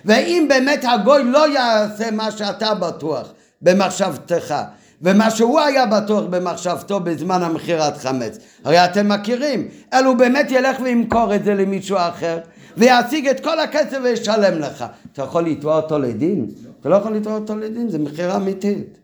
[0.05, 3.33] ואם באמת הגוי לא יעשה מה שאתה בטוח
[3.63, 4.55] במחשבתך,
[5.03, 10.77] ומה שהוא היה בטוח במחשבתו בזמן המכירת חמץ, הרי אתם מכירים, אלא הוא באמת ילך
[10.81, 12.39] וימכור את זה למישהו אחר,
[12.77, 14.85] וישיג את כל הכסף וישלם לך.
[15.13, 16.47] אתה יכול לתבוע אותו לדין?
[16.81, 18.99] אתה לא יכול לתבוע אותו לדין, זה מכירה אמיתית.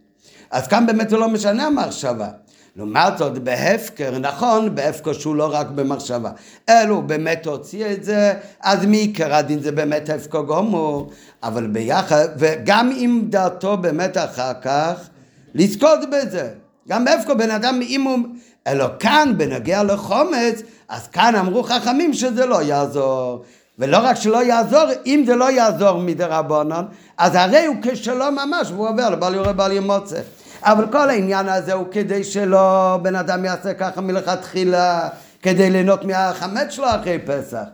[0.51, 2.28] אז כאן באמת זה לא משנה המחשבה.
[2.76, 6.30] לעומת זאת בהפקר, נכון, בהפקר שהוא לא רק במחשבה,
[6.68, 11.11] אלו באמת הוציא את זה, אז מי עיקר הדין זה באמת הפקר גומור,
[11.42, 15.09] אבל ביחד, וגם אם דעתו באמת אחר כך,
[15.55, 16.49] לזכות בזה.
[16.88, 18.18] גם בהפקר בן אדם, אם הוא,
[18.66, 23.45] אלא כאן בנגיע לחומץ, אז כאן אמרו חכמים שזה לא יעזור.
[23.79, 26.85] ולא רק שלא יעזור, אם זה לא יעזור מדי רבונון,
[27.18, 30.20] אז הרי הוא כשלו ממש, והוא עובר לבל יורה בל ימוצא.
[30.62, 35.09] אבל כל העניין הזה הוא כדי שלא בן אדם יעשה ככה מלכתחילה,
[35.43, 37.64] כדי ליהנות מהחמץ שלו אחרי פסח.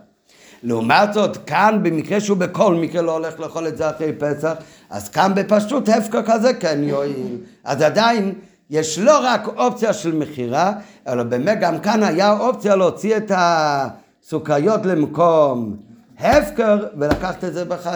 [0.63, 4.53] לעומת זאת, כאן במקרה שהוא בכל מקרה לא הולך לאכול את זה אחרי פסח,
[4.89, 7.37] אז כאן בפשטות הפקר כזה כן יועיל.
[7.63, 8.33] אז עדיין
[8.69, 10.73] יש לא רק אופציה של מכירה,
[11.07, 15.75] אלא באמת גם כאן היה אופציה להוציא את הסוכריות למקום
[16.21, 17.87] הפקר ולקחת את זה בח...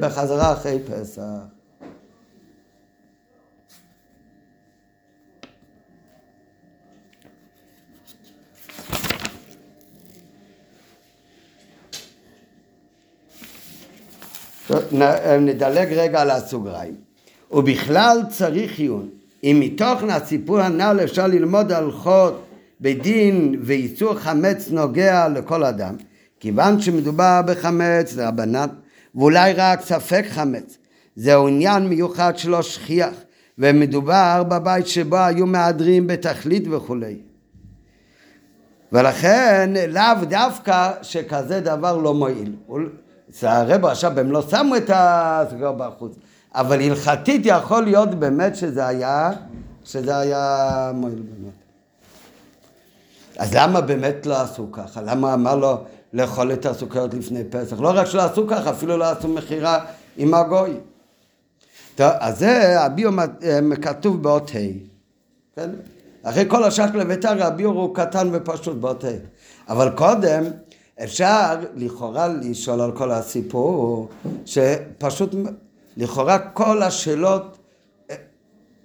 [0.00, 1.22] בחזרה אחרי פסח.
[15.40, 16.94] נדלג רגע על הסוגריים.
[17.50, 19.08] ובכלל צריך עיון.
[19.44, 22.44] אם מתוכן הסיפור הנ"ל אפשר ללמוד הלכות
[22.80, 25.96] בדין ואיסור חמץ נוגע לכל אדם,
[26.42, 28.66] כיוון שמדובר בחמץ רבנן,
[29.14, 30.78] ואולי רק ספק חמץ,
[31.16, 33.14] זהו עניין מיוחד שלא שכיח,
[33.58, 37.18] ומדובר בבית שבו היו מהדרים בתכלית וכולי.
[38.92, 42.52] ולכן לאו דווקא שכזה דבר לא מועיל.
[43.42, 46.16] הרב עכשיו, הם לא שמו את הסגר בחוץ,
[46.54, 49.30] אבל הלכתית יכול להיות באמת שזה היה,
[49.84, 51.52] שזה היה מועיל באמת.
[53.38, 55.02] אז למה באמת לא עשו ככה?
[55.02, 57.80] למה אמר לו לאכול את הסוכריות לפני פסח?
[57.80, 59.84] לא רק שלא עשו ככה, אפילו לא עשו מכירה
[60.16, 60.70] עם הגוי.
[61.94, 63.10] טוב, אז זה הביאו
[63.82, 64.58] כתוב באות ה',
[65.56, 65.70] כן?
[66.22, 69.08] אחרי כל השקל לביתר הביאור הוא קטן ופשוט באות ה'.
[69.68, 70.44] אבל קודם
[71.04, 74.08] אפשר לכאורה לשאול על כל הסיפור,
[74.44, 75.34] שפשוט
[75.96, 77.58] לכאורה כל השאלות,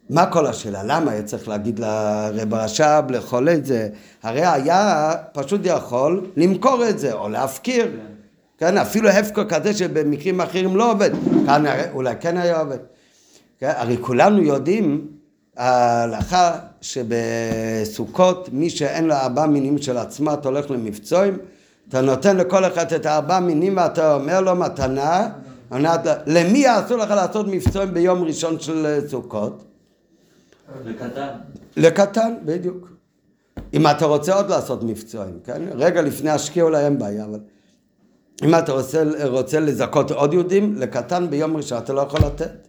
[0.10, 0.84] מה כל השאלה?
[0.84, 3.90] למה היה צריך להגיד לרב רש"ב לאכול את זה?
[4.24, 7.92] הרי היה פשוט יכול למכור את זה או להפקיר.
[8.58, 11.12] כן, אפילו הפקר כזה שבמקרים אחרים לא עובד,
[11.46, 12.78] כאן אולי כן היה עובד.
[13.60, 15.08] כן, הרי כולנו יודעים
[15.58, 21.38] ההלכה שבסוכות מי שאין לו ארבע מינים של עצמת הולך למבצועים
[21.90, 25.30] אתה נותן לכל אחד את הארבע מינים ואתה אומר לו מתנה,
[26.26, 29.64] למי אסור לך לעשות מבצועים ביום ראשון של סוכות?
[30.86, 31.30] לקטן.
[31.78, 32.90] לקטן, בדיוק.
[33.74, 35.62] אם אתה רוצה עוד לעשות מבצועים, כן?
[35.72, 37.40] רגע לפני השקיע אולי אין בעיה, אבל
[38.44, 42.68] אם אתה רוצה, רוצה לזכות עוד יהודים, לקטן ביום ראשון אתה לא יכול לתת.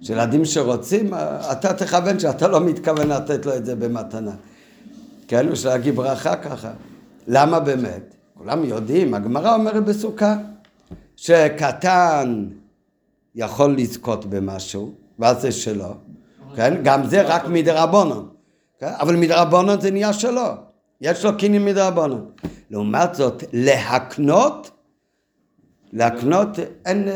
[0.00, 1.14] יש ילדים שרוצים,
[1.52, 4.34] אתה תכוון שאתה לא מתכוון לתת לו את זה במתנה.
[5.28, 5.50] כן?
[5.50, 6.72] בשביל להגיד ברכה ככה.
[7.26, 8.14] למה באמת?
[8.34, 10.36] כולם יודעים, הגמרא אומרת בסוכה,
[11.16, 12.46] שקטן
[13.34, 15.94] יכול לזכות במשהו, ואז זה שלו,
[16.56, 16.74] כן?
[16.82, 18.28] גם זה רק מדרבנון,
[18.80, 18.92] כן?
[19.00, 20.46] אבל מדרבנון זה נהיה שלו,
[21.00, 22.30] יש לו קניין מדרבנון.
[22.70, 24.70] לעומת זאת, להקנות,
[25.92, 27.08] להקנות, אין,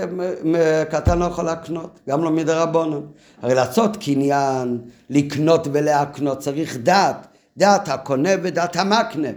[0.90, 3.06] קטן לא יכול להקנות, גם לא מדרבנון.
[3.42, 4.78] הרי לעשות קניין,
[5.10, 7.26] לקנות ולהקנות, צריך דעת,
[7.56, 9.28] דעת הקונה ודעת המקנה.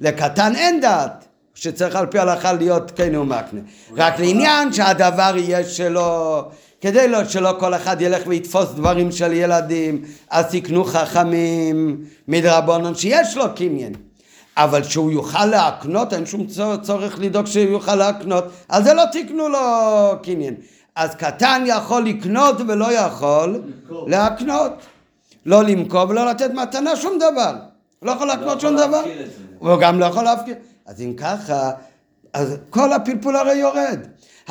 [0.00, 1.24] לקטן אין דעת.
[1.54, 3.60] שצריך על פי ההלכה להיות כן ומקנה.
[3.96, 6.42] רק לעניין שהדבר יהיה שלו,
[6.82, 13.36] כדי לא שלא כל אחד ילך ויתפוס דברים של ילדים, אז תקנו חכמים מדרבנון שיש
[13.36, 13.92] לו קניין.
[14.56, 16.46] אבל שהוא יוכל להקנות, אין שום
[16.82, 19.58] צורך לדאוג שהוא יוכל להקנות, אז זה לא תקנו לו
[20.22, 20.54] קניין.
[20.96, 23.62] אז קטן יכול לקנות ולא יכול
[24.06, 24.72] להקנות.
[25.46, 27.54] לא למכור ולא לתת מתנה שום דבר.
[28.02, 29.02] לא יכול להקנות לא שום דבר.
[29.58, 30.54] הוא גם לא יכול להפקיר.
[30.86, 31.70] אז אם ככה,
[32.32, 33.98] אז כל הפלפול הרי יורד.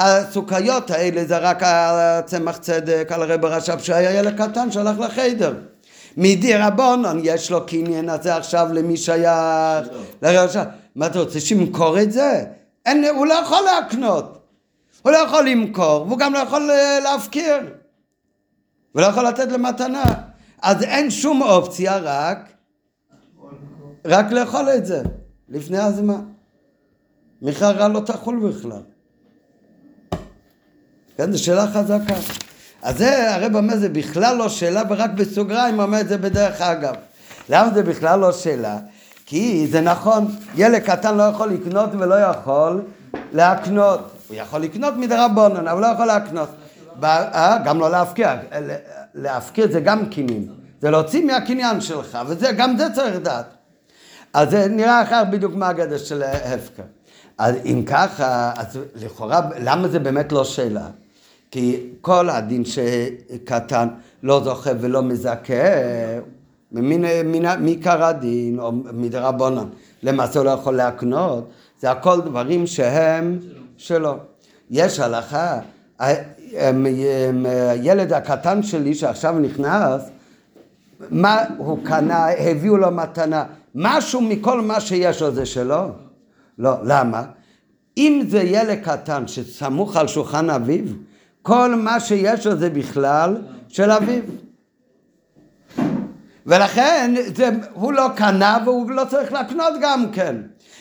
[0.02, 5.54] הסוכריות האלה זה רק הצמח צדק על הרב הרש"ב שהיה ילד קטן שהלך לחיידר.
[6.18, 9.88] מדי רבונון יש לו קניין הזה עכשיו למי שייך
[10.22, 10.64] לרש"ב.
[10.96, 12.44] מה אתה רוצה שימכור את זה?
[12.86, 14.38] אין, הוא לא יכול להקנות.
[15.02, 17.58] הוא לא יכול למכור והוא גם לא יכול אה, להפקיר.
[18.92, 20.04] הוא לא יכול לתת למתנה.
[20.62, 22.38] אז אין שום אופציה רק
[24.06, 25.04] רק לאכול את זה
[25.50, 26.22] לפני הזמן.
[27.42, 28.82] מיכה רע לא תחול בכלל.
[31.22, 32.14] כן, זו שאלה חזקה.
[32.82, 36.96] אז זה הרב אומר זה בכלל לא שאלה ורק בסוגריים אומר את זה בדרך אגב.
[37.50, 38.78] למה זה בכלל לא שאלה?
[39.26, 42.82] כי זה נכון, ילד קטן לא יכול לקנות ולא יכול
[43.34, 44.00] להקנות.
[44.28, 46.50] הוא יכול לקנות מדרבנן, אבל לא יכול להקנות.
[47.04, 48.36] אה, גם לא להפקיע,
[49.16, 50.48] להפקיע זה גם קינים.
[50.82, 53.46] זה להוציא מהקניין שלך, וגם זה צריך לדעת.
[54.34, 56.84] אז זה נראה אחר בדיוק מה הגדר של הפקר.
[57.38, 60.88] אז אם ככה, אז לכאורה, למה זה באמת לא שאלה?
[61.52, 63.88] כי כל הדין שקטן
[64.24, 65.54] לא זוכה ולא מזכה,
[67.60, 69.68] מעיקר הדין או מדרבנן,
[70.04, 71.50] למעשה הוא לא יכול להקנות,
[71.80, 73.40] זה הכל דברים שהם
[73.78, 74.16] שלו.
[74.70, 75.60] יש הלכה,
[77.74, 80.02] הילד הקטן שלי שעכשיו נכנס,
[81.10, 83.44] מה הוא קנה, הביאו לו מתנה,
[83.76, 85.88] משהו מכל מה שיש לו זה שלו?
[86.58, 87.24] לא, למה?
[87.98, 90.86] אם זה ילד קטן שסמוך על שולחן אביו,
[91.42, 93.38] כל מה שיש לו זה בכלל
[93.68, 94.24] של אביו.
[96.46, 100.36] ולכן זה, הוא לא קנה והוא לא צריך לקנות גם כן.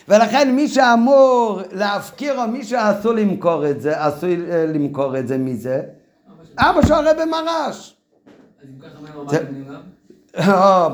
[0.08, 5.38] ולכן מי שאמור להפקיר או מי שאסור למכור את זה, אסור אה, למכור את זה
[5.38, 5.82] מזה,
[6.58, 7.96] אבא שלו הרי במרש.
[8.62, 9.80] אז אם ככה מה הוא אמר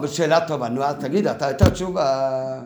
[0.03, 2.61] או, שאלה טובה, נו אז תגיד, אתה הייתה תשובה.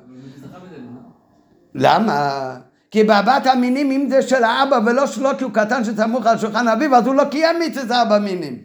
[1.74, 2.56] למה?
[2.90, 6.68] כי בארבעת המינים, אם זה של האבא ולא שלו כי הוא קטן שסמוך על שולחן
[6.68, 8.58] אביו, אז הוא לא קיים מצווה ארבע מינים.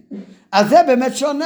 [0.51, 1.45] אז זה באמת שונה.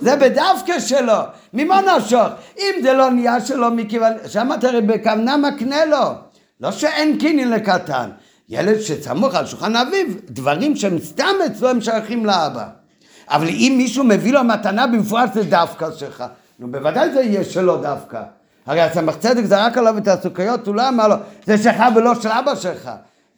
[0.00, 1.18] זה בדווקא שלו.
[1.54, 2.28] ממה נפשוך?
[2.58, 4.12] אם זה לא נהיה שלו מכיוון...
[4.28, 6.12] שם אתה הרי בכוונה מקנה לו.
[6.60, 8.10] לא שאין קינין לקטן.
[8.48, 12.66] ילד שסמוך על שולחן אביו, דברים שהם סתם אצלו הם שייכים לאבא.
[13.28, 16.24] אבל אם מישהו מביא לו מתנה במפורש זה דווקא שלך.
[16.58, 18.22] נו בוודאי זה יהיה שלו דווקא.
[18.66, 21.14] הרי הסמך צדק זרק עליו את הסוכריות, הוא לא אמר לו,
[21.46, 22.90] זה שלך ולא של אבא שלך.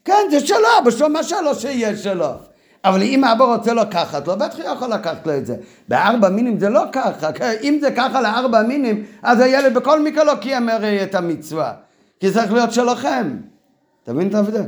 [0.04, 2.30] כן, זה שלו, אבא שלו, מה שלו שיהיה שלו.
[2.84, 5.56] אבל אם אבא רוצה לקחת לו, בטח הוא יכול לקחת לו את זה.
[5.88, 7.30] בארבע מינים זה לא ככה?
[7.62, 11.72] אם זה ככה לארבע מינים, אז הילד בכל מקרה לא קיים הרי את המצווה.
[12.20, 13.36] כי זה צריך להיות שלכם.
[14.02, 14.62] אתה מבין את ההבדל?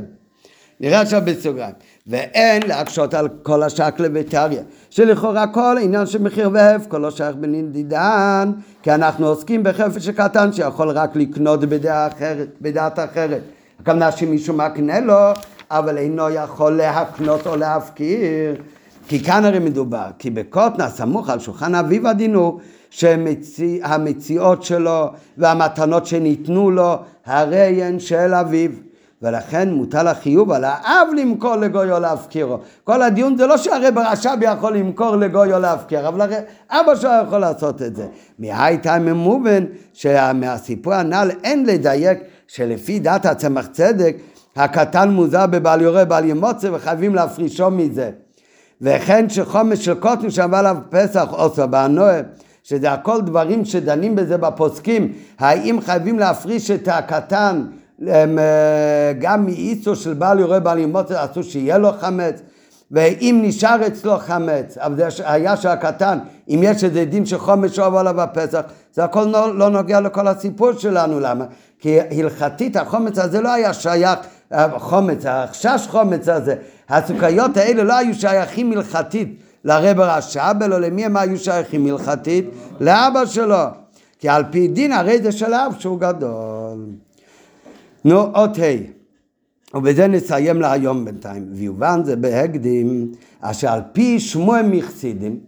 [0.79, 1.73] נראה עכשיו בסוגריים.
[2.07, 8.51] ואין להקשות על כל השקלה וטריה, שלכאורה כל עניין של מחיר והפקו לא שייך בנדידן,
[8.83, 13.41] כי אנחנו עוסקים בחפש קטן שיכול רק לקנות בדעה אחרת, בדעת אחרת.
[13.81, 15.31] הכוונה שמישהו מקנה לו,
[15.71, 18.55] אבל אינו יכול להקנות או להפקיר.
[19.07, 26.71] כי כאן הרי מדובר, כי בקוטנה סמוך על שולחן אביו הדינו, שהמציאות שלו והמתנות שניתנו
[26.71, 26.95] לו,
[27.25, 28.71] הרי הן של אביו.
[29.25, 32.59] ולכן מוטל החיוב על האב למכור לגוי או להפקירו.
[32.83, 36.35] כל הדיון זה לא שהרב הרש"ב יכול למכור לגוי או להפקיר, אבל הרי
[36.69, 38.07] אבא שלו יכול לעשות את זה.
[38.39, 39.63] מהייתה ממובן
[39.93, 44.15] שמהסיפור הנ"ל אין לדייק שלפי דת הצמח צדק
[44.55, 48.11] הקטן מוזר בבעל יורה בעל ימוצא וחייבים להפרישו מזה.
[48.81, 52.21] וכן שחומש של קוטן שעבר עליו פסח עושה באנוה
[52.63, 57.65] שזה הכל דברים שדנים בזה בפוסקים, האם חייבים להפריש את הקטן
[59.19, 62.41] גם מאיסו של בעל יורה בעל ימות אסור שיהיה לו חמץ
[62.91, 66.19] ואם נשאר אצלו חמץ, אבל זה היה של הקטן,
[66.49, 68.61] אם יש איזה דין של חומץ שעובר עליו בפסח,
[68.93, 71.45] זה הכל לא, לא נוגע לכל הסיפור שלנו, למה?
[71.79, 74.19] כי הלכתית החומץ הזה לא היה שייך,
[74.51, 76.55] החומץ, החשש חומץ הזה,
[76.89, 82.45] הסוכריות האלה לא היו שייכים הלכתית לרב הרש"ב, אלא למי הם היו שייכים הלכתית?
[82.79, 83.63] לאבא שלו.
[84.19, 87.04] כי על פי דין הרי זה של אב שהוא גדול.
[88.05, 91.47] נו, אות ה', ובזה נסיים להיום בינתיים.
[91.51, 95.39] ויובן זה בהקדים, אשר על פי שמוע מחסידים,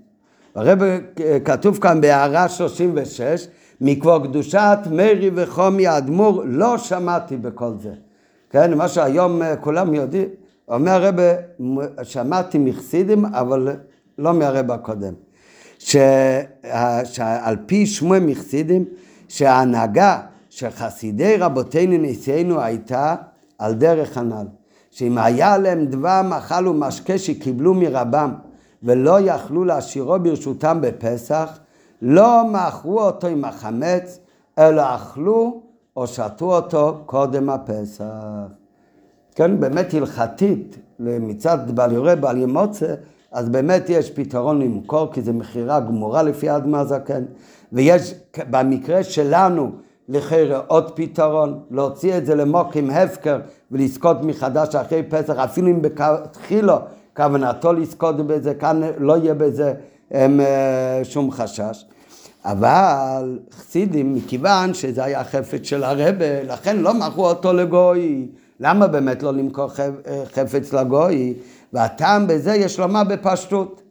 [0.55, 0.79] הרב
[1.45, 3.47] כתוב כאן בהערה 36,
[3.81, 7.93] מקבור קדושת מרי וחומי האדמו"ר, לא שמעתי בכל זה.
[8.49, 10.27] כן, מה שהיום כולם יודעים,
[10.67, 11.15] אומר הרב,
[12.03, 13.75] שמעתי מחסידים, אבל
[14.17, 15.13] לא מהרב הקודם.
[17.03, 18.85] שעל פי שמוע מחסידים,
[19.27, 20.19] שההנהגה
[20.57, 23.15] שחסידי רבותינו נשיאנו הייתה
[23.57, 24.45] על דרך הנ"ל.
[24.91, 28.33] שאם היה להם דבר מאכל ומשקה שקיבלו מרבם
[28.83, 31.59] ולא יכלו להשאירו ברשותם בפסח,
[32.01, 34.19] לא מכרו אותו עם החמץ,
[34.59, 35.61] אלא אכלו
[35.95, 38.03] או שתו אותו קודם הפסח.
[39.35, 42.93] כן, באמת הלכתית, מצד בעל יורה, בעל ימוצא,
[43.31, 47.23] אז באמת יש פתרון למכור, כי זו מכירה גמורה לפי האדמה הזקן.
[47.73, 48.13] ויש
[48.49, 49.71] במקרה שלנו,
[50.09, 50.35] לכי
[50.67, 53.39] עוד פתרון, להוציא את זה למוק עם הפקר
[53.71, 56.73] ולזכות מחדש אחרי פסח, אפילו אם בתחילו
[57.15, 59.73] כוונתו לזכות בזה, כאן לא יהיה בזה
[60.11, 61.85] הם, אה, שום חשש.
[62.45, 68.27] אבל חסידים, מכיוון שזה היה חפץ של הרבה, לכן לא מכרו אותו לגוי.
[68.59, 71.33] למה באמת לא למכור אה, חפץ לגוי?
[71.73, 73.81] והטעם בזה יש לומר בפשטות.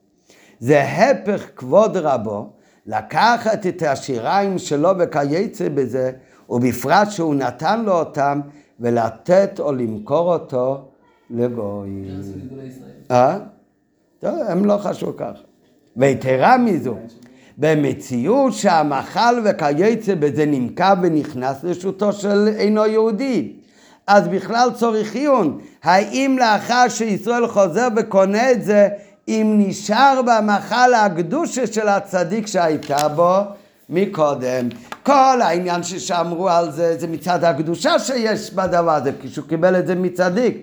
[0.60, 2.50] זה הפך כבוד רבו,
[2.86, 6.10] לקחת את השיריים שלו וכייצא בזה,
[6.50, 8.40] ובפרט שהוא נתן לו אותם,
[8.80, 10.88] ולתת או למכור אותו
[11.30, 12.04] לגוי.
[13.10, 13.38] אה?
[14.22, 15.42] הם לא חשבו ככה.
[15.96, 16.94] ויתרה מזו,
[17.58, 23.52] במציאות שהמחל וכייצא בזה נמכר ונכנס לרשותו של אינו יהודי.
[24.06, 25.60] אז בכלל צורך עיון.
[25.82, 28.88] האם לאחר שישראל חוזר וקונה את זה,
[29.28, 33.38] אם נשאר במחל הקדושה של הצדיק שהייתה בו
[33.90, 34.68] מקודם.
[35.02, 39.94] כל העניין ששמרו על זה, זה מצד הקדושה שיש בדבר הזה, כשהוא קיבל את זה
[39.94, 40.56] מצדיק.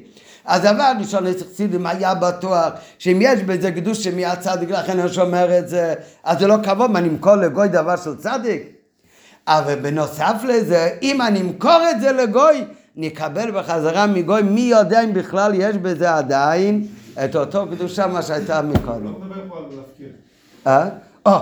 [0.45, 5.70] אז דבר ראשון, חסידים היה בטוח שאם יש בזה קדושה מהצדיק, לכן הוא שומר את
[5.70, 5.93] זה,
[6.24, 8.64] אז זה לא כבוד, מה נמכור לגוי דבר של צדיק?
[9.47, 15.14] אבל בנוסף לזה, אם אני אמכור את זה לגוי, נקבל בחזרה מגוי, מי יודע אם
[15.14, 16.88] בכלל יש בזה עדיין
[17.26, 19.03] את אותו קדושה מה שהייתה מקודם.
[19.03, 20.09] לא מדבר פה על להפקיר.
[20.68, 20.89] אה?
[21.26, 21.39] או,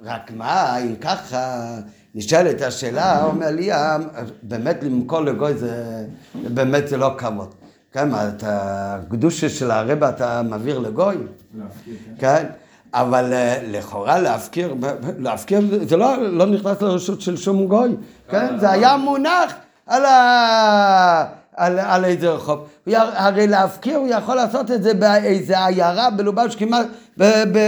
[0.00, 1.74] רק מה, אם ככה
[2.14, 3.96] נשאלת השאלה, אומר לי, אה,
[4.42, 6.04] באמת למכור לגוי זה,
[6.34, 7.54] באמת זה לא כבוד.
[7.92, 11.16] כן, מה, את הקדושה של הרבה אתה מעביר לגוי?
[11.16, 11.92] כן.
[12.18, 12.46] כן?
[12.94, 14.74] אבל אה, לכאורה להפקיר,
[15.18, 17.96] להפקיר זה לא, לא נכנס לרשות של שום גוי,
[18.30, 18.58] כן?
[18.58, 19.54] זה היה מונח
[19.86, 21.24] על, ה...
[21.58, 22.68] על, על איזה רחוב.
[22.94, 26.86] הרי להפקיר הוא יכול לעשות את זה באיזה עיירה בלובש כמעט
[27.18, 27.58] ב, ב,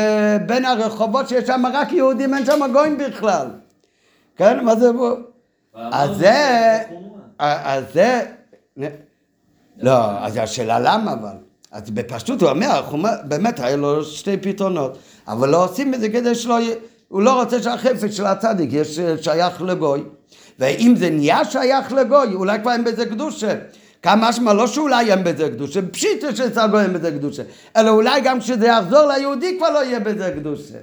[0.47, 3.47] בין הרחובות שיש שם רק יהודים, אין שם גויים בכלל.
[4.36, 4.64] כן?
[4.64, 4.91] מה זה...
[5.74, 6.78] אז זה...
[7.38, 8.20] אז זה...
[9.78, 11.36] לא, אז השאלה למה אבל?
[11.72, 12.82] אז בפשטות הוא אומר,
[13.24, 16.59] באמת היה לו שתי פתרונות, אבל לא עושים את זה כדי שלא...
[17.09, 20.03] הוא לא רוצה שהחפץ של הצדיק יש שייך לגוי.
[20.59, 23.55] ואם זה נהיה שייך לגוי, אולי כבר אין בזה קדושה.
[24.03, 27.42] כמה משמע לא שאולי אין בזה קדושה, פשיטה שצגו אין בזה קדושה,
[27.76, 30.78] אלא אולי גם כשזה יחזור ליהודי כבר לא יהיה בזה קדושה.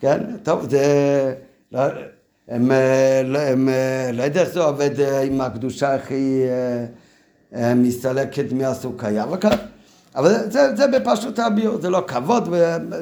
[0.00, 0.20] כן?
[0.42, 1.34] טוב, זה...
[1.72, 1.80] לא,
[2.48, 3.68] הם, הם, הם,
[4.12, 4.90] לא יודע איך זה עובד
[5.26, 6.42] עם הקדושה הכי
[7.52, 9.38] מסתלקת מהסוכיה, אבל.
[10.16, 12.54] אבל זה, זה בפשוט הביור, זה לא כבוד,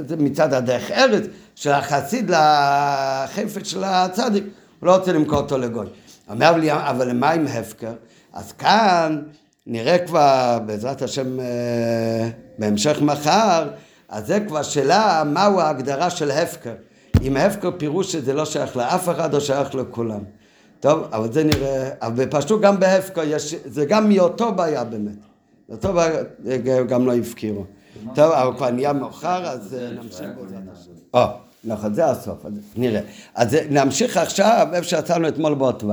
[0.07, 1.23] זה מצד הדרך ארץ
[1.55, 4.45] של החסיד לחפץ של הצדיק.
[4.81, 5.87] הוא לא רוצה למכור אותו לגוי.
[6.29, 7.93] אומר לי, אבל למה עם הפקר?
[8.37, 9.23] אז כאן
[9.67, 12.29] נראה כבר, בעזרת השם, אה,
[12.59, 13.69] בהמשך מחר,
[14.09, 16.75] אז זה כבר שאלה מהו ההגדרה של הפקר.
[17.23, 20.21] אם הפקר פירוש שזה לא שייך לאף אחד או שייך לכולם.
[20.81, 25.19] טוב, אבל זה נראה, אבל פשוט גם בהפקר יש, זה גם מאותו בעיה באמת.
[25.71, 27.65] אותו בעיה גם לא הפקירו.
[28.15, 31.21] טוב, אבל כבר נהיה מאוחר, אז אה, נמשיך בעזרת השם.
[31.65, 33.01] נכון, זה הסוף, נראה.
[33.35, 35.87] אז נמשיך עכשיו איפה שעצרנו אתמול באותו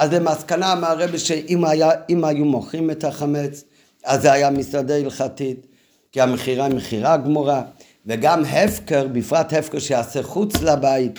[0.00, 3.64] אז למסקנה אמר הרבי שאם היה, היו מוכרים את החמץ,
[4.04, 5.66] אז זה היה מסעדה הלכתית,
[6.12, 7.62] כי המכירה היא מכירה גמורה,
[8.06, 11.18] וגם הפקר, בפרט הפקר שיעשה חוץ לבית,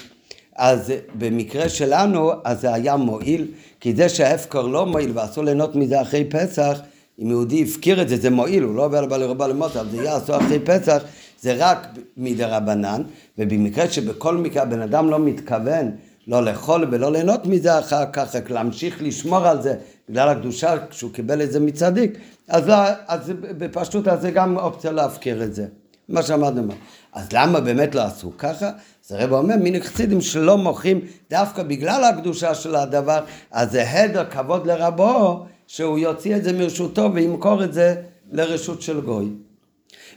[0.55, 3.47] אז במקרה שלנו, אז זה היה מועיל,
[3.79, 6.79] כי זה שההפקר לא מועיל ואסור ליהנות מזה אחרי פסח,
[7.21, 10.17] אם יהודי הפקיר את זה, זה מועיל, הוא לא עובר לבעל רבה אבל זה יהיה
[10.17, 11.03] אסור אחרי פסח,
[11.41, 13.03] זה רק מדי רבנן,
[13.37, 15.91] ובמקרה שבכל מקרה הבן אדם לא מתכוון
[16.31, 19.75] לא לאכול ולא ליהנות מזה אחר כך, רק להמשיך לשמור על זה
[20.09, 22.17] בגלל הקדושה כשהוא קיבל את זה מצדיק,
[22.47, 22.75] אז, לא,
[23.07, 25.65] אז בפשטות אז זה גם אופציה להפקיר את זה,
[26.09, 26.73] מה שאמרנו.
[27.13, 28.69] אז למה באמת לא עשו ככה?
[29.05, 34.25] אז הרב אומר, מיני חסידים שלא מוכרים דווקא בגלל הקדושה של הדבר, אז זה הדר
[34.25, 37.95] כבוד לרבו, שהוא יוציא את זה מרשותו וימכור את זה
[38.31, 39.29] לרשות של גוי.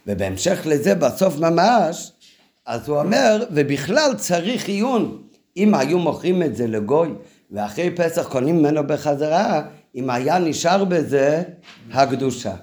[0.07, 2.12] ובהמשך לזה בסוף ממש,
[2.67, 5.25] אז הוא אומר, ובכלל צריך עיון,
[5.57, 7.15] אם היו מוכרים את זה לגוי,
[7.51, 9.63] ואחרי פסח קונים ממנו בחזרה,
[9.95, 11.43] אם היה נשאר בזה
[11.93, 12.55] הקדושה.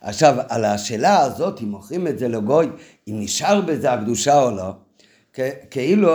[0.00, 2.66] עכשיו, על השאלה הזאת, אם מוכרים את זה לגוי,
[3.08, 4.72] אם נשאר בזה הקדושה או לא,
[5.70, 6.12] כאילו,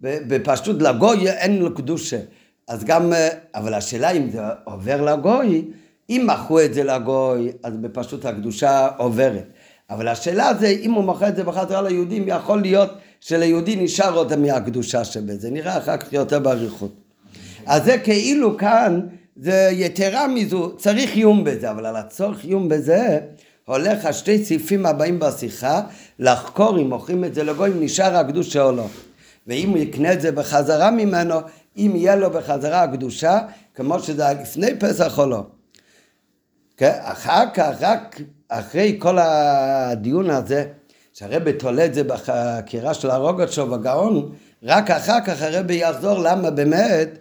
[0.00, 2.18] בפשטות לגוי אין לו קדושה.
[2.68, 3.12] אז גם,
[3.54, 5.64] אבל השאלה אם זה עובר לגוי,
[6.10, 9.44] אם מכרו את זה לגוי, אז בפשוט הקדושה עוברת.
[9.90, 12.90] אבל השאלה זה, אם הוא מוכר את זה בחזרה ליהודים, יכול להיות
[13.24, 15.50] שליהודי נשאר עוד מהקדושה שבזה.
[15.50, 16.92] נראה אחר כך יותר באריכות.
[17.66, 19.00] אז זה כאילו כאן,
[19.36, 23.20] זה יתרה מזו, צריך עיון בזה, אבל על הצורך עיון בזה,
[23.64, 25.80] הולך השתי סעיפים הבאים בשיחה,
[26.18, 28.86] לחקור אם מוכרים את זה לגוי, אם נשאר הקדושה או לא.
[29.46, 31.34] ואם הוא יקנה את זה בחזרה ממנו,
[31.76, 33.38] אם יהיה לו בחזרה הקדושה,
[33.74, 35.46] כמו שזה היה לפני פסח או לא.
[36.76, 36.98] כן?
[37.00, 40.64] אחר כך, רק אחרי כל הדיון הזה,
[41.12, 44.32] שהרבי תולה את זה בחקירה של הרוגצ'וב הגאון,
[44.62, 47.18] רק אחר כך הרבי יחזור למה באמת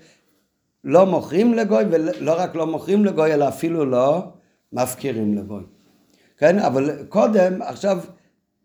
[0.84, 4.24] לא מוכרים לגוי, ולא רק לא מוכרים לגוי, אלא אפילו לא
[4.74, 5.64] מפקירים לגוי.
[6.38, 8.00] כן, אבל קודם, עכשיו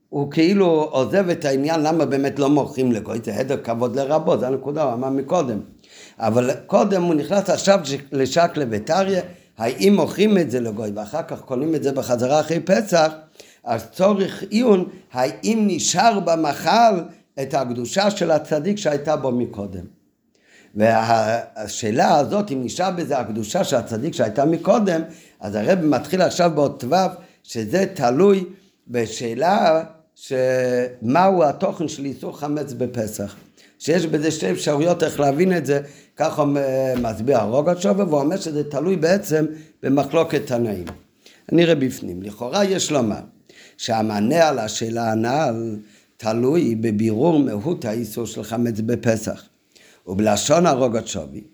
[0.09, 4.47] הוא כאילו עוזב את העניין למה באמת לא מוכרים לגוי, זה הדר כבוד לרבות, זו
[4.47, 5.61] הנקודה, הוא אמר מקודם.
[6.19, 7.81] אבל קודם הוא נכנס עכשיו
[8.13, 9.23] לשקלה וטריה,
[9.59, 13.13] האם מוכרים את זה לגוי ואחר כך קונים את זה בחזרה אחרי פסח,
[13.67, 16.95] אז צורך עיון, האם נשאר במחל
[17.43, 19.85] את הקדושה של הצדיק שהייתה בו מקודם.
[20.75, 25.03] והשאלה הזאת, אם נשאר בזה הקדושה של הצדיק שהייתה מקודם,
[25.41, 26.95] אז הרב מתחיל עכשיו באות ו',
[27.43, 28.45] שזה תלוי
[28.89, 33.37] בשאלה שמהו התוכן של איסור חמץ בפסח.
[33.79, 35.81] שיש בזה שתי אפשרויות איך להבין את זה,
[36.17, 36.45] ככה
[37.03, 39.47] מסביר הרוגת והוא אומר שזה תלוי בעצם
[39.83, 40.85] במחלוקת תנאים.
[41.53, 42.23] נראה בפנים.
[42.23, 43.21] לכאורה יש לומר
[43.77, 45.77] שהמענה על השאלה הנ"ל
[46.17, 49.45] תלוי בבירור מהות האיסור של חמץ בפסח.
[50.07, 51.45] ובלשון הרוגת שווי,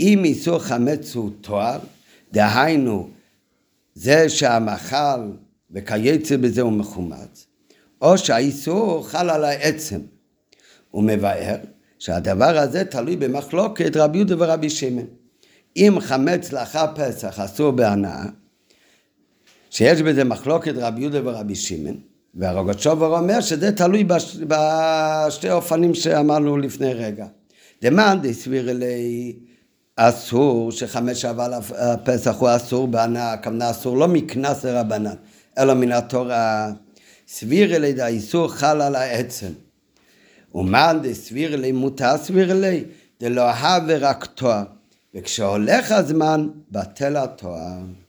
[0.00, 1.78] אם איסור חמץ הוא תואר,
[2.32, 3.08] דהיינו
[3.94, 5.30] זה שהמאכל
[5.70, 7.46] וכייצא בזה הוא מחומץ,
[8.00, 10.00] או שהאיסור חל על העצם.
[10.90, 11.56] הוא מבאר
[11.98, 15.06] שהדבר הזה תלוי במחלוקת רבי יהודה ורבי שמעון.
[15.76, 18.24] אם חמץ לאחר פסח אסור בהנאה,
[19.72, 21.96] שיש בזה מחלוקת רבי יהודה ורבי שמעון,
[22.34, 24.36] והרוגצ'ובר אומר שזה תלוי בש...
[24.48, 27.26] בשתי אופנים שאמרנו לפני רגע.
[27.82, 29.36] דמאן דסביר אלי
[29.96, 35.14] אסור שחמש אבל הפסח הוא אסור בהנאה, הכוונה אסור לא מקנס לרבנן,
[35.58, 36.72] אלא מן התורה.
[37.28, 39.52] סביר אלי האיסור חל על העצם.
[40.54, 42.84] ומאן דסביר אלי מותר סביר אלי,
[43.20, 44.62] דלא הווה רק תואר.
[45.14, 48.01] וכשהולך הזמן, בטל התואר.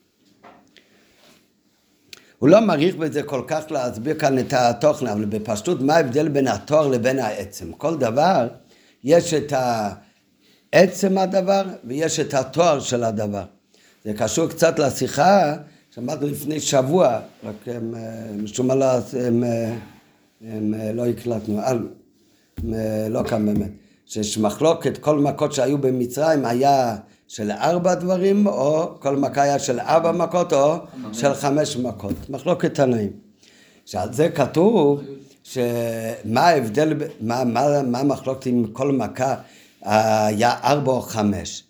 [2.44, 6.48] הוא לא מעריך בזה כל כך להסביר כאן את התוכן, אבל בפשטות מה ההבדל בין
[6.48, 7.72] התואר לבין העצם?
[7.72, 8.48] כל דבר,
[9.04, 9.54] יש את
[10.72, 13.44] עצם הדבר ויש את התואר של הדבר.
[14.06, 15.56] זה קשור קצת לשיחה
[15.96, 17.94] שמעתי לפני שבוע, רק הם,
[18.44, 19.44] משום מה לא, הם, הם,
[20.41, 21.88] הם לא הקלטנו, הם,
[23.10, 23.72] לא כאן באמת,
[24.06, 26.96] שיש מחלוקת, כל מכות שהיו במצרים היה
[27.36, 30.76] של ארבע דברים, או כל מכה היה של ארבע מכות, או
[31.14, 32.30] של חמש מכות.
[32.30, 33.10] מחלוקת תנאים.
[33.86, 35.02] שעל זה כתוב,
[35.44, 39.36] שמה ההבדל, מה, מה, מה המחלוקת עם כל מכה
[39.82, 41.64] היה ארבע או חמש,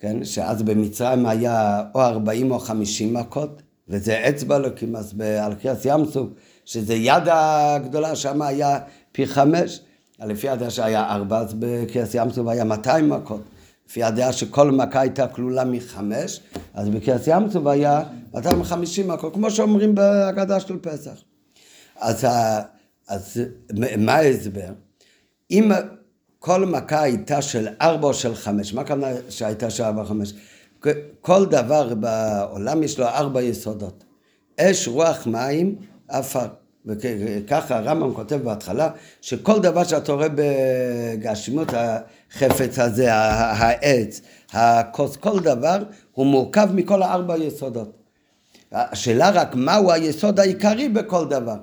[0.00, 0.24] כן?
[0.24, 6.04] שאז במצרים היה או ארבעים או חמישים מכות, וזה אצבע לוקים, אז על קריאס ים
[6.04, 6.28] סוף,
[6.64, 8.78] שזה יד הגדולה, שם היה
[9.12, 9.80] פי חמש,
[10.20, 13.40] לפי הדעה שהיה ארבע, אז בקריאס ים סוף היה מאתיים מכות.
[13.88, 16.40] לפי הדעה שכל מכה הייתה כלולה מחמש,
[16.74, 18.02] אז בקריאס ים סוף היה
[18.34, 21.22] 250 מכות, כמו שאומרים בהגדה של פסח.
[22.00, 22.26] אז,
[23.08, 23.40] אז
[23.98, 24.72] מה ההסבר?
[25.50, 25.70] אם
[26.38, 30.32] כל מכה הייתה של ארבע או של חמש, מה הכוונה שהייתה של ארבע או חמש?
[31.20, 34.04] כל דבר בעולם יש לו ארבע יסודות.
[34.60, 35.76] אש, רוח, מים,
[36.08, 36.46] עפר.
[36.86, 38.90] וככה הרמב"ם כותב בהתחלה,
[39.20, 44.20] שכל דבר שאתה רואה בגשמיות החפץ הזה, העץ,
[44.52, 45.78] הכוס, כל דבר,
[46.12, 47.92] הוא מורכב מכל הארבע יסודות.
[48.72, 51.56] השאלה רק מהו היסוד העיקרי בכל דבר.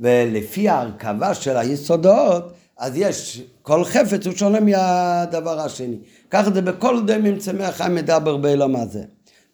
[0.00, 5.96] ולפי ההרכבה של היסודות, אז יש, כל חפץ הוא שונה מהדבר השני.
[6.30, 9.02] ככה זה בכל דמים צמח חיים מדבר בעולם הזה.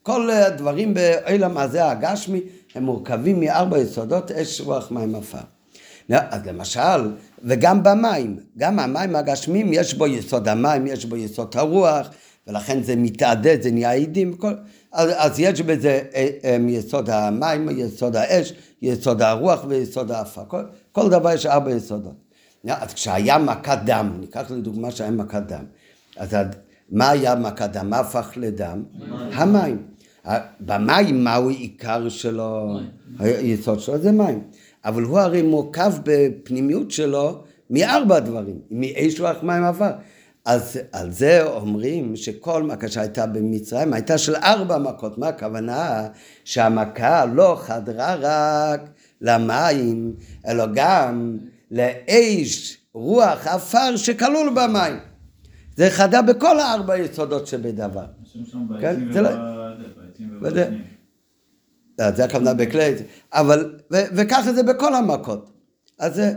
[0.03, 2.41] כל הדברים בעולם הזה הגשמי
[2.75, 5.39] הם מורכבים מארבע יסודות, אש, רוח, מים, עפר.
[6.09, 7.11] אז למשל,
[7.43, 12.09] וגם במים, גם המים הגשמיים יש בו יסוד המים, יש בו יסוד הרוח,
[12.47, 14.53] ולכן זה מתעדד, זה נהיה עדים, כל,
[14.93, 18.53] אז, אז יש בזה אה, אה, יסוד המים, יסוד האש,
[18.83, 20.43] יסוד הרוח ויסוד העפר.
[20.49, 22.15] כל, כל דבר יש ארבע יסודות.
[22.69, 25.65] אז כשהיה מכת דם, ניקח לדוגמה שהיה מכת דם,
[26.17, 26.37] אז
[26.91, 27.91] מה היה מכת דם?
[27.91, 28.83] מה הפך לדם?
[29.33, 29.83] המים.
[30.61, 32.79] במים מהו עיקר שלו,
[33.19, 34.43] היסוד שלו זה מים.
[34.85, 39.91] אבל הוא הרי מורכב בפנימיות שלו מארבע דברים, מאש רוח מים עבר.
[40.45, 45.19] אז על זה אומרים שכל מכה שהייתה במצרים הייתה של ארבע מכות.
[45.19, 46.07] מה הכוונה?
[46.45, 48.81] שהמכה לא חדרה רק
[49.21, 50.15] למים,
[50.47, 51.37] אלא גם
[51.71, 54.99] לאש, רוח, עפר שכלול במים.
[55.77, 58.05] זה חדר בכל הארבע יסודות שבדבר.
[58.81, 59.54] כן, זה לא-
[60.43, 60.71] וזה-.
[61.99, 62.95] לא, זה הכוונה בכלי,
[63.33, 65.51] אבל, ו, וככה זה בכל המכות.
[65.99, 66.33] אז זה,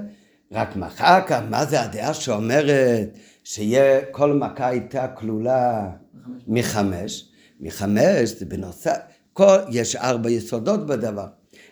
[0.51, 3.09] רק מה אחר כך, מה זה הדעה שאומרת
[3.43, 5.89] שיהיה, כל מכה הייתה כלולה
[6.47, 7.29] מחמש?
[7.59, 8.97] מחמש זה בנוסף,
[9.33, 11.27] כל, יש ארבע יסודות בדבר,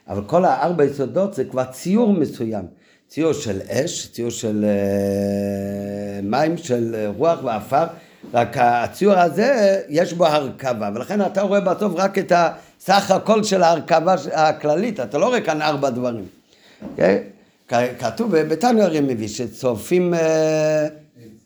[0.07, 2.65] אבל כל הארבע יסודות זה כבר ציור מסוים.
[3.07, 7.85] ציור של אש, ציור של אה, מים, של אה, רוח ועפר,
[8.33, 13.63] רק הציור הזה יש בו הרכבה, ולכן אתה רואה בסוף רק את הסך הכל של
[13.63, 16.25] ההרכבה הכללית, אתה לא רואה כאן ארבע דברים.
[16.97, 17.17] כן?
[17.67, 20.87] כ- כתוב בתניא הרי מביא שצורפים אה,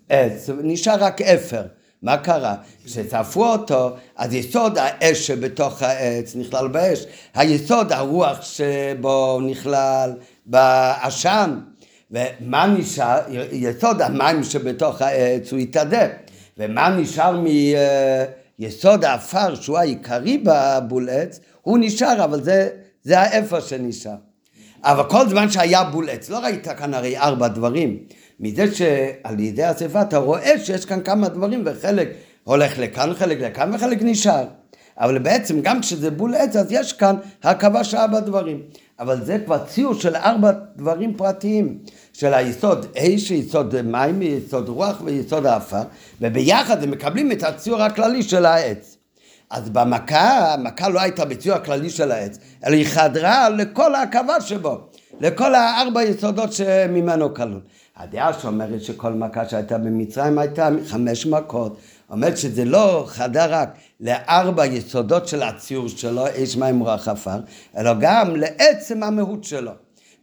[0.09, 1.61] עץ, נשאר רק אפר.
[2.03, 2.55] מה קרה?
[2.85, 10.11] כשצרפו אותו, אז יסוד האש שבתוך העץ נכלל באש, היסוד הרוח שבו נכלל
[10.45, 11.59] בעשן,
[12.11, 13.19] ומה נשאר?
[13.51, 16.07] יסוד המים שבתוך העץ הוא התאדה,
[16.59, 17.41] ומה נשאר
[18.59, 22.69] מיסוד העפר שהוא העיקרי בבול עץ, הוא נשאר, אבל זה,
[23.03, 24.15] זה האפר שנשאר.
[24.83, 27.97] אבל כל זמן שהיה בול עץ, לא ראית כאן הרי ארבע דברים.
[28.39, 32.09] מזה שעל ידי השרפה אתה רואה שיש כאן כמה דברים וחלק
[32.43, 34.45] הולך לכאן, חלק לכאן וחלק נשאר.
[34.97, 38.61] אבל בעצם גם כשזה בול עץ אז יש כאן הרכבה של ארבע דברים.
[38.99, 41.77] אבל זה כבר ציור של ארבע דברים פרטיים.
[42.19, 45.81] של היסוד אש, יסוד מים, יסוד רוח ויסוד האפר,
[46.21, 48.97] וביחד הם מקבלים את הציור הכללי של העץ.
[49.49, 54.77] אז במכה, המכה לא הייתה בציור הכללי של העץ, אלא היא חדרה לכל ההקבה שבו,
[55.19, 57.61] לכל הארבע יסודות שממנו כלול.
[57.97, 61.77] הדעה שאומרת שכל מכה שהייתה במצרים הייתה חמש מכות,
[62.09, 63.69] אומרת שזה לא חדר רק
[63.99, 67.39] לארבע יסודות של הציור שלו, אש מים רוח עפר,
[67.77, 69.71] אלא גם לעצם המהות שלו.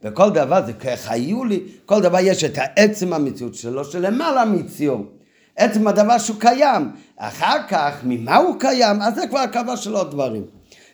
[0.03, 5.05] וכל דבר זה כחיו לי, כל דבר יש את העצם המציאות שלו שלמעלה מציור.
[5.57, 6.91] עצם הדבר שהוא קיים.
[7.17, 10.43] אחר כך, ממה הוא קיים, אז זה כבר הקבה של עוד דברים.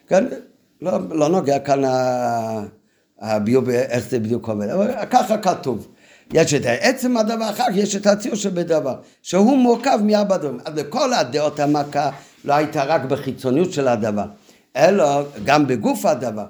[0.08, 0.26] כן,
[0.82, 1.82] לא, לא נוגע כאן
[3.20, 5.88] הביוב, איך זה בדיוק עובד, אבל ככה כתוב.
[6.34, 10.60] יש את עצם הדבר, אחר כך יש את הציור שבדבר, שהוא מורכב מארבע דברים.
[10.66, 12.10] אז לכל הדעות המכה
[12.46, 14.26] לא הייתה רק בחיצוניות של הדבר,
[14.76, 16.46] אלא גם בגוף הדבר.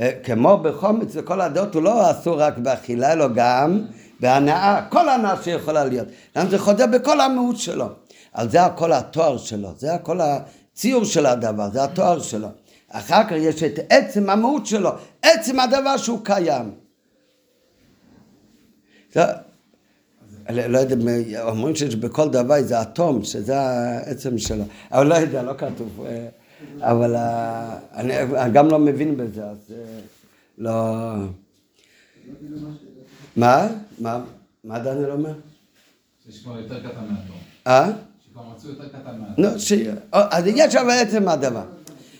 [0.00, 3.84] אה, כמו בחומץ וכל הדעות הוא לא אסור רק באכילה, אלא גם
[4.20, 6.08] בהנאה, כל הנאה שיכולה להיות.
[6.36, 7.88] למה זה חודר בכל המהות שלו.
[8.34, 12.48] אז זה הכל התואר שלו, זה הכל הציור של הדבר, זה התואר שלו.
[12.88, 14.90] אחר כך יש את עצם המהות שלו,
[15.22, 16.70] עצם הדבר שהוא קיים.
[19.12, 19.24] זה,
[20.50, 20.96] לא, לא יודע,
[21.42, 26.04] אומרים שיש בכל דבר איזה אטום, שזה העצם שלו, אבל לא יודע, לא כתוב.
[26.82, 28.14] אה, אבל אה, אני,
[28.52, 30.00] גם לא מבין בזה, אז אה,
[30.58, 31.04] לא...
[33.36, 33.68] מה?
[33.98, 34.20] מה?
[34.64, 35.32] מה דניאל אומר?
[36.24, 37.36] שיש כבר יותר קטן מהאטום.
[37.66, 37.90] אה?
[38.26, 39.44] שכבר מצאו יותר קטן מהאטום.
[39.44, 39.94] נו, שיהיה.
[40.12, 41.64] או, אז יש אבל עצם הדבר.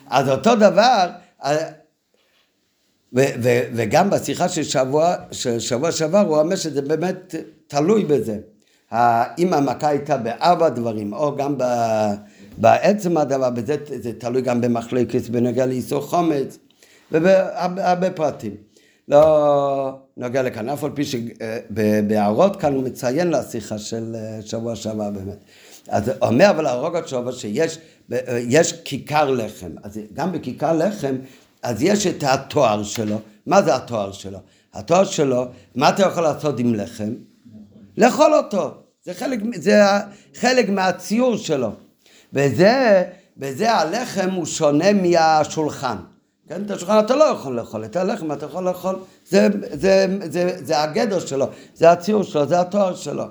[0.07, 1.11] אז אותו דבר,
[1.45, 1.71] אה,
[3.75, 7.35] וגם בשיחה של שבוע, של שבוע שעבר, הוא אומר שזה באמת
[7.67, 8.39] תלוי בזה.
[9.39, 12.15] אם המכה הייתה בארבע דברים, או גם ב-
[12.61, 16.59] בעצם הדבר, בזה זה תלוי גם במחלקת בנוגע לאיסור חומץ,
[17.13, 18.55] ובהרבה פרטים.
[19.09, 25.11] לא נוגע לכאן, אף על פי שבהערות כאן הוא מציין לשיחה של אה, שבוע שעבר
[25.11, 25.45] באמת.
[25.89, 27.79] אז אומר אבל הרוגת שובה שיש
[28.13, 31.17] אה, יש כיכר לחם, אז גם בכיכר לחם,
[31.63, 33.17] אז יש את התואר שלו,
[33.47, 34.39] מה זה התואר שלו?
[34.75, 37.13] התואר שלו, מה אתה יכול לעשות עם לחם?
[37.97, 38.75] לאכול אותו,
[39.05, 39.83] זה חלק, זה
[40.35, 41.71] חלק מהציור שלו,
[42.33, 43.05] וזה,
[43.39, 45.97] וזה הלחם הוא שונה מהשולחן.
[46.49, 48.99] כן, את השולחן אתה לא יכול לאכול, את הלחם אתה יכול לאכול,
[49.29, 53.25] זה, זה, זה, זה הגדר שלו, זה הציור שלו, זה התואר שלו.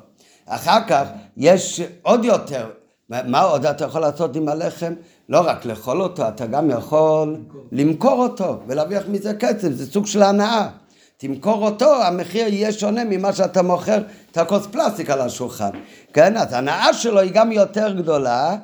[0.46, 1.04] אחר כך
[1.38, 2.70] יש עוד יותר,
[3.10, 4.94] מה עוד אתה יכול לעשות עם הלחם?
[5.30, 7.38] לא רק לאכול אותו, אתה גם יכול
[7.72, 10.70] למכור אותו ולהרוויח מזה כסף, זה סוג של הנאה.
[11.18, 14.02] תמכור אותו, המחיר יהיה שונה ממה שאתה מוכר
[14.32, 15.70] את הכוס פלסטיק על השולחן.
[16.14, 18.56] כן, אז ההנאה שלו היא גם יותר גדולה,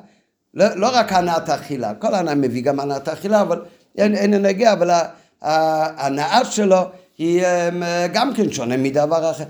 [0.56, 3.62] לא, לא רק הנאת אכילה, כל הנאה מביא גם הנאת אכילה, אבל
[3.98, 4.90] אין, אין נגיע, אבל
[5.42, 6.80] ההנאה שלו
[7.18, 9.44] היא אמ, גם כן שונה מדבר אחר.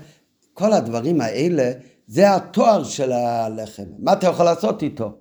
[0.53, 1.71] כל הדברים האלה,
[2.07, 5.13] זה התואר של הלחם, מה אתה יכול לעשות איתו?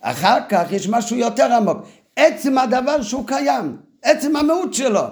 [0.00, 1.78] אחר כך יש משהו יותר עמוק,
[2.16, 5.04] עצם הדבר שהוא קיים, עצם המהות שלו.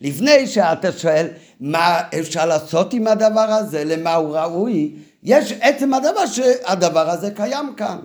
[0.00, 1.26] לפני שאתה שואל
[1.60, 7.74] מה אפשר לעשות עם הדבר הזה, למה הוא ראוי, יש עצם הדבר שהדבר הזה קיים
[7.76, 7.98] כאן.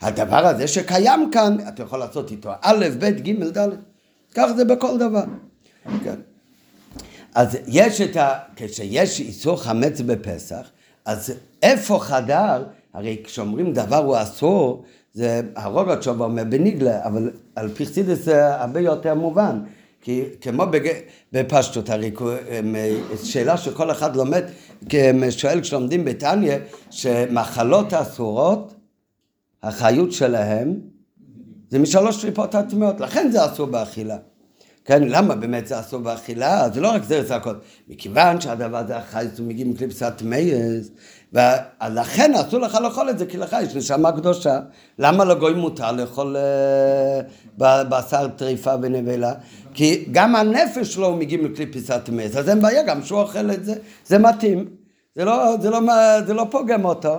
[0.00, 3.68] הדבר הזה שקיים כאן, אתה יכול לעשות איתו א', ב', ג', ד',
[4.34, 5.24] כך זה בכל דבר.
[6.04, 6.14] כן.
[7.34, 8.38] אז יש את ה...
[8.56, 10.70] כשיש איסור חמץ בפסח,
[11.04, 11.32] אז
[11.62, 12.64] איפה חדר
[12.96, 18.54] הרי כשאומרים דבר הוא אסור, זה הרוגות שלו אומר בניגלה, אבל על פי חסידס זה
[18.54, 19.60] הרבה יותר מובן.
[20.00, 20.88] כי כמו בג...
[21.32, 22.10] בפשטות, הרי
[23.24, 24.42] שאלה שכל אחד לומד,
[25.30, 26.56] שואל כשלומדים בתניא,
[26.90, 28.74] שמחלות אסורות,
[29.66, 30.74] החיות שלהם
[31.68, 34.16] זה משלוש טריפות הטמעות, לכן זה אסור באכילה.
[34.84, 36.68] כן, למה באמת זה אסור באכילה?
[36.74, 37.54] זה לא רק זה הכל.
[37.88, 40.90] מכיוון שהדבר הזה החייס הוא מגיע מקליפסת מייס,
[41.32, 44.60] ולכן אסור לך לאכול את זה, כי לך יש נשמה קדושה.
[44.98, 49.34] למה לגוי מותר לאכול אה, בשר טריפה ונבלה?
[49.74, 53.64] כי גם הנפש שלו הוא מגיע מקליפסת מייס, אז אין בעיה גם שהוא אוכל את
[53.64, 53.74] זה,
[54.06, 54.68] זה מתאים.
[55.16, 55.80] זה לא, זה לא,
[56.26, 57.18] זה לא פוגם אותו.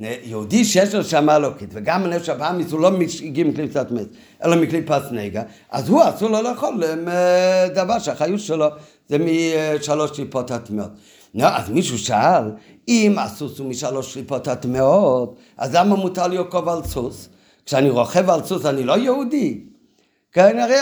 [0.00, 4.06] יהודי שיש לו שמה אלוקית, וגם הנפש הבאמיס הוא לא מגיע מקליפת מת,
[4.44, 8.66] אלא מקליפת נגע, אז הוא אסור לו לאכול אה, דבר שהחיות שלו
[9.08, 10.90] זה משלוש קליפות הטמעות.
[11.34, 12.50] נו, אז מישהו שאל,
[12.88, 17.28] אם הסוס הוא משלוש קליפות הטמעות, אז למה מותר לרכוב על סוס?
[17.66, 19.60] כשאני רוכב על סוס אני לא יהודי.
[20.32, 20.76] כן, הרי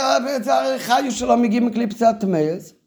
[0.77, 2.78] החיות שלו מגיעים מקליפת טמאת.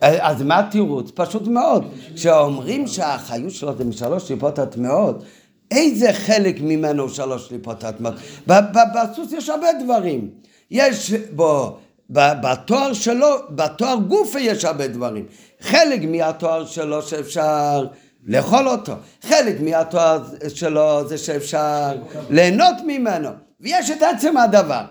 [0.00, 1.10] אז מה התירוץ?
[1.14, 1.92] פשוט מאוד.
[2.14, 5.24] כשאומרים שהחיות שלו זה משלוש שליפות הטמעות,
[5.70, 8.14] איזה חלק ממנו הוא שלוש שליפות הטמעות?
[8.46, 10.30] בסוס יש הרבה דברים.
[10.70, 11.76] יש בו,
[12.10, 15.26] בתואר שלו, בתואר גופה יש הרבה דברים.
[15.60, 17.86] חלק מהתואר שלו שאפשר
[18.26, 20.22] לאכול אותו, חלק מהתואר
[20.54, 21.92] שלו זה שאפשר
[22.30, 23.28] ליהנות ממנו,
[23.60, 24.82] ויש את עצם הדבר.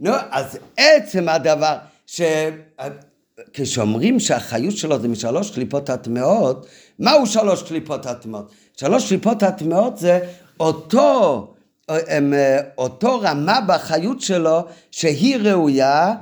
[0.00, 1.76] נו, אז עצם הדבר
[2.06, 2.20] ש...
[3.52, 6.66] כשאומרים שהחיות שלו זה משלוש קליפות הטמעות,
[6.98, 8.52] מהו שלוש קליפות הטמעות?
[8.76, 10.20] שלוש קליפות הטמעות זה
[10.60, 11.54] אותו,
[12.78, 16.14] אותו רמה בחיות שלו שהיא ראויה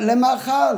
[0.00, 0.76] למאכל.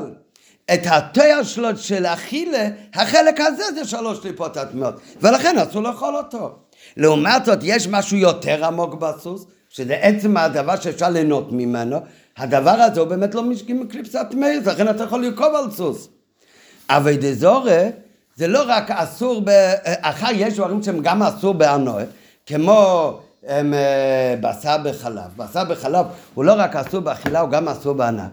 [0.74, 6.50] את התואר שלו של אכילה, החלק הזה זה שלוש קליפות הטמעות, ולכן אסור לאכול אותו.
[6.96, 12.00] לעומת זאת, יש משהו יותר עמוק בסוס, שזה עצם הדבר שאפשר ליהנות ממנו,
[12.38, 16.08] הדבר הזה הוא באמת לא משקים מקליפסת מאיר, לכן אתה יכול לרכוב על סוס.
[16.90, 17.82] אבל דזורה
[18.36, 19.50] זה לא רק אסור, ב...
[19.84, 22.02] אחר יש דברים שהם גם אסור באנוה,
[22.46, 23.12] כמו
[23.46, 25.30] הם, אה, בשר בחלב.
[25.36, 28.26] בשר בחלב הוא לא רק אסור באכילה, הוא גם אסור בהנאה.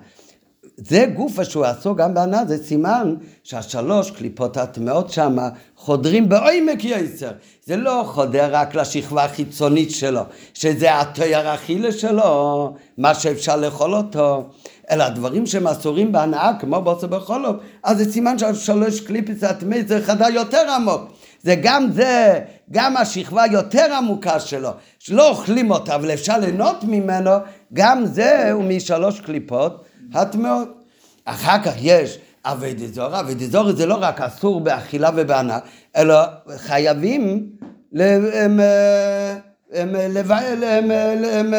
[0.77, 5.37] זה גוף שהוא אסור גם בהנאה, זה סימן שהשלוש קליפות הטמעות שם
[5.75, 7.31] חודרים בעומק יצר.
[7.65, 10.21] זה לא חודר רק לשכבה החיצונית שלו,
[10.53, 14.49] שזה התואר אכילה שלו, מה שאפשר לאכול אותו,
[14.91, 20.27] אלא הדברים אסורים בהנאה, כמו בוסר בחולוב, אז זה סימן שהשלוש קליפות הטמעות זה חדר
[20.33, 21.01] יותר עמוק.
[21.43, 22.39] זה גם זה,
[22.71, 24.69] גם השכבה יותר עמוקה שלו,
[24.99, 27.31] שלא אוכלים אותה, אבל אפשר ליהנות ממנו,
[27.73, 29.84] גם זה הוא משלוש קליפות.
[30.13, 30.83] הטמעות.
[31.25, 35.59] אחר כך יש אבי דזורי, אבי דזורי זה לא רק אסור באכילה ובהנאה,
[35.95, 36.15] אלא
[36.57, 37.49] חייבים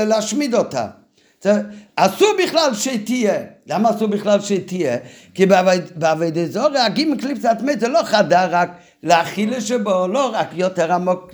[0.06, 0.86] להשמיד אותה.
[1.96, 3.34] אסור בכלל שתהיה.
[3.66, 4.96] למה אסור בכלל שתהיה?
[5.34, 5.46] כי
[5.96, 8.70] באבי דזורי הגימל קליפסת מת זה לא חדר רק
[9.02, 11.32] לאכילה שבו, לא רק יותר עמוק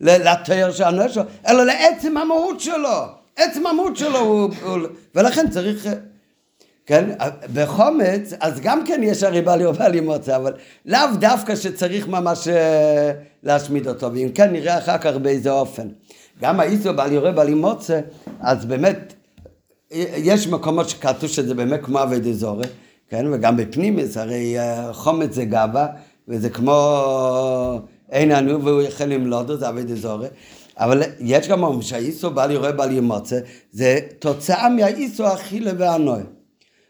[0.00, 3.04] לתואר של הנשו, אלא לעצם המהות שלו.
[3.36, 4.48] עצם המהות שלו,
[5.14, 5.88] ולכן צריך...
[6.86, 7.10] כן,
[7.54, 10.52] בחומץ, אז גם כן יש הרי בעלי ובעלי מוצא, אבל
[10.86, 15.88] לאו דווקא שצריך ממש אה, להשמיד אותו, ואם כן נראה אחר כך באיזה אופן.
[16.40, 18.00] גם האיסו בעלי יורה בעלי מוצא,
[18.40, 19.14] אז באמת,
[20.16, 22.66] יש מקומות שכתוב שזה באמת כמו אבי דזורי,
[23.08, 25.86] כן, וגם בפנימיס, הרי אה, חומץ זה גבה,
[26.28, 27.80] וזה כמו
[28.12, 30.28] אין ענו והוא יכול למלוד, זה אבי דזורי.
[30.78, 33.38] אבל יש גם אומרים שהאיסו בעלי יורה בעלי מוצא,
[33.72, 36.20] זה תוצאה מהאיסו אכילה והנוי.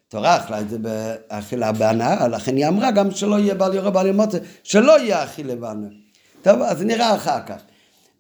[0.08, 4.06] תורה אכלה את זה באכילה בהנאה, לכן היא אמרה גם שלא יהיה בעל יורה בעל
[4.06, 5.88] ימוצא, שלא יהיה אכילה בהנאה.
[6.42, 7.60] טוב, אז נראה אחר כך.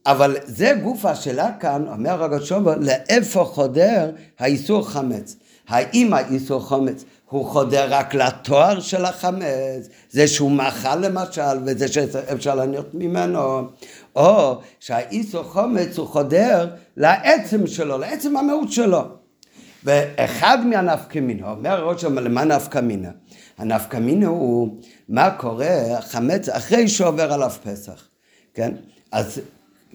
[0.06, 5.36] אבל זה גוף השאלה כאן, אומר רגע שובר, לאיפה חודר האיסור חמץ?
[5.68, 12.54] האם האיסור חמץ הוא חודר רק לתואר של החמץ, זה שהוא מאכל למשל, וזה שאפשר
[12.54, 13.68] לענות ממנו,
[14.16, 19.25] או שהאיסור חמץ הוא חודר לעצם שלו, לעצם המהות שלו.
[19.84, 23.10] ואחד מהנפקמינה, אומר ראש למה נפקמינה?
[23.58, 24.76] הנפקמינה הוא
[25.08, 28.08] מה קורה חמץ אחרי שעובר עליו פסח,
[28.54, 28.72] כן?
[29.12, 29.40] אז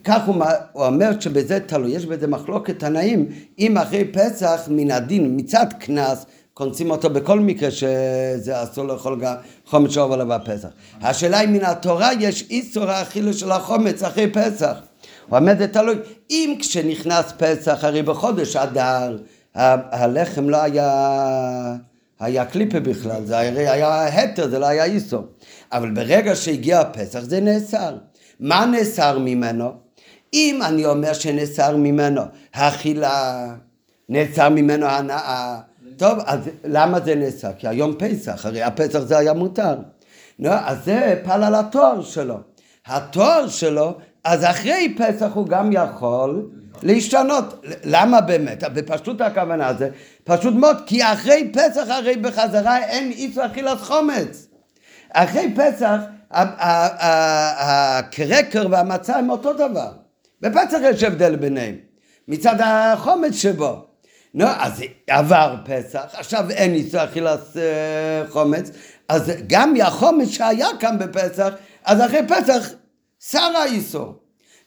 [0.04, 0.36] כך הוא,
[0.72, 3.26] הוא אומר שבזה תלוי, יש בזה מחלוקת תנאים,
[3.60, 9.36] אם אחרי פסח מן הדין, מצד קנס, קונסים אותו בכל מקרה שזה אסור לאכול גם
[9.66, 10.70] חומץ שעובר עליו הפסח.
[11.02, 14.78] השאלה היא מן התורה יש איסור האכילה של החומץ אחרי פסח.
[15.28, 15.96] הוא אומר זה תלוי,
[16.30, 19.18] אם כשנכנס פסח הרי בחודש אדר
[19.56, 21.76] הלחם לא היה,
[22.20, 25.22] היה קליפה בכלל, זה היה, היה התר, זה לא היה איסו.
[25.72, 27.98] אבל ברגע שהגיע הפסח זה נאסר.
[28.40, 29.72] מה נאסר ממנו?
[30.34, 32.22] אם אני אומר שנאסר ממנו
[32.54, 33.48] האכילה,
[34.10, 35.60] נאסר ממנו הנאה,
[35.98, 37.52] טוב, אז למה זה נאסר?
[37.58, 39.76] כי היום פסח, הרי הפסח זה היה מותר.
[40.40, 42.38] נו, אז זה פעל על התואר שלו.
[42.86, 46.50] התואר שלו, אז אחרי פסח הוא גם יכול
[46.84, 47.66] להשתנות.
[47.84, 48.64] למה באמת?
[48.64, 49.90] בפשוט הכוונה זה
[50.24, 54.48] פשוט מאוד, כי אחרי פסח הרי בחזרה אין איסור אכילת חומץ.
[55.14, 55.98] אחרי פסח
[57.50, 59.92] הקרקר והמצה הם אותו דבר.
[60.42, 61.76] בפסח יש הבדל ביניהם,
[62.28, 63.86] מצד החומץ שבו.
[64.34, 68.72] נו, אז עבר פסח, עכשיו אין איסור אכילת אה, חומץ,
[69.10, 71.54] אז גם מהחומץ שהיה כאן בפסח,
[71.86, 72.70] אז אחרי פסח
[73.20, 74.21] שר האיסור.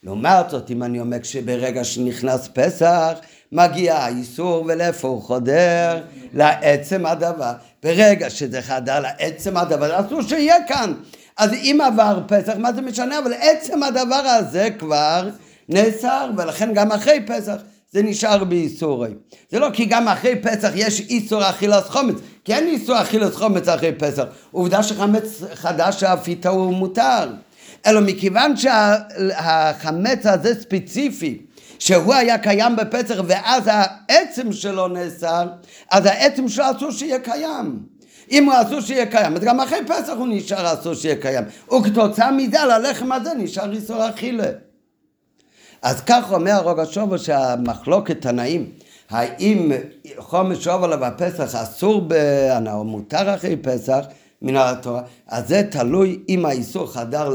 [0.04, 3.12] לעומת זאת, אם אני אומר שברגע שנכנס פסח,
[3.52, 6.00] מגיע האיסור ולאיפה הוא חודר?
[6.34, 7.52] לעצם הדבר.
[7.82, 10.92] ברגע שזה חדר לעצם הדבר, אסור שיהיה כאן.
[11.36, 13.18] אז אם עבר פסח, מה זה משנה?
[13.18, 15.28] אבל עצם הדבר הזה כבר
[15.68, 17.56] נאסר, ולכן גם אחרי פסח
[17.92, 19.10] זה נשאר באיסורי.
[19.50, 23.68] זה לא כי גם אחרי פסח יש איסור אכילת חומץ, כי אין איסור אכילת חומץ
[23.68, 24.24] אחרי פסח.
[24.50, 27.30] עובדה שחמץ חדש שאף איתו הוא מותר.
[27.86, 31.38] אלא מכיוון שהחמץ הזה ספציפי,
[31.78, 35.46] שהוא היה קיים בפסח ואז העצם שלו נאסר,
[35.90, 37.78] אז העצם שלו אסור שיהיה קיים.
[38.30, 41.44] אם הוא אסור שיהיה קיים, אז גם אחרי פסח הוא נשאר אסור שיהיה קיים.
[41.76, 44.44] וכתוצאה מזה, על הלחם הזה נשאר איסור אכילה.
[45.82, 48.70] אז כך אומר הרוג השובו שהמחלוקת תנאים,
[49.10, 49.72] האם
[50.18, 54.04] חומש שובו בפסח אסור בהנאה או מותר אחרי פסח
[54.42, 57.28] מן התורה, אז זה תלוי אם האיסור חדר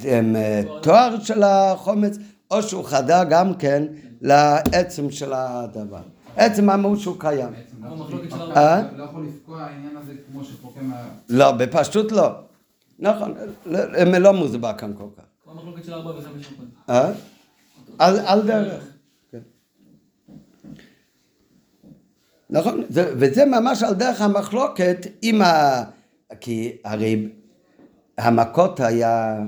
[0.00, 2.18] לתואר של החומץ,
[2.50, 3.84] או שהוא חדר גם כן
[4.20, 6.02] לעצם של הדבר.
[6.36, 7.48] עצם המהות שהוא קיים.
[8.56, 8.82] אה?
[8.96, 11.02] לא יכול לפקוע העניין הזה כמו שפוקע מה...
[11.28, 12.28] לא, בפשטות לא.
[12.98, 13.34] נכון,
[13.74, 15.22] הם לא מוסבר כאן כל כך.
[15.44, 16.52] כמו המחלוקת של ארבע וחמש.
[16.90, 17.12] אה?
[17.98, 18.84] על, דרך.
[19.30, 19.38] כן.
[22.50, 25.82] נכון, זה, וזה ממש על דרך המחלוקת עם ה...
[26.40, 27.28] כי הרי
[28.18, 29.38] המכות היה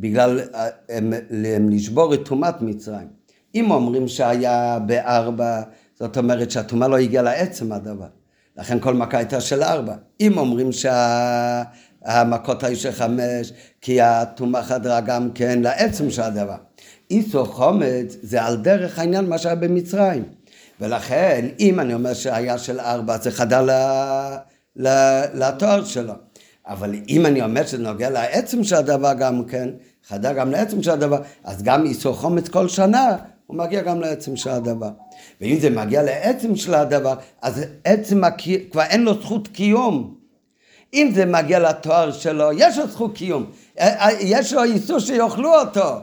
[0.00, 0.40] בגלל
[0.88, 1.12] הם,
[1.54, 3.08] הם לשבור את טומאת מצרים.
[3.54, 5.62] אם אומרים שהיה בארבע,
[5.98, 8.06] זאת אומרת שהטומאה לא הגיעה לעצם הדבר.
[8.56, 9.94] לכן כל מכה הייתה של ארבע.
[10.20, 16.56] אם אומרים שהמכות היו של חמש, כי הטומאה חדרה גם כן לעצם של הדבר.
[17.10, 20.24] איסור חומץ זה על דרך העניין מה שהיה במצרים.
[20.80, 23.66] ולכן, אם אני אומר שהיה של ארבע, זה חדר
[25.34, 26.14] לתואר שלו.
[26.66, 29.68] אבל אם אני אומר שזה נוגע לעצם של הדבר גם כן,
[30.08, 33.16] חדר גם לעצם של הדבר, אז גם איסור חומץ כל שנה,
[33.46, 34.90] הוא מגיע גם לעצם של הדבר.
[35.40, 40.14] ואם זה מגיע לעצם של הדבר, אז עצם הקיום, כבר אין לו זכות קיום.
[40.94, 43.46] אם זה מגיע לתואר שלו, יש לו זכות קיום.
[43.80, 45.96] אה, אה, יש לו איסור שיאכלו אותו.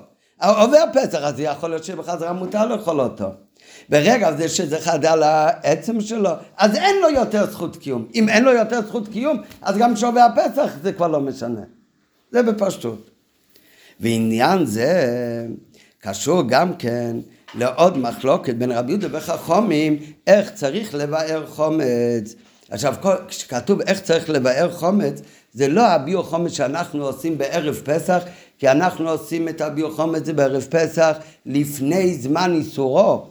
[0.43, 3.25] עובר פסח, אז יכול להיות שבחזרה מותר לאכול אותו.
[3.89, 8.05] ברגע זה שזה חדר לעצם שלו, אז אין לו יותר זכות קיום.
[8.15, 11.61] אם אין לו יותר זכות קיום, אז גם שעובר הפסח זה כבר לא משנה.
[12.31, 13.16] זה בפשטות.
[13.99, 15.07] ועניין זה
[15.99, 17.17] קשור גם כן
[17.55, 19.97] לעוד מחלוקת בין רבי יהודה וחכומים,
[20.27, 22.35] איך צריך לבאר חומץ.
[22.69, 22.95] עכשיו,
[23.27, 25.21] כשכתוב איך צריך לבאר חומץ,
[25.53, 28.23] זה לא הביאו חומץ שאנחנו עושים בערב פסח,
[28.59, 33.25] כי אנחנו עושים את הביאו חומץ בערב פסח לפני זמן איסורו.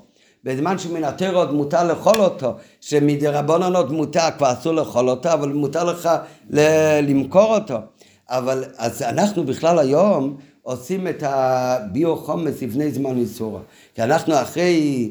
[0.44, 5.52] בזמן התרא עוד מותר לאכול אותו, שמדי רבונן עוד מותר, כבר אסור לאכול אותו, אבל
[5.52, 6.10] מותר לך
[7.02, 7.76] למכור אותו.
[8.30, 10.36] אבל אז אנחנו בכלל היום
[10.66, 13.58] עושים את הביו חומץ לפני זמן איסורו.
[13.94, 15.10] כי אנחנו אחרי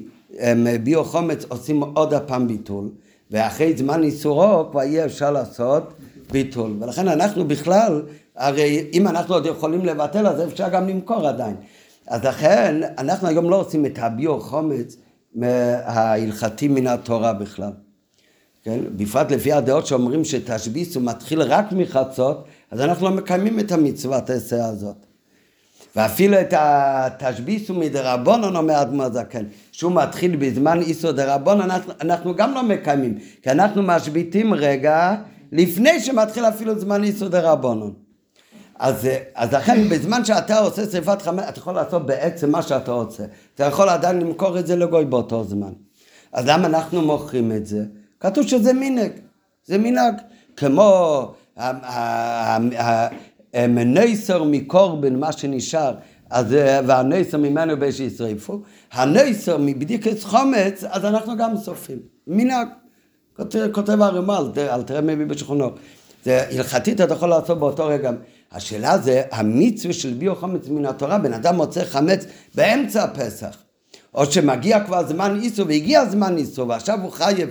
[0.83, 2.89] ביו חומץ עושים עוד הפעם ביטול,
[3.31, 5.93] ואחרי זמן איסורו כבר יהיה אפשר לעשות
[6.31, 6.77] ביטול.
[6.79, 8.01] ולכן אנחנו בכלל,
[8.35, 11.55] הרי אם אנחנו עוד יכולים לבטל, אז אפשר גם למכור עדיין.
[12.07, 14.95] אז לכן, אנחנו היום לא עושים את הביו חומץ
[15.83, 17.71] ההלכתי מן התורה בכלל.
[18.63, 18.79] כן?
[18.95, 24.29] בפרט לפי הדעות שאומרים שתשביס הוא מתחיל רק מחצות, אז אנחנו לא מקיימים את המצוות
[24.29, 25.04] העשה הזאת.
[25.95, 32.35] ואפילו את התשביס הוא מדרבנון אומר אדמו הזקן, שהוא מתחיל בזמן איסו דרבנון, אנחנו, אנחנו
[32.35, 35.15] גם לא מקיימים, כי אנחנו משביתים רגע
[35.51, 37.93] לפני שמתחיל אפילו זמן איסו דרבנון.
[38.79, 43.23] אז, אז לכן בזמן שאתה עושה שרפת חמץ, אתה יכול לעשות בעצם מה שאתה רוצה.
[43.55, 45.71] אתה יכול עדיין למכור את זה לגוי באותו זמן.
[46.33, 47.83] אז למה אנחנו מוכרים את זה?
[48.19, 49.11] כתוב שזה מנהג,
[49.65, 50.15] זה מנהג.
[50.57, 51.33] כמו
[53.55, 55.93] הנסר מקורבן, מה שנשאר,
[56.29, 56.45] אז,
[56.87, 58.61] והנסר ממנו באש ישרפו,
[58.91, 61.99] הנסר מבדיקת חומץ, אז אנחנו גם סופרים.
[62.27, 62.67] מנהג.
[63.71, 65.79] כותב, הרמ"ל, אל תראה מביא בשכונות.
[66.25, 68.11] זה הלכתית אתה יכול לעשות באותו רגע.
[68.51, 72.25] השאלה זה המצווה של ביו חמץ מן התורה, בן אדם מוצא חמץ
[72.55, 73.57] באמצע הפסח.
[74.13, 77.49] או שמגיע כבר זמן איסו והגיע זמן איסו ועכשיו הוא חייב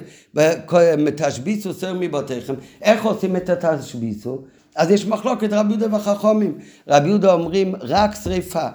[1.16, 4.42] תשביסו סר מבתיכם איך עושים את התשביסו?
[4.76, 8.66] אז יש מחלוקת רבי יהודה וחכומים רבי יהודה אומרים רק שריפה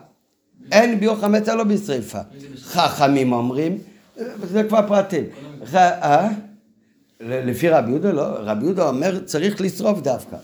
[0.72, 2.20] אין ביו חמץ אלא בשריפה
[2.62, 3.78] חכמים אומרים
[4.44, 5.24] זה כבר פרטים
[5.74, 6.30] אה?
[7.22, 10.38] לפי רבי יהודה לא רבי יהודה אומר צריך לשרוף דווקא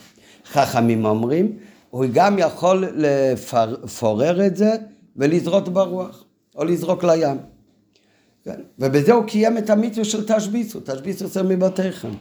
[0.46, 1.58] חכמים אומרים
[1.90, 4.72] הוא גם יכול לפורר את זה
[5.16, 6.24] ולזרות ברוח
[6.56, 7.38] או לזרוק לים.
[8.44, 8.60] כן?
[8.80, 12.12] ובזה הוא קיים את המצווה של תשביסו, תשביסו עושה מבתיכם.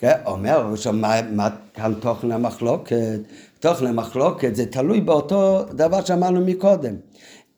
[0.00, 0.12] כן?
[0.26, 3.18] אומר שם, מה, מה כאן תוכן המחלוקת?
[3.60, 6.94] תוכן המחלוקת זה תלוי באותו דבר שאמרנו מקודם.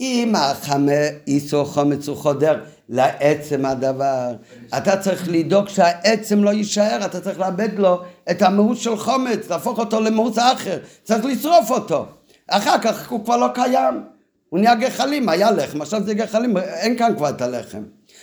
[0.01, 0.93] אם החמה
[1.27, 4.33] איסו חומץ הוא חודר לעצם הדבר,
[4.77, 8.01] אתה צריך לדאוג שהעצם לא יישאר, אתה צריך לאבד לו
[8.31, 12.07] את המהות של חומץ, להפוך אותו למהות אחר, צריך לשרוף אותו.
[12.49, 14.03] אחר כך הוא כבר לא קיים.
[14.49, 17.83] הוא נהיה גחלים, היה לחם, עכשיו זה גחלים, אין כאן כבר את הלחם.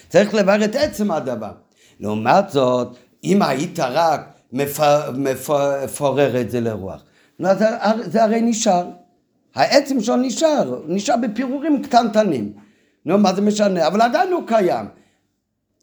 [0.10, 1.52] צריך לברר את עצם הדבר.
[2.00, 4.22] לעומת זאת, אם היית רק
[5.14, 7.04] מפורר את זה לרוח,
[7.40, 7.66] זה,
[8.06, 8.86] זה הרי נשאר.
[9.56, 12.54] העצם שלו נשאר, נשאר בפירורים קטנטנים.
[13.06, 13.88] נו, מה זה משנה?
[13.88, 14.86] אבל עדיין הוא קיים.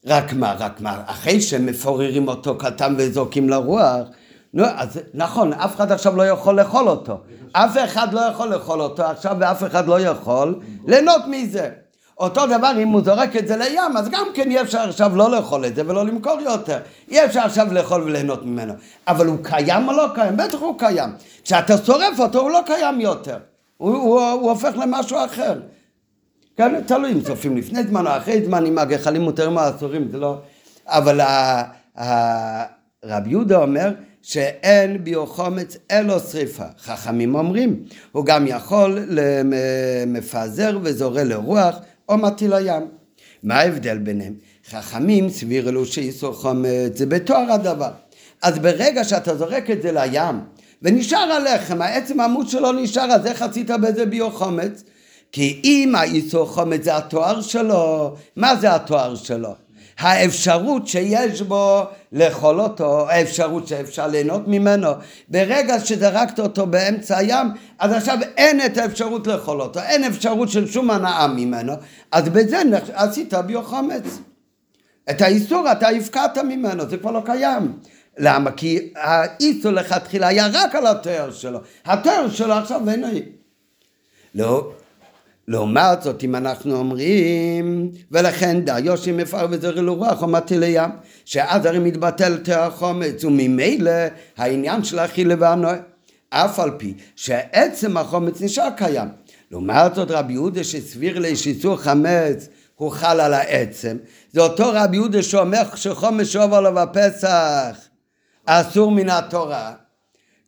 [0.06, 4.08] רק מה, רק מה, אחרי שמפוררים אותו קטן וזורקים לרוח,
[4.54, 7.20] נו, אז נכון, אף אחד עכשיו לא יכול לאכול אותו.
[7.52, 11.70] אף אחד לא יכול לאכול אותו עכשיו ואף אחד לא יכול ליהנות מזה.
[12.18, 15.30] אותו דבר אם הוא זורק את זה לים, אז גם כן אי אפשר עכשיו לא
[15.30, 16.78] לאכול את זה ולא למכור יותר.
[17.10, 18.72] אי אפשר עכשיו לאכול וליהנות ממנו.
[19.08, 20.36] אבל הוא קיים או לא קיים?
[20.36, 21.10] בטח הוא קיים.
[21.44, 23.36] כשאתה שורף אותו הוא לא קיים יותר.
[23.76, 25.60] הוא, הוא, הוא הופך למשהו אחר.
[26.56, 30.18] כן, תלוי אם צופים לפני זמן או אחרי זמן, אם הגחלים מותרים או אסורים, זה
[30.18, 30.38] לא...
[30.86, 31.20] אבל
[33.04, 33.90] רב יהודה אומר
[34.22, 36.64] שאין ביוחומץ אלו שריפה.
[36.80, 41.76] חכמים אומרים, הוא גם יכול למפזר וזורה לרוח
[42.08, 42.88] או מטיל הים.
[43.42, 44.34] מה ההבדל ביניהם?
[44.70, 47.90] חכמים סביר אלו שאיסור חומץ זה בתואר הדבר.
[48.42, 50.40] אז ברגע שאתה זורק את זה לים
[50.82, 54.82] ונשאר הלחם, העצם העמוד שלו נשאר, אז איך עשית בזה ביוחומץ?
[55.32, 59.65] כי אם האיסור חומץ זה התואר שלו, מה זה התואר שלו?
[59.98, 61.82] האפשרות שיש בו
[62.12, 64.88] לאכול אותו, האפשרות שאפשר ליהנות ממנו,
[65.28, 67.46] ברגע שזרקת אותו באמצע הים,
[67.78, 71.72] אז עכשיו אין את האפשרות לאכול אותו, אין אפשרות של שום הנאה ממנו,
[72.12, 72.62] אז בזה
[72.92, 74.18] עשית ביוחמץ.
[75.10, 77.72] את האיסור אתה הפקעת ממנו, זה כבר לא קיים.
[78.18, 78.50] למה?
[78.50, 81.58] כי האיסור לכתחילה היה רק על התואר שלו.
[81.84, 83.04] התואר שלו עכשיו אין...
[84.34, 84.72] לא,
[85.48, 90.90] לעומת זאת אם אנחנו אומרים ולכן דיושי מפר וזרע לרוח או מטיל לים
[91.24, 93.90] שאז הרי מתבטל תא החומץ וממילא
[94.36, 95.76] העניין של אכילה והנועה
[96.30, 99.08] אף על פי שעצם החומץ נשאר קיים.
[99.50, 103.96] לעומת זאת רבי יהודה שסביר לשיסור חמץ הוא חל על העצם.
[104.32, 107.76] זה אותו רבי יהודה שאומר שחומץ שעובר לו בפסח
[108.46, 109.72] אסור מן התורה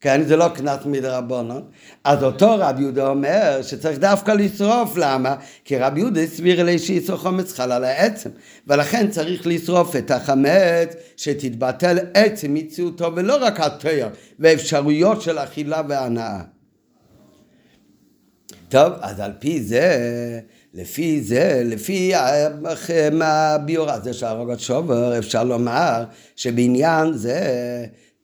[0.01, 1.63] כן, זה לא קנס מדרבנון.
[2.05, 5.37] אז אותו רבי יהודה אומר שצריך דווקא לשרוף, למה?
[5.65, 8.31] כי רבי יהודה הסביר לי שאיסור חומץ חל על העצם,
[8.67, 14.09] ולכן צריך לשרוף את החמץ שתתבטל עצם מציאותו ולא רק התואר
[14.39, 16.41] ואפשרויות של אכילה והנאה.
[18.69, 20.41] טוב, אז על פי זה,
[20.75, 22.13] לפי זה, לפי
[23.21, 26.05] הביור הזה של הרוגת שובר, אפשר לומר
[26.37, 27.41] שבעניין זה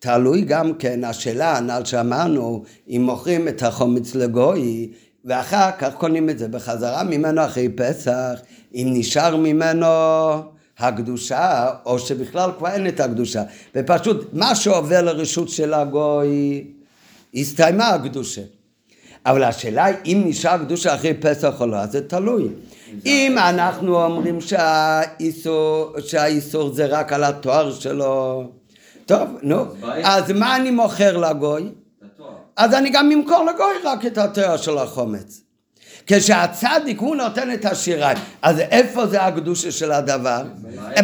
[0.05, 4.91] תלוי גם כן השאלה הנ"ל שאמרנו, אם מוכרים את החומץ לגוי
[5.25, 8.41] ואחר כך קונים את זה בחזרה ממנו אחרי פסח,
[8.75, 9.87] אם נשאר ממנו
[10.79, 13.43] הקדושה, או שבכלל כבר אין את הקדושה,
[13.75, 16.65] ופשוט מה שעובר לרשות של הגוי,
[17.35, 18.43] הסתיימה הקדושה.
[19.27, 22.49] אבל השאלה היא אם נשאר קדושה אחרי פסח או לא, אז זה תלוי.
[23.07, 28.45] אם אנחנו אומרים שהאיסור, שהאיסור זה רק על התואר שלו,
[29.07, 29.65] טוב, נו,
[30.05, 31.73] אז מה אני מוכר לגוי?
[32.57, 35.41] אז אני גם אמכור לגוי רק את התואר של החומץ.
[36.07, 40.43] כשהצדיק הוא נותן את השיריים, אז איפה זה הקדושה של הדבר?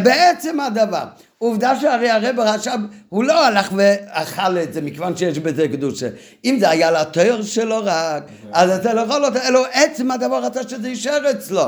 [0.03, 1.03] בעצם הדבר.
[1.43, 6.07] עובדה שהרי הרב הרש"ב הוא לא הלך ואכל את זה מכיוון שיש בזה קדושה.
[6.45, 8.23] אם זה היה לתואר שלו רק,
[8.53, 11.63] אז אתה לא יכול אלא עצם הדבר רצה שזה יישאר אצלו.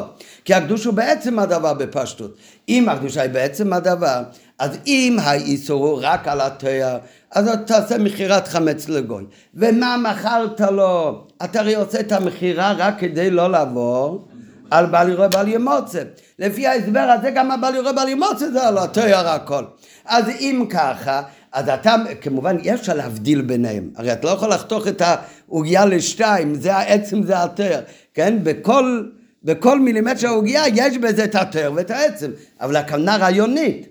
[0.46, 2.38] כי הקדוש הוא בעצם הדבר בפשטות.
[2.70, 4.22] אם הקדושה היא בעצם הדבר,
[4.60, 6.98] אז אם האיסור הוא רק על התואר,
[7.32, 9.24] אז אתה תעשה מכירת חמץ לגוי.
[9.56, 11.26] ומה מכרת לו?
[11.44, 14.28] אתה הרי עושה את המכירה רק כדי לא לעבור
[14.74, 16.02] על בל יראה בל ימוצא.
[16.40, 19.64] לפי ההסבר הזה גם הבל יראה בל ימוצא זה על התואר הכל.
[20.06, 21.22] אז אם ככה,
[21.52, 23.90] אז אתה, כמובן, אי אפשר להבדיל ביניהם.
[23.96, 27.82] הרי אתה לא יכול לחתוך את העוגיה לשתיים, זה העצם, זה התואר.
[28.14, 28.38] כן?
[28.44, 29.04] בכל,
[29.44, 32.32] בכל מילימטר של העוגיה יש בזה את התואר ואת העצם.
[32.62, 33.88] אבל הכוונה רעיונית.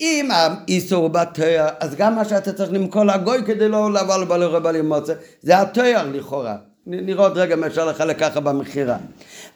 [0.00, 4.42] אם האיסור הוא בתואר, אז גם מה שאתה צריך למכור לגוי כדי לא לבוא לבעל
[4.42, 6.56] רבל מוצא, זה התואר לכאורה.
[6.86, 8.96] נראה עוד רגע אם אפשר לחלק ככה במכירה.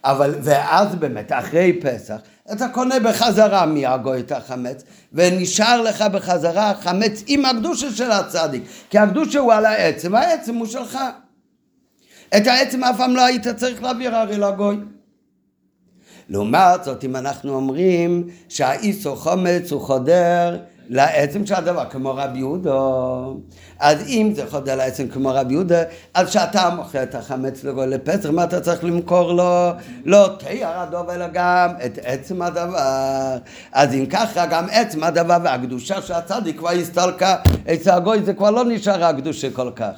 [0.05, 2.17] אבל, ואז באמת, אחרי פסח,
[2.53, 8.99] אתה קונה בחזרה מהגוי את החמץ, ונשאר לך בחזרה החמץ עם הקדושה של הצדיק, כי
[8.99, 10.99] הקדושה הוא על העצם, העצם הוא שלך.
[12.37, 14.77] את העצם אף פעם לא היית צריך להעביר הרי לגוי.
[16.29, 20.59] לעומת זאת, אם אנחנו אומרים שהאיסו חומץ הוא חודר
[20.91, 22.79] לעצם של הדבר, כמו רבי יהודה.
[23.79, 25.83] אז אם זה חודר לעצם כמו רבי יהודה,
[26.15, 29.71] אז כשאתה מוכר את החמץ לגוי לפסח, מה אתה צריך למכור לו?
[30.05, 33.37] לא תייר הדוב, אלא גם את עצם הדבר.
[33.73, 37.37] אז אם ככה, גם עצם הדבר והקדושה של הצדיק כבר הסתלקה
[37.75, 39.93] אצל הגוי, זה כבר לא נשאר הקדושה כל כך.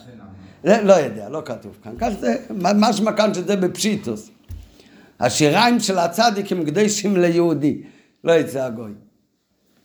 [0.65, 1.93] לא יודע, לא כתוב כאן.
[1.99, 4.31] כך זה, משמע כאן שזה בפשיטוס.
[5.21, 7.83] השיריים של הצדיק הם קדושים ליהודי,
[8.25, 8.93] לא יצא הגוי.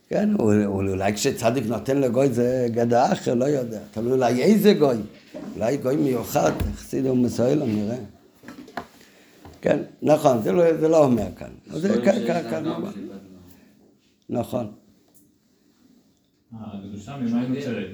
[0.09, 3.79] כן, אולי כשצדיק נותן לגוי זה גדע אחר, לא יודע.
[3.91, 4.97] תלוי אולי איזה גוי.
[5.55, 7.97] אולי גוי מיוחד, חסיד ומסוילם, נראה.
[9.61, 11.47] כן, נכון, זה לא, זה לא אומר כאן.
[11.67, 12.01] זה
[12.49, 12.63] כאן,
[14.29, 14.71] נכון.
[16.53, 17.87] הקדושה ממה היא נוצרת?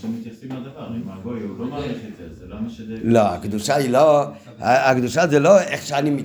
[0.00, 2.96] שמתייחסים לדבר, אם הגוי הוא לא מעריך את זה, זה למה שזה...
[3.02, 4.24] לא, הקדושה היא לא,
[4.58, 6.24] הקדושה זה לא איך שאני,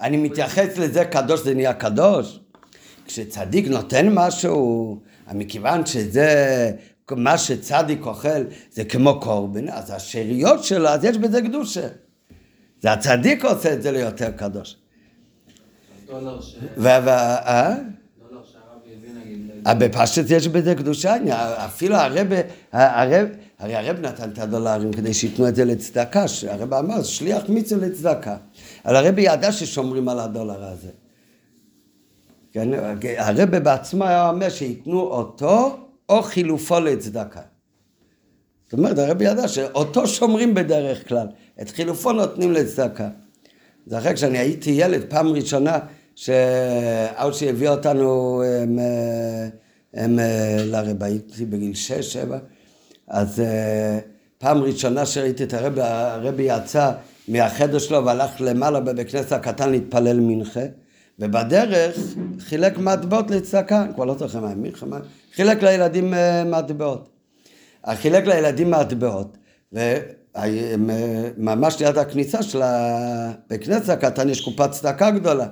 [0.00, 2.40] אני מתייחס לזה קדוש זה נהיה קדוש.
[3.04, 5.00] כשצדיק נותן משהו,
[5.34, 6.70] מכיוון שזה
[7.10, 11.88] מה שצדיק אוכל זה כמו קורבן, אז השאריות שלו, אז יש בזה קדושה.
[12.80, 14.76] זה הצדיק עושה את זה ליותר קדוש.
[16.06, 16.56] דולר ש...
[16.86, 17.74] אה?
[19.74, 21.14] בפשט יש בזה קדושה,
[21.64, 22.26] אפילו הרב,
[22.72, 23.28] הרב,
[23.58, 28.36] הרי הרב נתן את הדולרים כדי שייתנו את זה לצדקה, הרב אמר, שליח מצווה לצדקה.
[28.84, 30.90] אבל הרב ידע ששומרים על הדולר הזה.
[32.54, 32.68] כן,
[33.18, 35.78] הרב בעצמו היה אומר שייתנו אותו
[36.08, 37.40] או חילופו לצדקה.
[38.64, 41.26] זאת אומרת, הרב ידע שאותו שומרים בדרך כלל,
[41.62, 43.08] את חילופו נותנים לצדקה.
[43.86, 45.78] זה אחרי כשאני הייתי ילד, פעם ראשונה
[46.14, 48.78] שאושי הביא אותנו הם,
[49.94, 50.18] הם,
[50.64, 52.38] לרב, הייתי בגיל שש, שבע,
[53.08, 53.98] אז אה,
[54.38, 56.92] פעם ראשונה שראיתי את הרבי, הרבי יצא
[57.28, 60.64] מהחדר שלו והלך למעלה בבית כנסת הקטן להתפלל מנחה,
[61.18, 61.96] ובדרך
[62.38, 64.98] חילק מטבעות לצדקה, כבר לא זוכר מה, מלחמה,
[65.34, 67.08] חילק לילדים אה, מטבעות.
[67.94, 69.36] חילק לילדים מטבעות,
[70.36, 75.46] וממש ליד הכניסה של הבית כנסת הקטן יש קופת צדקה גדולה.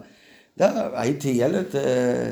[0.93, 2.31] הייתי ילד אה,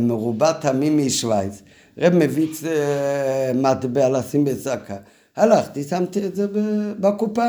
[0.00, 1.62] מרובע תמים משוויץ.
[1.98, 4.96] רב מביא אה, מטבע לשים בזקה.
[5.36, 6.46] הלכתי, שמתי את זה
[7.00, 7.48] בקופה.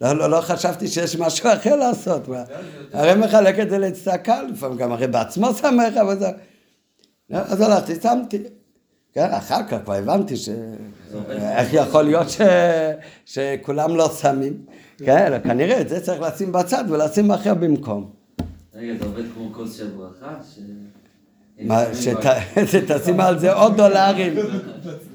[0.00, 2.28] לא, לא, לא חשבתי שיש משהו אחר לעשות.
[2.92, 6.28] הרי מחלק את זה לצדקה, לפעמים גם הרי בעצמו שם לך בזה.
[7.30, 8.42] אז הלכתי, שמתי.
[9.12, 10.48] כן, אחר כך כבר הבנתי ש...
[11.30, 12.40] איך יכול להיות ש...
[13.24, 14.62] שכולם לא שמים.
[14.98, 18.10] כן, כנראה את זה צריך לשים בצד ולשים אחר במקום.
[18.74, 20.34] רגע, זה עובד כמו כוס של ברכה?
[21.60, 21.84] מה,
[22.70, 24.34] שתשים על זה עוד דולרים.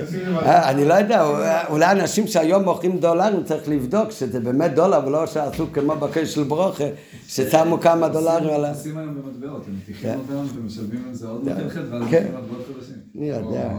[0.00, 1.24] אה, אני לא יודע,
[1.68, 6.42] אולי אנשים שהיום מוכרים דולרים צריך לבדוק שזה באמת דולר ולא שעשו כמו בקש של
[6.42, 6.84] ברוכה
[7.28, 8.68] ששמו כמה דולרים על ה...
[8.68, 10.18] עושים היום במטבעות, הם מתיקים כן.
[10.18, 12.26] אותם ומשלבים על זה עוד מתכת ואז כן.
[12.34, 12.96] מטבעות חדשים.
[13.18, 13.70] אני יודע.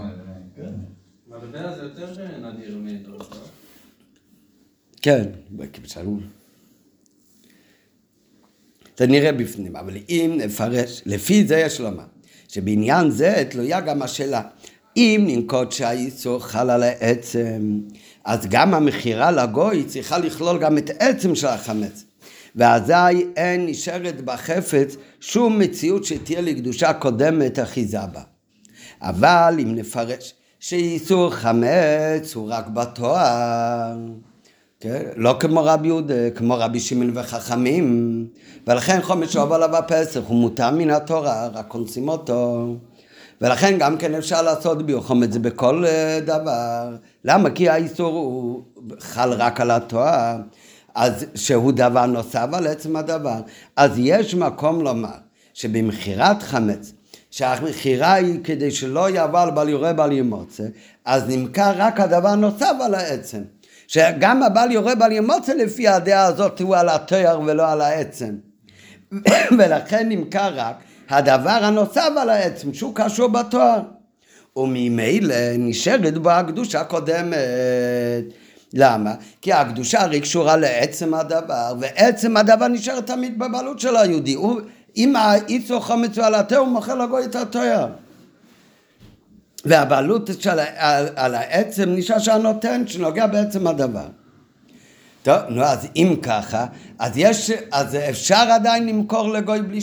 [1.27, 3.25] מטבע זה יותר נדיר מדולר.
[5.01, 5.23] כן,
[5.83, 6.09] בסדר.
[8.97, 12.03] זה נראה בפנים, אבל אם נפרש, לפי זה יש לומר,
[12.47, 14.41] שבעניין זה תלויה גם השאלה,
[14.99, 17.79] אם ננקוט שהאיסור חל על העצם,
[18.25, 22.03] אז גם המכירה לגוי צריכה לכלול גם את עצם של החמץ.
[22.55, 28.21] ואזי אין נשארת בחפץ שום מציאות שתהיה לקדושה קודמת אחיזה בה.
[29.01, 33.97] אבל אם נפרש שאיסור חמץ הוא רק בתואר,
[34.79, 35.03] כן?
[35.15, 38.27] לא כמו רבי יהודה, כמו רבי שמעון וחכמים,
[38.67, 42.75] ולכן חומש אוהב עליו הפסח הוא מותר מן התורה, רק קונסים אותו.
[43.41, 46.95] ולכן גם כן אפשר לעשות ביוחום את זה בכל אה, דבר.
[47.25, 47.49] למה?
[47.49, 48.63] כי האיסור הוא
[48.99, 50.37] חל רק על התואר,
[50.95, 53.39] אז שהוא דבר נוסף על עצם הדבר.
[53.75, 55.09] אז יש מקום לומר
[55.53, 56.93] שבמכירת חמץ,
[57.31, 60.63] שהמכירה היא כדי שלא יעבור בל יורה בל ימוצא,
[61.05, 63.41] אז נמכר רק הדבר נוסף על העצם.
[63.87, 68.35] שגם הבל יורה בל ימוצא לפי הדעה הזאת הוא על התואר ולא על העצם.
[69.57, 70.75] ולכן נמכר רק
[71.09, 73.81] הדבר הנוסף על העצם שהוא קשור בתואר.
[74.55, 77.37] וממילא נשארת בו הקדושה הקודמת.
[78.73, 79.13] למה?
[79.41, 84.33] כי הקדושה הרי קשורה לעצם הדבר, ועצם הדבר נשאר תמיד בבעלות של היהודי.
[84.33, 84.61] הוא,
[84.97, 85.13] אם
[85.69, 87.87] הוא על התואר, הוא מוכר לגוי את התואר.
[89.65, 94.07] והבעלות של, על, על העצם נשאר שהנותן שנוגע בעצם הדבר.
[95.23, 96.65] טוב, נו, אז אם ככה,
[96.99, 99.79] אז יש, אז אפשר עדיין למכור לגוי בלי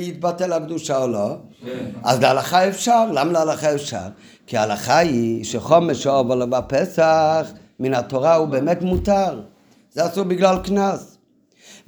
[0.00, 1.36] שיתבטל הקדושה או לא?
[1.64, 1.90] כן.
[2.04, 4.08] אז להלכה אפשר, למה להלכה אפשר?
[4.46, 7.50] כי ההלכה היא שחומש או אבל בפסח
[7.80, 9.40] מן התורה הוא באמת מותר.
[9.92, 11.18] זה אסור בגלל קנס.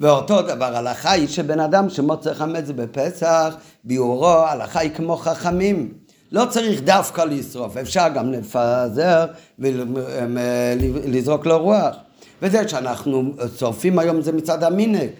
[0.01, 3.55] ואותו דבר הלכה היא שבן אדם שמוצא חמץ בפסח,
[3.85, 5.93] ביאורו, הלכה היא כמו חכמים.
[6.32, 9.27] לא צריך דווקא לשרוף, אפשר גם לפזר
[9.59, 11.97] ולזרוק לו רוח.
[12.43, 15.11] וזה שאנחנו שורפים היום זה מצד המינק.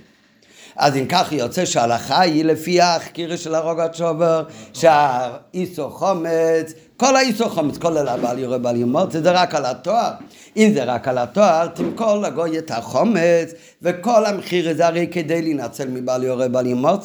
[0.77, 7.49] אז אם כך יוצא שההלכה היא לפי החקירה של הרוגת שובר, שהאיסו חומץ, כל האיסו
[7.49, 10.11] חומץ, כולל הבעל יורה בעל ימות, זה רק על התואר.
[10.57, 15.89] אם זה רק על התואר, תמכור לגוי את החומץ, וכל המחיר הזה הרי כדי להינצל
[15.89, 17.05] מבעל יורה בעל ימות,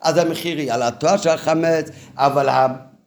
[0.00, 2.48] אז המחיר היא על התואר של החמץ, אבל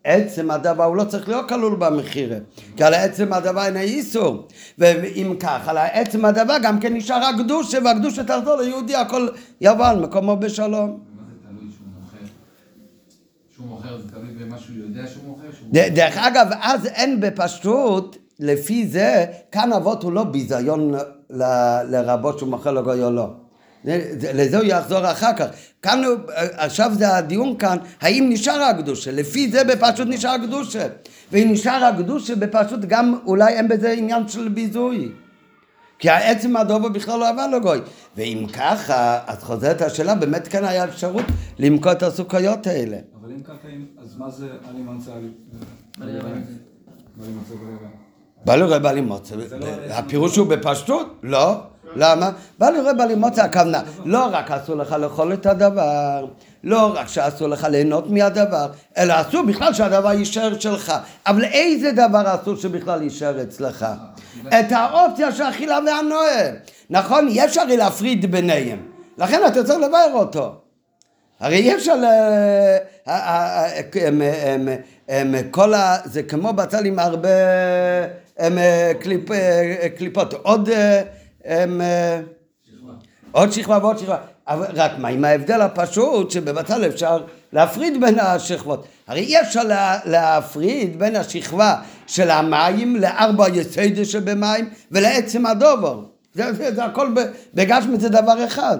[0.08, 2.34] עצם הדבר הוא לא צריך להיות כלול במחיר,
[2.78, 4.48] כי על עצם הדבר אין איסור.
[4.78, 9.28] ואם כך, על עצם הדבר גם כן נשאר הקדושה, והקדושה תחזור ליהודי, הכל
[9.62, 11.00] יבוא על מקומו בשלום.
[11.16, 12.26] מה זה תלוי שהוא מוכר?
[13.56, 15.48] שהוא מוכר זה תלוי במה שהוא יודע שהוא מוכר?
[15.72, 20.94] דרך אגב, אז אין בפשטות, לפי זה, כאן אבות הוא לא ביזיון
[21.90, 23.30] לרבות שהוא מוכר לגוי או לא.
[24.34, 25.46] לזה הוא יחזור אחר כך.
[25.82, 26.02] כאן,
[26.52, 29.12] עכשיו זה הדיון כאן, האם נשאר הקדושה?
[29.12, 30.88] לפי זה בפשוט נשאר הקדושה.
[31.32, 35.12] ואם נשאר הקדושה בפשוט גם אולי אין בזה עניין של ביזוי.
[36.00, 37.80] כי העצם הדובר בכלל לא עבר לגוי.
[38.18, 41.26] ואם ככה, אז חוזרת השאלה, באמת כן היה אפשרות
[41.60, 42.98] למכור את הסוכריות האלה.
[43.22, 43.68] אבל אם ככה,
[44.04, 45.12] אז מה זה אני מצא?
[48.46, 49.36] בא לראה בעלי מוצא.
[49.90, 51.20] הפירוש הוא בפשטות?
[51.24, 51.62] לא.
[51.96, 52.32] למה?
[52.58, 53.82] בא לראה בעלי מוצא הכוונה.
[54.06, 56.26] לא רק אסור לך לאכול את הדבר,
[56.64, 60.94] לא רק שאסור לך ליהנות מהדבר, אלא אסור בכלל שהדבר יישאר שלך.
[61.28, 63.86] אבל איזה דבר אסור שבכלל יישאר אצלך?
[64.48, 66.52] את האופציה של אכילה והנועה.
[66.90, 67.28] נכון?
[67.28, 68.80] אי אפשר להפריד ביניהם.
[69.18, 70.56] לכן אתה צריך לבאר אותו.
[71.40, 72.06] הרי אי אפשר ל...
[75.52, 75.98] כל ה...
[76.06, 77.30] זה כמו בצל עם הרבה
[79.00, 79.30] קליפ...
[79.98, 80.34] קליפות.
[80.34, 80.70] עוד...
[83.32, 84.18] עוד שכבה ועוד שכבה.
[84.50, 88.88] רק מה, עם ההבדל הפשוט שבבצל אפשר להפריד בין השכבות.
[89.08, 91.76] הרי אי אפשר לה, להפריד בין השכבה
[92.08, 96.02] של המים לארבע יסיידה שבמים ולעצם הדובר.
[96.34, 97.14] זה, זה, זה הכל
[97.54, 98.78] בגשמי זה דבר אחד.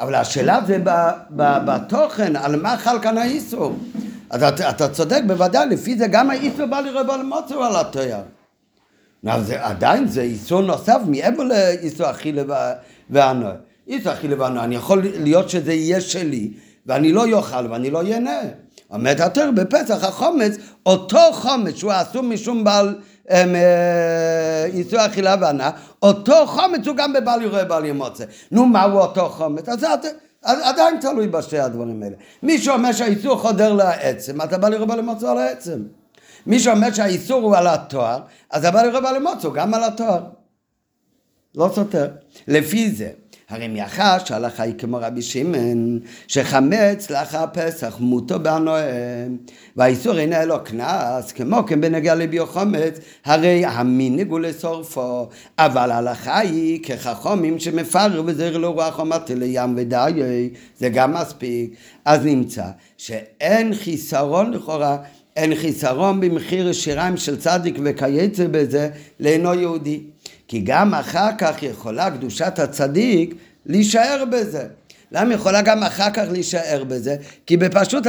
[0.00, 0.90] אבל השאלה זה ב,
[1.30, 3.76] ב, בתוכן, על מה חל כאן האיסור.
[4.30, 8.18] אז אתה, אתה צודק בוודאי, לפי זה גם האיסור בא לראות על מוצר על התייר.
[9.42, 12.42] זה, עדיין זה איסור נוסף מעבר לאיסור אכילה
[13.10, 13.52] והנוע.
[13.88, 16.50] איסור אכילה והנוע, אני יכול להיות שזה יהיה שלי,
[16.86, 18.40] ואני לא יאכל ואני לא ייהנה.
[18.88, 20.56] עומד יותר בפסח החומץ,
[20.86, 22.94] אותו חומץ שהוא אסור משום בעל
[23.30, 25.70] אמ, אה, איסור אכילה והנאה,
[26.02, 28.24] אותו חומץ הוא גם בבל יראה בל ימוצא.
[28.50, 29.68] נו, מהו אותו חומץ?
[29.68, 32.16] אז עדיין תלוי בשתי הדברים האלה.
[32.42, 35.78] מי שאומר שהאיסור חודר לעצם, אתה בא לראות בל ימוצא על העצם.
[36.46, 40.20] מי שאומר שהאיסור הוא על התואר, אז הבא לרוב על המוצו גם על התואר.
[41.54, 42.08] לא סותר.
[42.48, 43.10] לפי זה,
[43.48, 49.36] הרי מאחר שהלכה היא כמו רבי שמעון, שחמץ לאחר פסח מותו בהנואם,
[49.76, 56.38] והאיסור אינה לו קנס, כמו כן בנגיע לביו חומץ, הרי המינג הוא לשורפו, אבל ההלכה
[56.38, 61.74] היא כחכומים שמפר וזר לו רוח ומטה לים ודיי, זה גם מספיק.
[62.04, 62.66] אז נמצא
[62.96, 64.96] שאין חיסרון לכאורה
[65.36, 68.88] אין חיסרון במחיר שיריים של צדיק וכייצא בזה
[69.20, 70.00] לאינו יהודי.
[70.48, 73.34] כי גם אחר כך יכולה קדושת הצדיק
[73.66, 74.66] להישאר בזה.
[75.12, 77.16] למה יכולה גם אחר כך להישאר בזה?
[77.46, 78.06] כי בפשוט,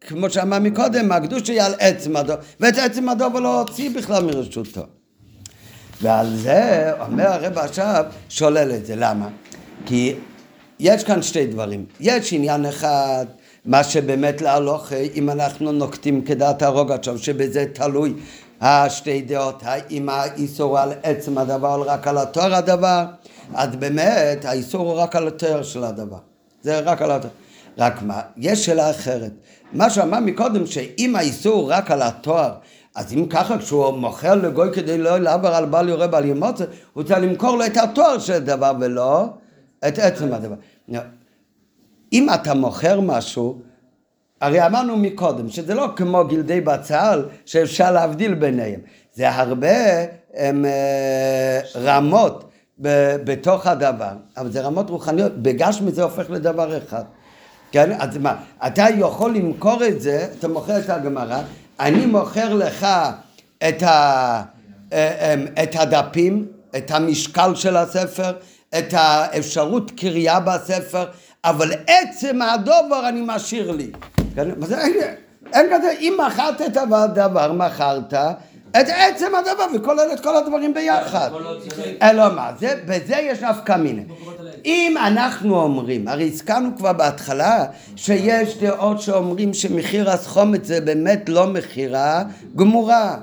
[0.00, 4.24] כמו שאמר מקודם, הקדושה היא על עצם הדוב, ואת עצם הדוב הוא לא הוציא בכלל
[4.24, 4.82] מרשותו.
[6.02, 8.96] ועל זה אומר הרב עכשיו, שולל את זה.
[8.96, 9.28] למה?
[9.86, 10.14] כי
[10.80, 11.84] יש כאן שתי דברים.
[12.00, 13.26] יש עניין אחד
[13.64, 18.14] מה שבאמת להלוך, אם אנחנו נוקטים כדעת הרוג עכשיו, שבזה תלוי
[18.60, 23.04] השתי דעות, האם האיסור על עצם הדבר או רק על התואר הדבר,
[23.54, 26.16] אז באמת האיסור הוא רק על התואר של הדבר.
[26.62, 27.32] זה רק על התואר.
[27.78, 29.32] רק מה, יש שאלה אחרת.
[29.72, 32.52] מה שאמר מקודם, שאם האיסור רק על התואר,
[32.94, 37.02] אז אם ככה כשהוא מוכר לגוי כדי לא לעבר על בעל יורה בעל ימוצא, הוא
[37.02, 39.26] צריך למכור לו את התואר של הדבר ולא
[39.88, 40.54] את עצם הדבר.
[42.12, 43.58] אם אתה מוכר משהו,
[44.40, 48.80] הרי אמרנו מקודם שזה לא כמו גלדי בצל שאפשר להבדיל ביניהם,
[49.14, 49.68] זה הרבה
[50.34, 52.44] הם, אה, רמות
[53.24, 57.04] בתוך הדבר, אבל זה רמות רוחניות, בגשמי זה הופך לדבר אחד.
[57.72, 58.34] כן, אז מה,
[58.66, 61.40] אתה יכול למכור את זה, אתה מוכר את הגמרא,
[61.80, 62.86] אני מוכר לך
[63.68, 64.42] את, ה,
[64.92, 68.32] אה, אמ, את הדפים, את המשקל של הספר,
[68.78, 71.04] את האפשרות קריאה בספר,
[71.44, 73.90] אבל עצם הדובר אני משאיר לי.
[74.34, 74.48] כן,
[75.52, 78.14] אין, כזה, אם מכרת את הדבר, מכרת
[78.70, 81.30] את עצם הדבר וכולל את כל הדברים ביחד.
[82.02, 84.02] אלא מה, זה, בזה יש נפקא מינה.
[84.64, 87.64] אם אנחנו אומרים, הרי הזכרנו כבר בהתחלה
[87.96, 92.22] שיש דעות שאומרים שמחיר הסחומת זה באמת לא מכירה
[92.56, 93.16] גמורה.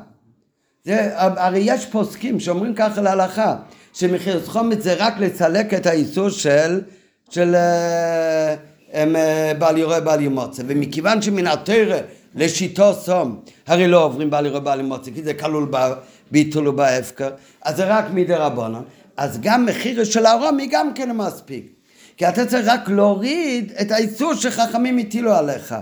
[0.86, 3.56] זה, הרי יש פוסקים שאומרים ככה להלכה,
[3.94, 6.82] שמחיר סחומת זה רק לסלק את האיסור של,
[7.30, 8.56] של אה,
[8.94, 11.98] אה, בעל יורה בעל ימוצא, ומכיוון שמן התרא
[12.36, 17.30] לשיטו סום, הרי לא עוברים בעל יורה בעל ימוצא, כי זה כלול בביטול ובהפקר,
[17.62, 18.82] אז זה רק מדי רבונן,
[19.18, 21.74] אז גם מחיר של הרומי גם כן מספיק,
[22.18, 25.76] כי אתה צריך רק להוריד את האיסור שחכמים הטילו עליך.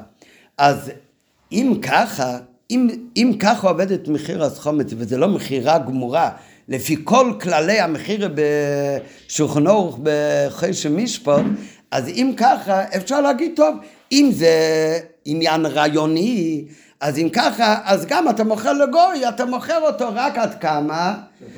[0.57, 0.91] אז
[1.51, 2.37] אם ככה,
[2.71, 6.31] אם, אם ככה עובדת מחיר הסחומת וזה לא מכירה גמורה
[6.69, 11.43] לפי כל כללי המחיר בשולחן אורך בחשם משפט,
[11.91, 13.75] אז אם ככה אפשר להגיד טוב,
[14.11, 16.65] אם זה עניין רעיוני,
[17.01, 21.15] אז אם ככה, אז גם אתה מוכר לגוי, אתה מוכר אותו רק עד כמה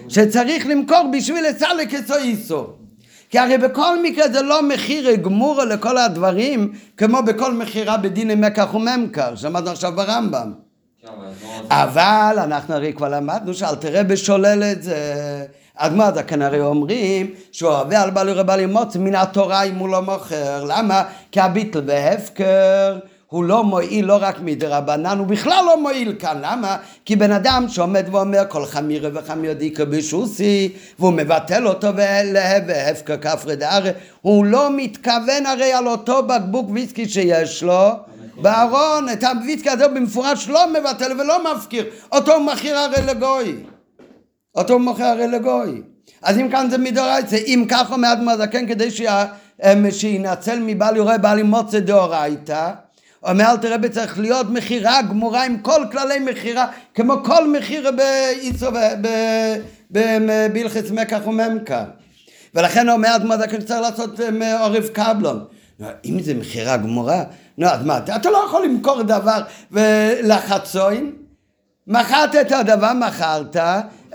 [0.10, 2.76] שצריך למכור בשביל לסלק את איסור.
[3.30, 8.74] כי הרי בכל מקרה זה לא מחיר גמור לכל הדברים, כמו בכל מכירה בדיני מקח
[8.74, 10.69] וממכר, שמענו עכשיו ברמב"ם.
[11.70, 15.46] אבל אנחנו הרי כבר למדנו שאל תראה בשולל את זה.
[15.78, 19.90] אז מה זה כנראה אומרים שהוא אוהב על בעלי רבל ימוץ מן התורה אם הוא
[19.90, 20.64] לא מוכר.
[20.64, 21.04] למה?
[21.32, 26.38] כי הביטל בהפקר הוא לא מועיל לא רק מדרבנן, הוא בכלל לא מועיל כאן.
[26.42, 26.78] למה?
[27.06, 31.88] כי בן אדם שעומד ואומר כל חמירה וחמיר דיקה בשוסי והוא מבטל אותו
[32.68, 33.90] והפקר כפרי דארי
[34.22, 37.90] הוא לא מתכוון הרי על אותו בקבוק ויסקי שיש לו
[38.42, 39.24] בארון, את
[39.68, 43.56] הזה הוא במפורש לא מבטל ולא מפקיר, אותו הוא מכיר הרי לגוי.
[44.56, 45.82] אותו הוא מוכר הרי לגוי.
[46.22, 48.90] אז אם כאן זה מדאורייתא, אם כך אומר אדמו"ר הזקן כדי
[49.64, 52.72] אמ, שינצל מבעל יורה בעל מוצא דאורייתא,
[53.24, 58.68] אומר אל תראה צריך להיות מכירה גמורה עם כל כללי מכירה, כמו כל מכירה באיסו
[59.90, 61.84] בהלכס מקח וממכר.
[62.56, 65.46] ולכן אומר אדמו"ר הזקן שצריך לעשות אמ, עורף קבלון.
[65.80, 67.24] נו, אם זה מכירה גמורה,
[67.58, 69.42] נו אז מה, אתה לא יכול למכור דבר
[70.24, 71.12] לחצוין?
[71.88, 73.56] מכרת את הדבר, מכרת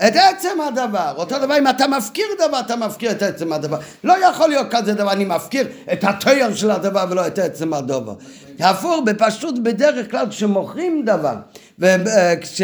[0.07, 1.13] את עצם הדבר.
[1.17, 3.77] אותו דבר, אם אתה מפקיר דבר, אתה מפקיר את עצם הדבר.
[4.03, 8.13] לא יכול להיות כזה דבר, אני מפקיר את התואר של הדבר ולא את עצם הדבר.
[8.59, 11.35] הפוך, בפשוט, בדרך כלל, כשמוכרים דבר,
[11.79, 12.61] וכש...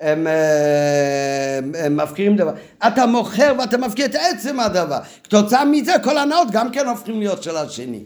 [0.00, 2.52] הם, הם, הם מפקירים דבר.
[2.86, 4.98] אתה מוכר ואתה מפקיר את עצם הדבר.
[5.24, 8.04] כתוצאה מזה כל הנאות גם כן הופכים להיות של השני.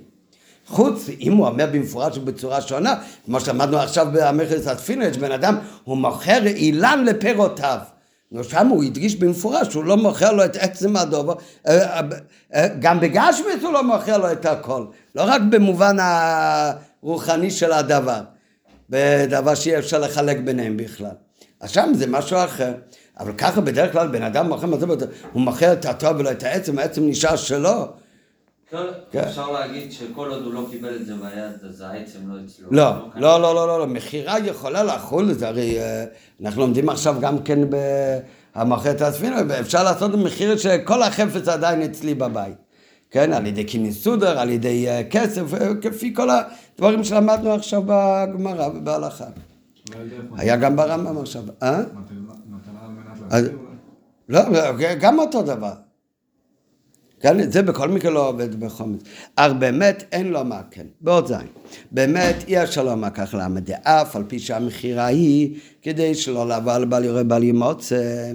[0.66, 2.94] חוץ, אם הוא אומר במפורש ובצורה שונה,
[3.24, 7.78] כמו שלמדנו עכשיו במכס התפילין, שבן אדם, הוא מוכר אילן לפירותיו.
[8.42, 11.34] שם הוא הדגיש במפורש, הוא לא מוכר לו את עצם הדובר,
[11.68, 12.00] אה,
[12.54, 14.84] אה, גם בגשמיס הוא לא מוכר לו את הכל,
[15.14, 18.20] לא רק במובן הרוחני של הדבר,
[18.90, 21.23] בדבר שאי אפשר לחלק ביניהם בכלל.
[21.64, 22.72] אז שם זה משהו אחר.
[23.20, 24.66] אבל ככה בדרך כלל בן אדם מוכר,
[25.32, 27.86] הוא מוכר את הטוב ולא את העצם, העצם נשאר שלו.
[28.72, 28.80] לא,
[29.10, 29.20] כן.
[29.20, 32.68] אפשר להגיד שכל עוד הוא לא קיבל את זה ביד, אז העצם לא אצלו.
[32.70, 36.04] לא, לא, לא, לא, לא, לא, מכירה יכולה לחול, זה הרי, אה,
[36.42, 37.58] אנחנו לומדים עכשיו גם כן
[38.54, 42.56] במוכר את הספינה, אפשר לעשות מחיר שכל החפץ עדיין אצלי בבית.
[43.10, 47.82] כן, על ידי כינוס סודר, על ידי אה, כסף, אה, כפי כל הדברים שלמדנו עכשיו
[47.86, 49.26] בגמרא ובהלכה.
[49.90, 49.96] לא
[50.36, 51.82] היה גם ברמב"ם עכשיו, אה?
[53.32, 53.48] אולי.
[54.28, 54.40] לא,
[55.00, 55.72] גם אותו דבר.
[57.32, 59.00] זה בכל מקרה לא עובד בחומץ.
[59.36, 60.86] אך באמת אין לו מה כן.
[61.00, 61.46] בעוד זין.
[61.90, 66.84] באמת אי אפשר לומר כך למה דאף על פי שהמכירה היא כדי שלא לבוא על
[66.84, 68.32] בל יורה בל ימוצא.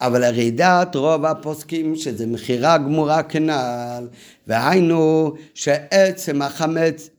[0.00, 4.06] אבל הרי דעת רוב הפוסקים שזה מכירה גמורה כנ"ל.
[4.46, 7.10] והיינו שעצם החמץ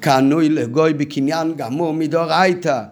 [0.00, 2.82] קנוי לגוי בקניין גמור מדאורייתא.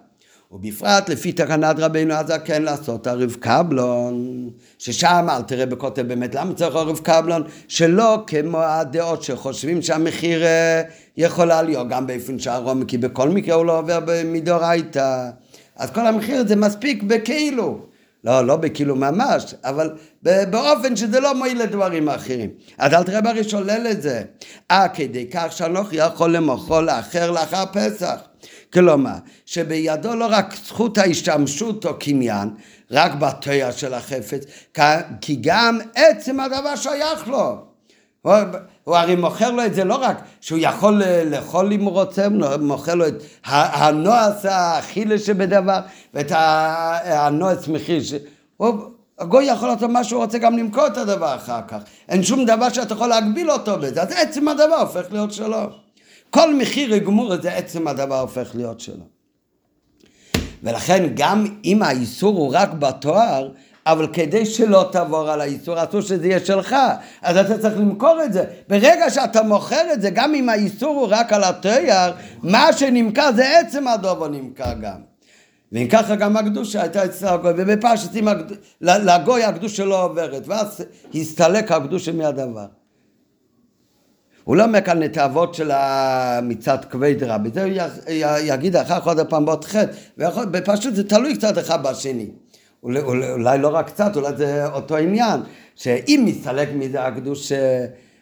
[0.53, 4.49] ובפרט לפי תקנת רבינו הזקן לעשות ערב קבלון,
[4.79, 10.83] ששם אל תראה בכותב באמת למה צריך ערב קבלון, שלא כמו הדעות שחושבים שהמחיר אה,
[11.17, 15.31] יכולה להיות גם באופן שהרום, כי בכל מקרה הוא לא עובר מדאורייתא.
[15.77, 17.87] אז כל המחיר זה מספיק בכאילו.
[18.27, 19.91] לא, לא בכאילו ממש, אבל
[20.23, 22.51] באופן שזה לא מועיל לדברים אחרים.
[22.79, 24.23] אז אל תראה ברי שולל את זה.
[24.71, 28.21] אה, כדי כך שאנוכי יכול למוכרו לאחר לאחר פסח.
[28.73, 29.15] כלומר,
[29.47, 32.51] שבידו לא רק זכות ההשתמשות או קניין,
[32.91, 34.45] רק בתויה של החפץ,
[35.21, 37.76] כי גם עצם הדבר שייך לו.
[38.27, 38.35] הוא,
[38.85, 42.57] הוא הרי מוכר לו את זה לא רק שהוא יכול לאכול אם הוא רוצה, הוא
[42.61, 45.81] מוכר לו את הנועס האכילה שבדבר
[46.15, 46.33] ואת
[47.05, 48.03] הנועס מחיר.
[48.03, 48.15] ש...
[48.57, 48.75] הוא,
[49.19, 51.79] הגוי יכול לעשות מה שהוא רוצה גם למכור את הדבר אחר כך.
[52.09, 55.59] אין שום דבר שאתה יכול להגביל אותו בזה, אז עצם הדבר הופך להיות שלו.
[56.31, 59.05] כל מחיר גמור הזה עצם הדבר הופך להיות שלו.
[60.63, 63.49] ולכן גם אם האיסור הוא רק בתואר,
[63.87, 66.77] אבל כדי שלא תעבור על האיסור, אסור שזה יהיה שלך,
[67.23, 68.45] אז אתה צריך למכור את זה.
[68.69, 73.59] ברגע שאתה מוכר את זה, גם אם האיסור הוא רק על התואר, מה שנמכר זה
[73.59, 75.01] עצם הדובר נמכר גם.
[75.73, 78.45] ואם ככה גם הקדושה הייתה אצל הגוי, ובפשט אם הגד...
[78.81, 80.85] לגוי הקדושה לא עוברת, ואז
[81.15, 82.67] הסתלק הקדושה מהדבר.
[84.45, 85.71] הוא לא אומר כאן את האבות של
[86.43, 87.73] מצד כבד רבי, זה הוא
[88.41, 89.93] יגיד אחר כך עוד פעם בעוד חטא,
[90.53, 92.31] ופשוט זה תלוי קצת אחד בשני.
[92.87, 95.41] אולי, אולי, אולי לא רק קצת, אולי זה אותו עניין,
[95.75, 97.53] שאם מסתלק מזה הקדוש,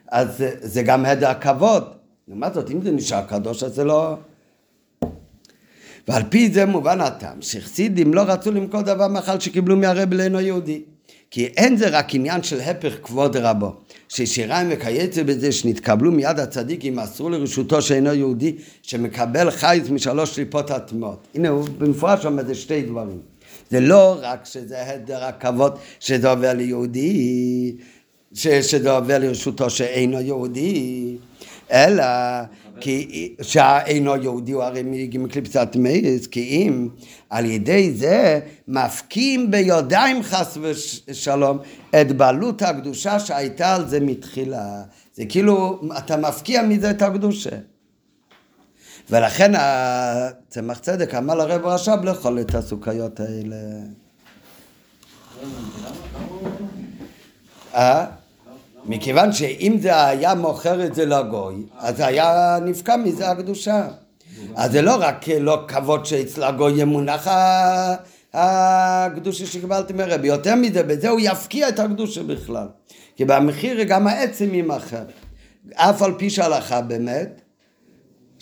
[0.08, 1.84] אז זה, גם הדר הכבוד.
[2.28, 4.14] לעומת זאת, אם זה נשאר קדוש, אז זה לא...
[6.08, 10.82] ועל פי זה מובן הטעם, שחסידים לא רצו למכור דבר מאכל שקיבלו מהרבי לאינו יהודי.
[11.30, 13.72] כי אין זה רק עניין של הפך כבוד רבו,
[14.08, 21.26] ששיריים וכייצא בזה שנתקבלו מיד הצדיק ימסרו לרשותו שאינו יהודי, שמקבל חייץ משלוש שליפות הטמעות.
[21.34, 23.33] הנה הוא במפורש אומר זה שתי דברים.
[23.70, 27.76] זה לא רק שזה הדר הכבוד שזה עובר ליהודי,
[28.34, 31.16] ש- שזה עובר לרשותו שאינו יהודי,
[31.72, 32.04] אלא
[32.80, 34.82] כי שהאינו יהודי הוא הרי
[35.18, 36.88] מקליפסת מייס, כי אם
[37.30, 41.58] על ידי זה מפקים בידיים חס ושלום
[42.00, 44.82] את בעלות הקדושה שהייתה על זה מתחילה.
[45.14, 47.50] זה כאילו, אתה מפקיע מזה את הקדושה.
[49.10, 53.56] ולכן הצמח צדק אמר לרב רש"ב לאכול את הסוכריות האלה.
[57.74, 58.06] אה?
[58.86, 63.88] מכיוון שאם זה היה מוכר את זה לגוי, אז היה נפקע מזה הקדושה.
[64.56, 67.28] אז זה לא רק לא כבוד שאצל הגוי מונח
[68.34, 72.66] הקדושה שקיבלתי מרבי, יותר מזה, בזה הוא יפקיע את הקדושה בכלל.
[73.16, 75.04] כי במחיר גם העצם יימכר.
[75.74, 77.40] אף על פי שהלכה באמת,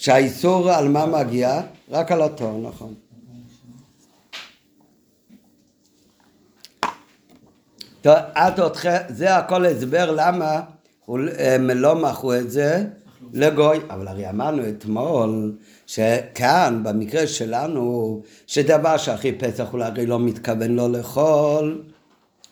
[0.03, 1.61] שהאיסור על מה מגיע?
[1.91, 2.95] רק על התואר, נכון.
[8.03, 8.61] טוב, עד
[9.09, 10.61] זה הכל הסבר למה
[11.39, 12.85] הם לא מכרו את זה
[13.33, 13.79] לגוי.
[13.91, 15.53] אבל הרי אמרנו אתמול
[15.87, 21.83] שכאן, במקרה שלנו, שדבר שאחרי פסח הוא הרי לא מתכוון לא לאכול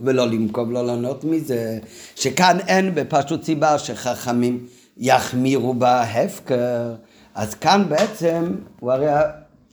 [0.01, 1.79] ולא למכור ולא לענות מזה,
[2.17, 4.67] שכאן אין בפשוט סיבה שחכמים
[4.97, 6.95] יחמירו בהפקר,
[7.41, 9.07] אז כאן בעצם, הוא הרי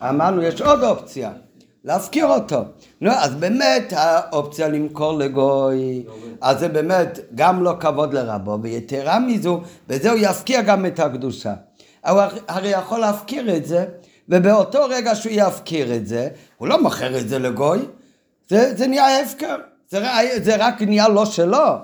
[0.01, 1.31] אמרנו, יש עוד אופציה.
[1.83, 2.63] להפקיר אותו.
[3.01, 6.05] נו, אז באמת האופציה למכור לגוי,
[6.41, 11.53] אז זה באמת גם לא כבוד לרבו, ויתרה מזו, בזה הוא יפקיע גם את הקדושה.
[12.07, 13.85] הוא הרי יכול להפקיר את זה,
[14.29, 17.79] ובאותו רגע שהוא יפקיר את זה, הוא לא מוכר את זה לגוי,
[18.49, 19.55] זה, זה נהיה הפקר,
[19.89, 20.05] זה,
[20.43, 21.77] זה רק נהיה לא שלו.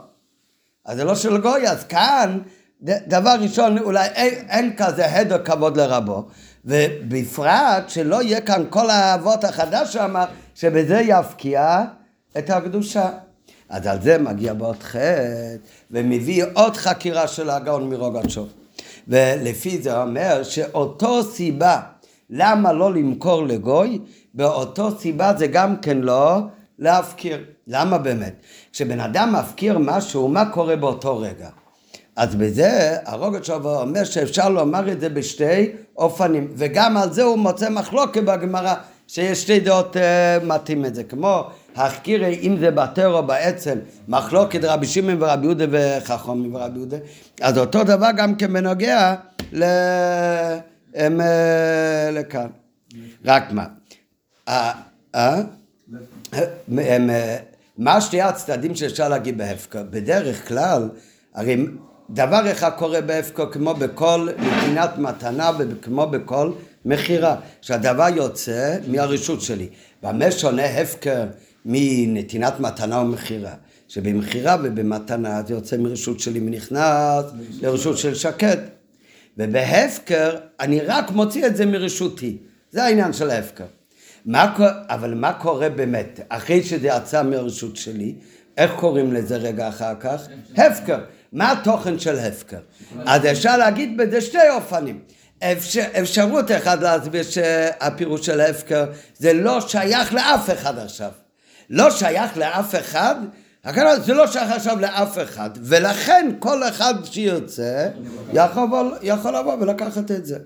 [0.86, 2.40] אז זה לא של גוי, אז כאן,
[2.84, 6.28] דבר ראשון, אולי אין, אין כזה הדר כבוד לרבו,
[6.66, 11.84] ובפרט שלא יהיה כאן כל האבות החדש שאמר, שבזה יפקיע
[12.38, 13.10] את הקדושה.
[13.70, 15.56] אז על זה מגיע בעוד חטא,
[15.92, 18.50] ומביא עוד חקירה של הגאון מרוגצ'וב.
[19.08, 21.80] ולפי זה אומר שאותו סיבה
[22.30, 24.00] למה לא למכור לגוי,
[24.34, 26.40] באותו סיבה זה גם כן לא
[26.80, 27.44] להפקיר.
[27.68, 28.34] למה באמת?
[28.72, 31.50] כשבן אדם מפקיר משהו, מה קורה באותו רגע?
[32.16, 37.70] אז בזה הרוגצ'וב אומר שאפשר לומר את זה בשתי אופנים, וגם על זה הוא מוצא
[37.70, 38.74] מחלוקת בגמרא,
[39.08, 41.44] שיש שתי דעות uh, מתאים את זה, כמו
[41.76, 43.78] החקירי, אם זה בתר או בעצם,
[44.08, 46.98] מחלוקת רבי שמעון ורבי יהודה וחכמים ורבי יהודה,
[47.42, 49.16] אז אותו דבר גם כן בנוגע
[49.54, 49.64] ל...
[50.96, 52.48] הם, אה, לכאן.
[53.26, 53.66] רק מה?
[54.48, 55.42] אה,
[57.78, 59.84] מה שתי הצדדים שאפשר להגיד בהפקר?
[59.90, 60.90] בדרך כלל,
[61.34, 61.66] הרי
[62.14, 66.52] דבר אחד קורה בהפקר כמו בכל נתינת מתנה וכמו בכל
[66.86, 69.70] מכירה, שהדבר יוצא מהרשות שלי.
[70.04, 71.26] במה שונה הפקר
[71.66, 73.54] מנתינת מתנה או מכירה?
[73.88, 77.26] שבמכירה ובמתנה זה יוצא מרשות שלי ונכנס
[77.62, 78.58] לרשות של שקד.
[79.38, 82.38] ובהפקר אני רק מוציא את זה מרשותי.
[82.72, 83.66] זה העניין של ההפקר.
[84.26, 84.56] מה,
[84.90, 86.20] אבל מה קורה באמת?
[86.30, 88.16] אחרי שזה יצא מהרשות שלי,
[88.58, 90.28] איך קוראים לזה רגע אחר כך?
[90.58, 91.00] הפקר.
[91.34, 92.60] מה התוכן של הפקר?
[93.06, 95.00] אז אפשר להגיד בזה שתי אופנים.
[95.52, 98.86] אפשר, אפשרות אחת להסביר שהפירוש של הפקר
[99.18, 101.12] זה לא שייך לאף אחד עכשיו.
[101.70, 103.16] לא שייך לאף אחד,
[103.64, 107.88] הכוונה זה לא שייך עכשיו לאף אחד, ולכן כל אחד שירצה
[108.34, 110.38] יכול, יכול לבוא ולקחת את זה.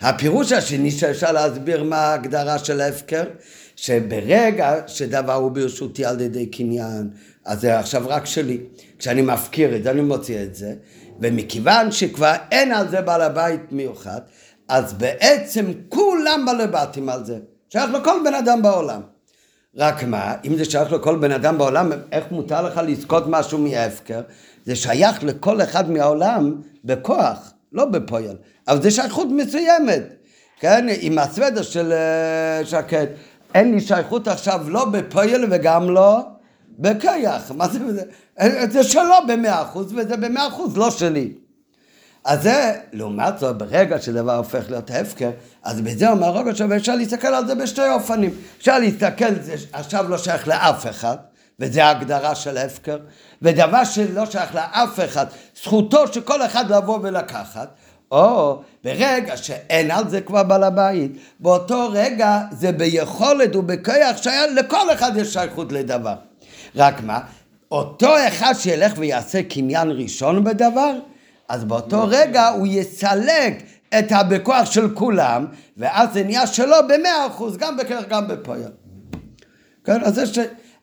[0.00, 3.24] הפירוש השני שאפשר להסביר מה ההגדרה של ההפקר,
[3.76, 7.10] שברגע שדבר הוא ברשותי על ידי קניין,
[7.44, 8.60] אז זה עכשיו רק שלי.
[9.02, 10.74] כשאני מפקיר את זה, אני מוציא את זה,
[11.20, 14.20] ומכיוון שכבר אין על זה בעל הבית מיוחד,
[14.68, 17.38] אז בעצם כולם בעלי בתים על זה.
[17.68, 19.00] שייך לכל בן אדם בעולם.
[19.76, 24.20] רק מה, אם זה שייך לכל בן אדם בעולם, איך מותר לך לזכות משהו מההפקר?
[24.64, 28.36] זה שייך לכל אחד מהעולם בכוח, לא בפועל.
[28.68, 30.02] אבל זה שייכות מסוימת.
[30.60, 33.06] כן, עם הסוודר של אה, שקד.
[33.54, 36.20] אין לי שייכות עכשיו לא בפועל וגם לא
[36.78, 37.52] בכיח.
[37.56, 37.78] מה זה?
[37.92, 38.02] זה-
[38.70, 41.32] זה שלו במאה אחוז וזה במאה אחוז לא שלי.
[42.24, 45.30] אז זה, לעומת זאת, ברגע שדבר הופך להיות הפקר,
[45.62, 48.30] אז בזה אומר רגע שווה, אפשר להסתכל על זה בשתי אופנים.
[48.58, 51.16] אפשר להסתכל, זה עכשיו לא שייך לאף אחד,
[51.60, 52.98] וזה ההגדרה של הפקר,
[53.42, 55.26] ודבר שלא שייך לאף אחד,
[55.62, 57.68] זכותו של אחד לבוא ולקחת,
[58.10, 64.92] או ברגע שאין על זה כבר בעל הבית, באותו רגע זה ביכולת ובכוח שהיה, לכל
[64.92, 66.14] אחד יש שייכות לדבר.
[66.76, 67.20] רק מה,
[67.70, 70.92] אותו אחד שילך ויעשה קניין ראשון בדבר,
[71.48, 73.62] אז באותו רגע הוא יסלק
[73.98, 75.46] את הבכוח של כולם,
[75.76, 78.72] ואז זה נהיה שלו במאה אחוז, גם בכרך גם בפועל.
[79.84, 80.38] כן, אז ש...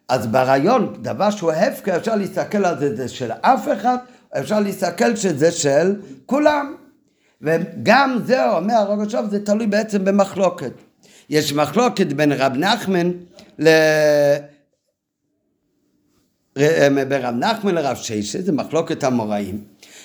[0.10, 3.98] אז ברעיון, דבר שהוא הפקר, אפשר להסתכל על זה, זה של אף אחד,
[4.40, 5.95] אפשר להסתכל שזה של
[6.26, 6.76] כולם.
[7.41, 10.72] וגם זה, אומר הרב עכשיו, זה תלוי בעצם במחלוקת.
[11.30, 13.11] יש מחלוקת בין רב נחמן
[13.60, 13.70] ל...
[17.08, 19.64] ברב נחמן לרב שיישה, זה מחלוקת המוראים.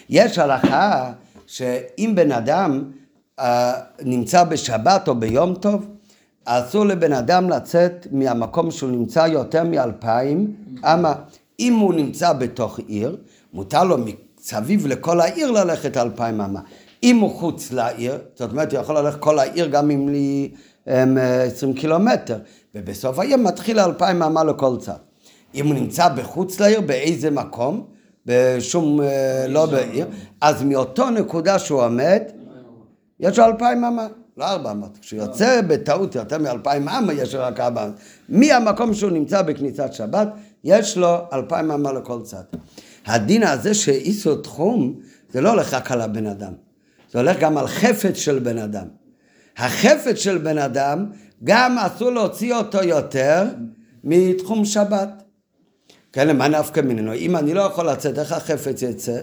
[0.09, 1.13] יש הלכה
[1.47, 2.85] שאם בן אדם
[3.39, 3.73] אה,
[4.03, 5.87] נמצא בשבת או ביום טוב,
[6.45, 10.55] אסור לבן אדם לצאת מהמקום שהוא נמצא יותר מאלפיים
[10.85, 11.15] אמה.
[11.61, 13.17] אם הוא נמצא בתוך עיר,
[13.53, 16.61] מותר לו מסביב לכל העיר ללכת אלפיים אמה.
[17.03, 20.51] אם הוא חוץ לעיר, זאת אומרת, הוא יכול ללכת כל העיר גם אם לי
[20.87, 22.39] הם, אה, 20 קילומטר,
[22.75, 25.14] ובסוף העיר מתחיל אלפיים אמה לכל צד.
[25.55, 27.87] אם הוא נמצא בחוץ לעיר, באיזה מקום,
[28.27, 30.07] בשום, אה, לא בעיר,
[30.41, 32.23] אז מאותו נקודה שהוא עומד,
[33.21, 34.07] יש לו אלפיים אמה,
[34.37, 34.99] לא ארבע מאות.
[35.01, 37.95] כשהוא יוצא בטעות יותר מאלפיים אמה, יש לו רק ארבע מאות.
[38.29, 40.29] מהמקום שהוא נמצא בכניסת שבת,
[40.65, 42.43] יש לו אלפיים אמה לכל צד.
[43.07, 44.95] הדין הזה שאיסו תחום,
[45.31, 46.53] זה לא הולך רק על הבן אדם,
[47.13, 48.87] זה הולך גם על חפץ של בן אדם.
[49.57, 51.07] החפץ של בן אדם,
[51.45, 53.45] גם אסור להוציא אותו יותר
[54.05, 55.24] מתחום שבת.
[56.15, 57.15] כן, למה נפקא ממנו?
[57.15, 59.21] אם אני לא יכול לצאת, איך החפץ יצא?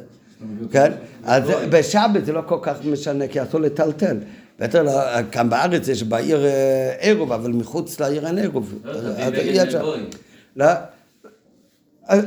[0.71, 0.91] כן?
[1.23, 4.17] אז בשבת זה לא כל כך משנה, כי אסור לטלטל.
[4.59, 4.91] בטח לא,
[5.31, 8.73] כאן בארץ יש בעיר אה, עירוב, אבל מחוץ לעיר אין עירוב.
[8.83, 9.95] לא, אז- אי אפשר.
[10.55, 10.65] לא.
[12.09, 12.19] אה,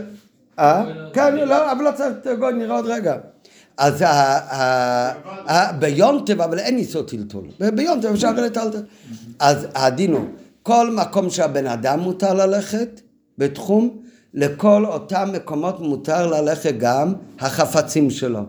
[0.59, 0.85] אה?
[1.13, 3.17] כן, לא, אבל לא צריך את הגוי, נראה עוד רגע.
[3.79, 4.05] אז
[5.79, 7.45] ביום טבע, אבל אין איסור טלטול.
[7.75, 8.79] ביום טבע אפשר לטלטל.
[9.39, 10.25] אז הדין הוא,
[10.63, 13.01] כל מקום שהבן אדם מותר ללכת
[13.39, 14.04] בתחום,
[14.35, 18.41] לכל אותם מקומות מותר ללכת גם החפצים שלו.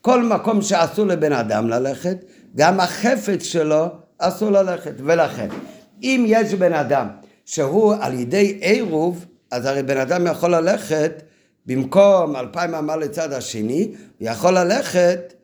[0.00, 2.24] כל מקום שאסור לבן אדם ללכת,
[2.56, 3.86] גם החפץ שלו
[4.18, 4.92] אסור ללכת.
[4.96, 5.48] ולכן,
[6.02, 7.06] אם יש בן אדם
[7.44, 11.22] שהוא על ידי עירוב, אז הרי בן אדם יכול ללכת
[11.66, 15.34] במקום אלפיים אמה לצד השני, הוא יכול ללכת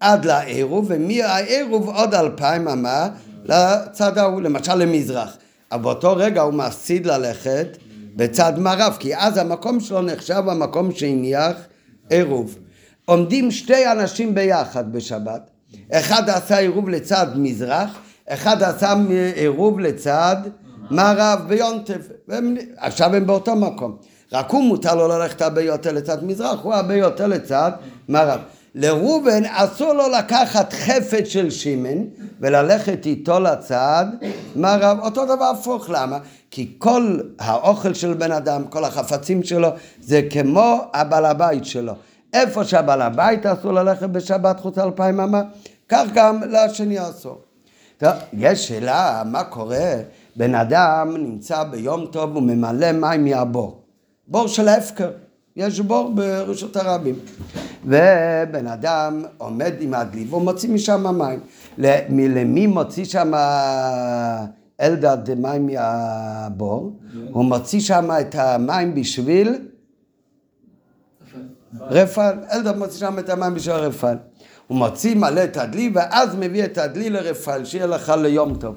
[0.00, 3.08] עד לעירוב, ומהעירוב עוד אלפיים אמה
[3.44, 5.36] לצד ההוא, למשל למזרח.
[5.72, 7.76] אבל באותו רגע הוא מפסיד ללכת
[8.16, 11.56] בצד מערב, כי אז המקום שלו נחשב המקום שהניח
[12.10, 12.58] עירוב.
[13.04, 15.50] עומדים שתי אנשים ביחד בשבת,
[15.92, 17.90] אחד עשה עירוב לצד מזרח,
[18.28, 18.94] אחד עשה
[19.34, 20.36] עירוב לצד
[20.90, 21.98] מערב ביונטף,
[22.28, 23.96] והם- עכשיו הם באותו מקום.
[24.32, 27.70] רק הוא מותר לו ללכת הרבה יותר לצד מזרח, הוא הרבה יותר לצד
[28.08, 28.40] מערב.
[28.76, 32.04] לראובן אסור לו לקחת חפץ של שמן
[32.40, 34.06] וללכת איתו לצד
[34.56, 36.18] מערב, אותו דבר הפוך, למה?
[36.50, 39.68] כי כל האוכל של בן אדם, כל החפצים שלו,
[40.00, 41.92] זה כמו הבעל הבית שלו.
[42.32, 45.42] איפה שהבעל הבית אסור ללכת בשבת חוץ אלפיים אמה,
[45.88, 47.40] כך גם לשני אסור.
[47.98, 49.94] טוב, יש שאלה, מה קורה?
[50.36, 53.80] בן אדם נמצא ביום טוב וממלא מים מהבור.
[54.28, 55.10] בור של ההפקר.
[55.56, 57.14] יש בור ברשות הרבים.
[57.84, 61.40] ובן אדם עומד עם הדלי והוא מוציא משם מים.
[61.78, 63.32] למי מוציא שם
[64.80, 66.92] אלדד מים מהבור,
[67.30, 69.68] הוא מוציא שם את המים בשביל
[71.80, 74.16] רפאל, אלדד מוציא שם את המים בשביל רפאל.
[74.66, 78.76] הוא מוציא מלא את הדלי ואז מביא את הדלי לרפאל, שיהיה לך ליום טוב.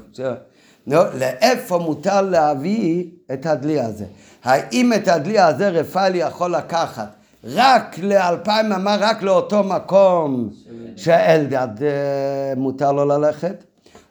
[0.88, 4.06] נו, לאיפה מותר להביא את הדלי הזה?
[4.44, 10.50] האם את הדלי הזה רפאל יכול לקחת רק לאלפיים אמה, רק לאותו מקום
[10.96, 13.64] שאלדד אה, מותר לו ללכת?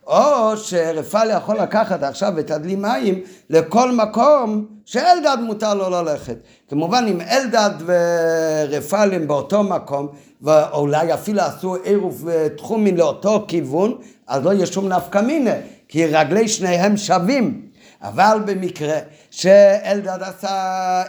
[0.06, 3.20] או שרפאל יכול לקחת עכשיו את הדלי מים
[3.50, 6.36] לכל מקום שאלדד מותר לו ללכת.
[6.68, 10.08] כמובן אם אלדד ורפאל הם באותו מקום
[10.42, 15.54] ואולי אפילו עשו עירוב תחומין לאותו כיוון אז לא יהיה שום נפקא מינה
[15.88, 17.62] כי רגלי שניהם שווים
[18.02, 18.98] אבל במקרה
[19.30, 20.52] שאלדד עשה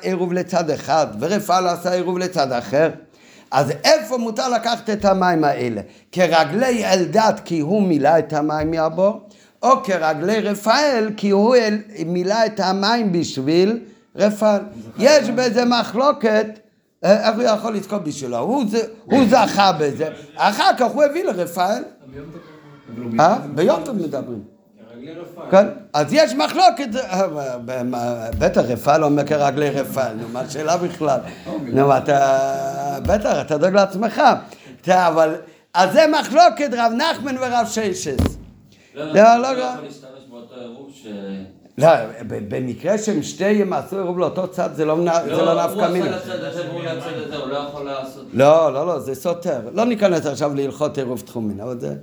[0.01, 2.89] עירוב לצד אחד ורפאל עשה עירוב לצד אחר
[3.51, 5.81] אז איפה מותר לקחת את המים האלה?
[6.11, 9.21] כרגלי אלדד כי הוא מילא את המים מהבור,
[9.63, 13.79] או כרגלי רפאל כי הוא אל- מילא את המים בשביל
[14.15, 14.59] רפאל.
[14.99, 16.45] יש בזה מחלוקת,
[17.03, 18.37] אה, איך הוא יכול לזכות בשבילו?
[18.37, 21.83] הוא, זה- הוא זכה בזה, אחר כך הוא הביא לרפאל.
[23.19, 23.37] אה?
[23.55, 24.58] ביום טוב מדברים.
[25.51, 26.87] כן, אז יש מחלוקת,
[28.39, 31.19] בטח רפאל אומר כרגלי רפאל, נו מה השאלה בכלל?
[31.63, 34.21] נו אתה, בטח, אתה דואג לעצמך,
[34.87, 35.35] אבל,
[35.73, 38.17] אז זה מחלוקת רב נחמן ורב שיישס.
[38.95, 39.63] לא, לא, לא, לא, לא לא.
[39.63, 41.07] יכול להשתמש באותו עירוב ש...
[41.79, 41.89] לא,
[42.27, 46.15] במקרה שהם שתיהם עשו עירוב לאותו צד, זה לא לא נפקא הוא מינה.
[46.15, 48.25] עשה לצד הזה והוא לצד הזה, הוא לא יכול לעשות...
[48.33, 49.59] לא, לא, לא, זה סותר.
[49.73, 51.93] לא ניכנס עכשיו להלכות עירוב תחומין, אבל זה...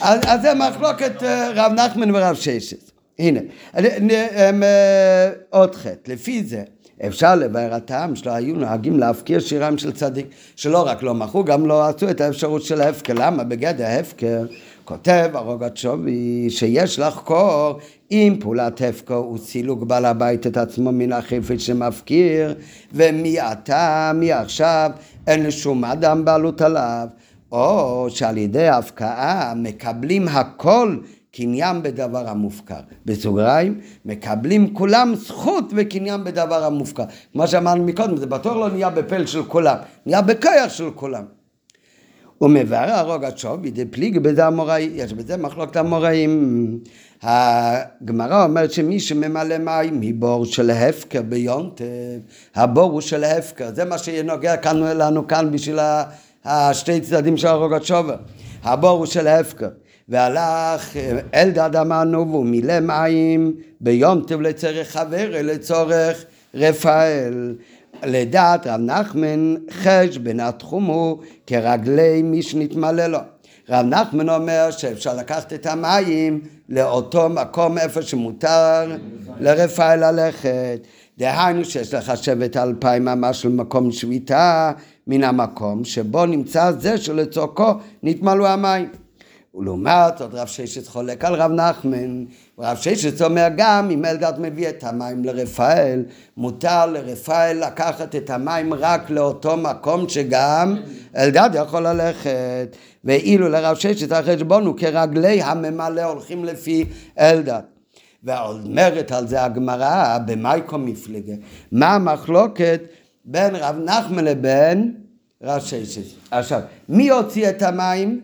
[0.00, 2.90] אז, זה מחלוקת אה, רב נחמן ורב ששת.
[3.18, 3.40] הנה,
[3.76, 6.12] אה, עוד חטא.
[6.12, 6.62] לפי זה,
[7.06, 10.26] אפשר לבאר הטעם שלא היו נוהגים להפקיר שירם של צדיק,
[10.56, 13.12] שלא רק לא מכרו, גם לא עשו את האפשרות של ההפקר.
[13.16, 13.44] למה?
[13.44, 14.44] בגדר ההפקר
[14.84, 17.78] כותב הרוגת שווי שיש לחקור
[18.10, 22.54] אם פעולת הפקר הוא סילוק בעל הבית את עצמו מן החפץ שמפקיר
[22.92, 24.90] ומעתה, מעכשיו,
[25.26, 27.08] אין לשום אדם בעלות עליו
[27.52, 30.96] או שעל ידי ההפקעה מקבלים הכל
[31.32, 32.80] קניין בדבר המופקר.
[33.06, 37.04] בסוגריים, מקבלים כולם זכות וקניין בדבר המופקר.
[37.32, 39.76] כמו שאמרנו מקודם, זה בטוח לא נהיה בפל של כולם,
[40.06, 41.24] נהיה בכוח של כולם.
[42.42, 46.78] ומבאר הרוג השווי דפליג בזה המוראים, יש בזה מחלוקת המוראים.
[47.22, 51.84] הגמרא אומרת שמי שממלא מים מבור של הפקר ביונטב,
[52.54, 55.78] הבור הוא של הפקר, זה מה שנוגע כאן לנו כאן בשביל
[56.44, 58.14] השתי צדדים של הרוג השווי.
[58.62, 59.68] הבור הוא של הפקר.
[60.08, 60.96] והלך
[61.34, 66.24] אלדד אמרנו והוא מילא מים ביום טוב לצורך חבר'ה לצורך
[66.54, 67.54] רפאל.
[68.04, 73.18] לדעת רב נחמן חש בין התחום הוא כרגלי מי שנתמלא לו.
[73.68, 78.96] רב נחמן אומר שאפשר לקחת את המים לאותו מקום איפה שמותר
[79.40, 80.86] לרפאל ללכת.
[81.18, 84.72] דהיינו שיש לך שבט אלפיים ממש למקום שביתה
[85.06, 87.72] מן המקום שבו נמצא זה שלצורכו
[88.02, 88.88] נתמלאו המים.
[89.54, 92.24] ולעומת זאת רב ששת חולק על רב נחמן,
[92.62, 96.04] רב ששת אומר גם אם אלדד מביא את המים לרפאל,
[96.36, 100.76] מותר לרפאל לקחת את המים רק לאותו מקום שגם
[101.16, 106.84] אלדד יכול ללכת, ואילו לרב ששת החשבון הוא כרגלי הממלא הולכים לפי
[107.18, 107.60] אלדד.
[108.24, 111.34] ואומרת על זה הגמרא במייקו מפלגה,
[111.72, 112.80] מה המחלוקת
[113.24, 114.94] בין רב נחמן לבין
[115.42, 116.02] רב ששת.
[116.30, 118.20] עכשיו, מי הוציא את המים?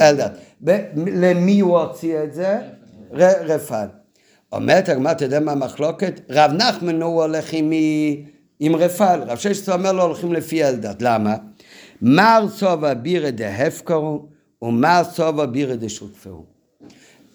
[0.00, 0.30] אלדד.
[0.96, 2.58] למי הוא הוציא את זה?
[3.12, 3.86] רפאל.
[4.52, 6.20] אומרת הגמרא, אתה יודע מה המחלוקת?
[6.30, 7.72] רב נחמן הוא הולך עם,
[8.60, 11.02] עם רפאל, רב ששת אומר לו הולכים לפי אלדד.
[11.02, 11.36] למה?
[12.02, 14.26] מר סובה בירא דהפקרו
[14.62, 16.44] ומר סובה בירא דשותפהו.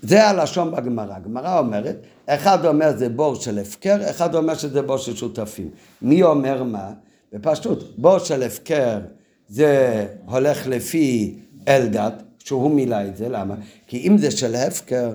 [0.02, 1.16] זה הלשון בגמרא.
[1.16, 5.70] הגמרא אומרת, אחד אומר זה בור של הפקר, אחד אומר שזה בור של שותפים.
[6.02, 6.92] מי אומר מה?
[7.34, 9.00] בפשטות, בור של הפקר
[9.48, 11.36] זה הולך לפי
[11.68, 13.56] אלדד, שהוא מילא את זה, למה?
[13.88, 15.12] כי אם זה של הפקר,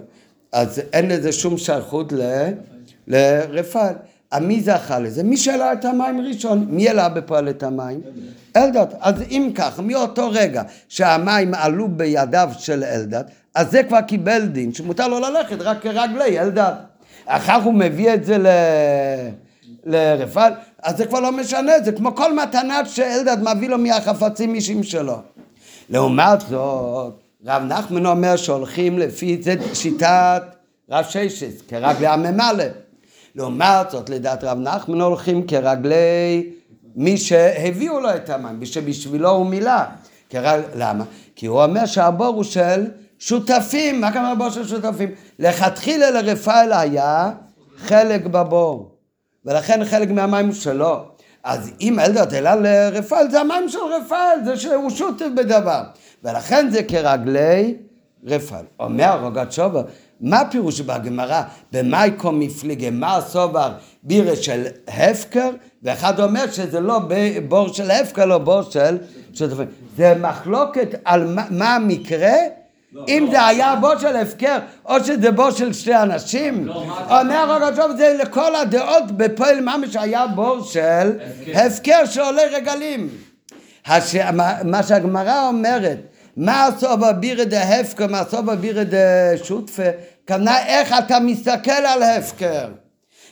[0.55, 2.51] אז אין לזה שום שייכות ל-
[3.09, 3.93] לרפאל.
[4.41, 5.23] מי זכה לזה?
[5.23, 6.67] מי שהעלה את המים ראשון.
[6.71, 8.01] מי העלה בפועל את המים?
[8.57, 8.87] אלדד.
[9.01, 13.25] אז אם כך, מאותו רגע שהמים עלו בידיו של אלדד,
[13.55, 16.73] אז זה כבר קיבל דין, שמותר לו ללכת רק כרגלי אלדד.
[17.27, 18.47] אחר הוא מביא את זה ל...
[19.87, 20.53] לרפאל,
[20.83, 25.17] אז זה כבר לא משנה, זה כמו כל מתנה שאלדד מביא לו מהחפצים אישיים שלו.
[25.91, 30.43] לעומת זאת, רב נחמן אומר שהולכים לפי זה שיטת
[30.91, 32.65] רב ששת, כרגלי הממלא.
[33.35, 36.51] לעומת זאת, לדעת רב נחמן הולכים כרגלי
[36.97, 39.83] מי שהביאו לו את המים, מי שבשבילו הוא מילא.
[40.31, 40.61] כרג...
[40.77, 41.05] למה?
[41.37, 42.85] כי הוא אומר שהבור הוא של
[43.19, 45.11] שותפים, מה כמה בור של שותפים?
[45.39, 47.31] לכתחילה לרפאל היה
[47.77, 48.95] חלק בבור,
[49.45, 51.14] ולכן חלק מהמים הוא שלו.
[51.45, 55.83] אז אם אלדד העלה לרפאל, זה המים של רפאל, זה שהוא שותף בדבר.
[56.25, 57.75] ולכן זה כרגלי
[58.27, 58.65] רפאל.
[58.81, 59.83] אומר רוגת שובר,
[60.21, 61.43] מה פירוש בגמרא,
[61.73, 63.73] במייקו מפליגה, מה הסובר
[64.03, 65.51] בירה של הפקר,
[65.83, 67.01] ואחד אומר שזה לא
[67.49, 68.99] בור של הפקר, לא בור של
[69.33, 69.67] שותפים.
[69.97, 72.35] זה מחלוקת על מה המקרה,
[73.09, 76.67] אם זה היה בור של הפקר, או שזה בור של שתי אנשים.
[76.67, 76.85] לא,
[77.21, 81.19] אומר רוגת שובר, זה לכל הדעות בפועל ממש היה בור של
[81.55, 83.09] הפקר שעולה רגלים.
[84.33, 85.99] מה, מה שהגמרא אומרת,
[86.37, 89.83] מה הסובה בירא דהפקר, מה הסובה בירא דשותפה,
[90.29, 92.69] כוונה איך אתה מסתכל על הפקר.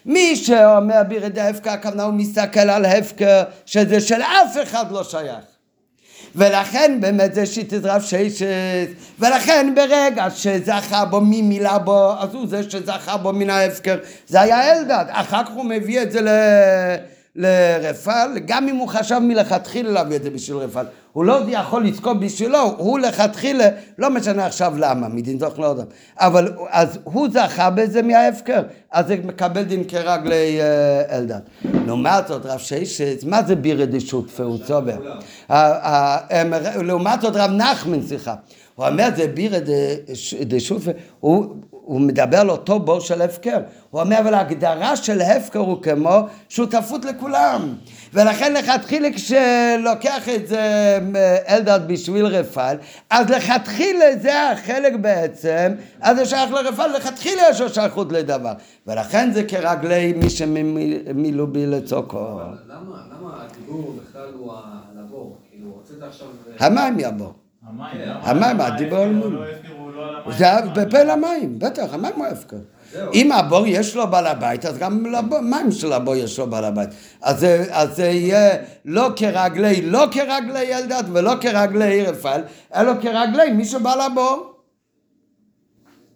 [0.06, 5.52] מי שאומר בירא דהפקר, הכוונה הוא מסתכל על הפקר שזה של אף אחד לא שייך.
[6.36, 8.46] ולכן באמת זה שיטת רב ששת,
[9.18, 13.96] ולכן ברגע שזכה בו מי מילא בו, אז הוא זה שזכה בו מן ההפקר,
[14.26, 16.28] זה היה אלדד, אחר כך הוא מביא את זה ל...
[17.36, 22.20] לרפאל, גם אם הוא חשב מלכתחילה להביא את זה בשביל רפאל, הוא לא יכול לזכות
[22.20, 23.68] בשבילו, הוא לכתחילה,
[23.98, 25.82] לא משנה עכשיו למה, מדין זוך לא יודע,
[26.18, 28.62] אבל אז הוא זכה בזה מההפקר,
[28.93, 30.59] אז זה מקבל דין כרגלי
[31.10, 31.40] אלדד.
[31.86, 34.97] לעומת זאת רב ששת, מה זה בירא דשותפה הוא צובר?
[35.48, 35.56] ה-
[35.89, 36.52] ה- הם-
[36.86, 38.34] לעומת זאת רב נחמן, סליחה,
[38.82, 40.90] הוא אומר זה בירא דש- דשותפה,
[41.20, 43.59] הוא הוא מדבר על אותו בור של הפקר.
[43.90, 46.18] הוא אומר, אבל ההגדרה של הפקר הוא כמו
[46.48, 47.74] שותפות לכולם.
[48.14, 50.59] ולכן לכתחילה כשלוקח את זה
[51.16, 52.76] אה, אלדד בשביל רפאל,
[53.10, 58.52] אז לכתחילה זה החלק בעצם, אז זה שייך לרפאל, לכתחילה יש לו שייכות לדבר.
[58.86, 62.38] ולכן זה כרגלי מי שמילאו בי לצוקו.
[62.68, 64.59] למה, למה הדיבור בכלל הוא על
[65.04, 65.36] הבור?
[65.50, 66.26] כאילו, הוצאת עכשיו...
[66.60, 67.28] אה, המים יבוא.
[67.68, 69.36] המים, הדיבור ההפקר על מים.
[69.97, 70.32] לא לא.
[70.32, 72.56] זה בפה למים, בטח, המים הוא הפקר.
[73.14, 76.89] אם הבור יש לו בעל הבית, אז גם למים של הבור יש לו בעל הבית.
[77.22, 82.43] אז זה, אז זה יהיה לא כרגלי, לא כרגלי אלדד ולא כרגלי רפאל,
[82.74, 84.52] אלא כרגלי מי שבא לבור.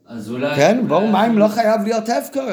[0.08, 0.56] אז אולי...
[0.56, 2.46] כן, בור מים לא חייב להיות הפקר,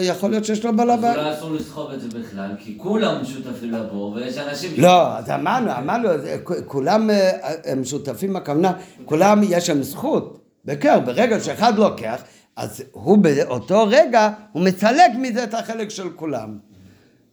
[0.00, 1.04] יכול להיות שיש לו בעל אז.
[1.04, 4.70] אולי אסור לסחוב את זה בכלל, כי כולם שותפים לבור, ויש אנשים...
[4.78, 6.08] לא, אז אמרנו, אמרנו,
[6.44, 7.30] כ- כולם אה,
[7.64, 8.72] הם שותפים הכוונה,
[9.04, 10.40] כולם יש להם זכות.
[10.64, 12.22] בכר, ברגע שאחד לוקח,
[12.56, 16.58] אז הוא באותו רגע, הוא מצלק מזה את החלק של כולם.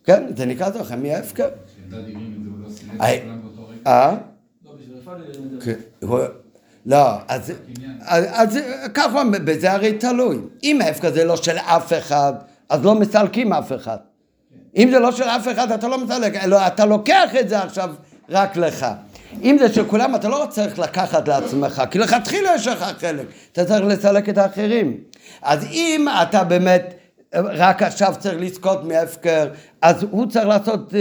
[0.04, 1.48] כן, זה נקרא זוכר מההפקר.
[1.76, 3.18] שאלדד הרים את זה, הוא לא סילק היי.
[3.18, 3.92] את כולם באותו רגע.
[3.92, 4.16] אה?
[6.88, 7.18] לא.
[7.28, 7.52] כן, אז,
[8.02, 8.60] אז, אז
[8.94, 10.38] ככה, בזה הרי תלוי.
[10.64, 12.34] אם ההפקר זה לא של אף אחד,
[12.70, 13.98] אז לא מסלקים אף אחד.
[14.78, 17.90] אם זה לא של אף אחד, אתה לא מסלק, אלא אתה לוקח את זה עכשיו
[18.30, 18.86] רק לך.
[19.44, 23.66] אם זה של כולם, אתה לא צריך לקחת לעצמך, כי לכתחילה יש לך חלק, אתה
[23.66, 24.98] צריך לסלק את האחרים.
[25.42, 26.94] אז אם אתה באמת
[27.34, 29.48] רק עכשיו צריך לזכות מהפקר,
[29.82, 30.94] אז הוא צריך לעשות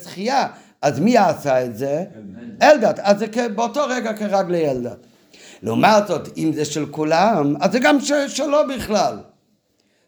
[0.00, 0.46] זכייה.
[0.82, 2.04] אז מי עשה את זה?
[2.62, 2.94] אלדד.
[3.02, 4.96] אז זה באותו רגע כרגלי אלדד.
[5.62, 9.18] לעומת זאת, אם זה של כולם, אז זה גם ש- שלו בכלל.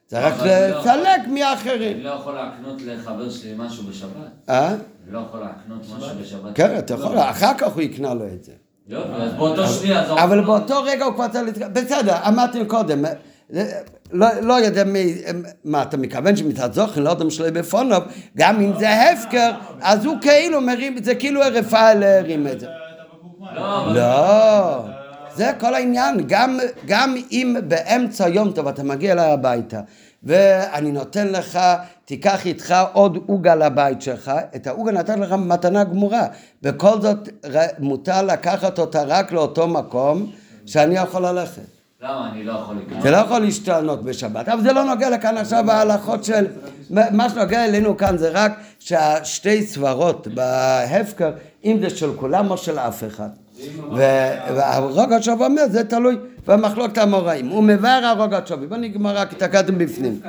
[0.09, 1.97] זה רק לא לסלק מהאחרים.
[1.97, 4.11] אני לא יכול להקנות לחבר שלי משהו בשבת.
[4.49, 4.69] אה?
[4.69, 4.79] אני
[5.11, 6.51] לא יכול להקנות משהו בשבת.
[6.55, 8.53] כן, אתה יכול, אחר כך הוא יקנה לו את זה.
[8.89, 10.13] יופי, אז באותו שנייה...
[10.25, 13.05] אבל באותו רגע הוא כבר צריך בסדר, אמרתי קודם,
[14.13, 15.15] לא, לא יודע מי,
[15.65, 18.05] מה אתה מכוון שמצד זוכן, לא יודע שלא יהיה בפונוב,
[18.37, 19.51] גם אם זה הפקר,
[19.81, 22.67] אז הוא כאילו מרים, זה כאילו רפאל הרים את זה.
[23.55, 23.95] לא.
[23.95, 24.85] לא,
[25.37, 29.81] זה כל העניין, גם, גם אם באמצע יום טוב אתה מגיע אליי הביתה
[30.23, 31.59] ואני נותן לך,
[32.05, 36.27] תיקח איתך עוד עוגה לבית שלך, את העוגה נתן לך מתנה גמורה,
[36.63, 37.29] בכל זאת
[37.79, 40.31] מותר לקחת אותה רק לאותו מקום
[40.67, 41.72] שאני יכול ללכת.
[42.03, 42.77] למה לא יכול?
[43.03, 46.47] זה לא יכול להשתנות בשבת, אבל זה לא נוגע לכאן עכשיו ההלכות של...
[46.91, 51.31] מה שנוגע אלינו כאן זה רק שהשתי סברות בהפקר,
[51.65, 53.29] אם זה של כולם או של אף אחד.
[53.93, 56.17] והרוג התשובה אומר, זה תלוי
[56.47, 57.49] במחלוקת המוראים.
[57.49, 60.21] הוא מבאר הרוג התשובה, בוא נגמר רק את הקדם בפנים.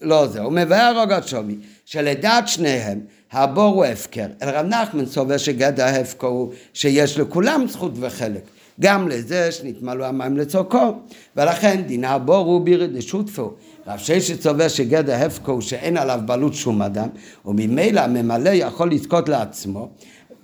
[0.00, 1.52] לא זה, הוא מבאר הרוג התשובה,
[1.84, 3.00] שלדעת שניהם
[3.32, 4.26] הבור הוא הפקר.
[4.42, 8.42] אלא רב נחמן סובר שגדר ההפקר הוא שיש לכולם זכות וחלק.
[8.80, 10.94] גם לזה שנתמלאו המים לצורכו,
[11.36, 13.54] ולכן דין הבור הוא בירא דשותפו.
[13.86, 17.08] רב ששת סובר שגדר הפקר הוא שאין עליו בעלות שום אדם,
[17.44, 19.88] וממילא הממלא יכול לזכות לעצמו.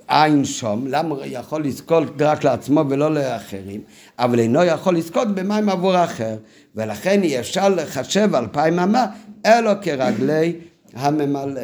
[0.09, 3.81] עין שום, למה יכול לזכות רק לעצמו ולא לאחרים,
[4.19, 6.37] אבל אינו יכול לזכות במים עבור אחר,
[6.75, 9.07] ולכן אי אפשר לחשב אלפיים אמה,
[9.47, 10.53] אלא כרגלי
[10.95, 11.61] הממלא.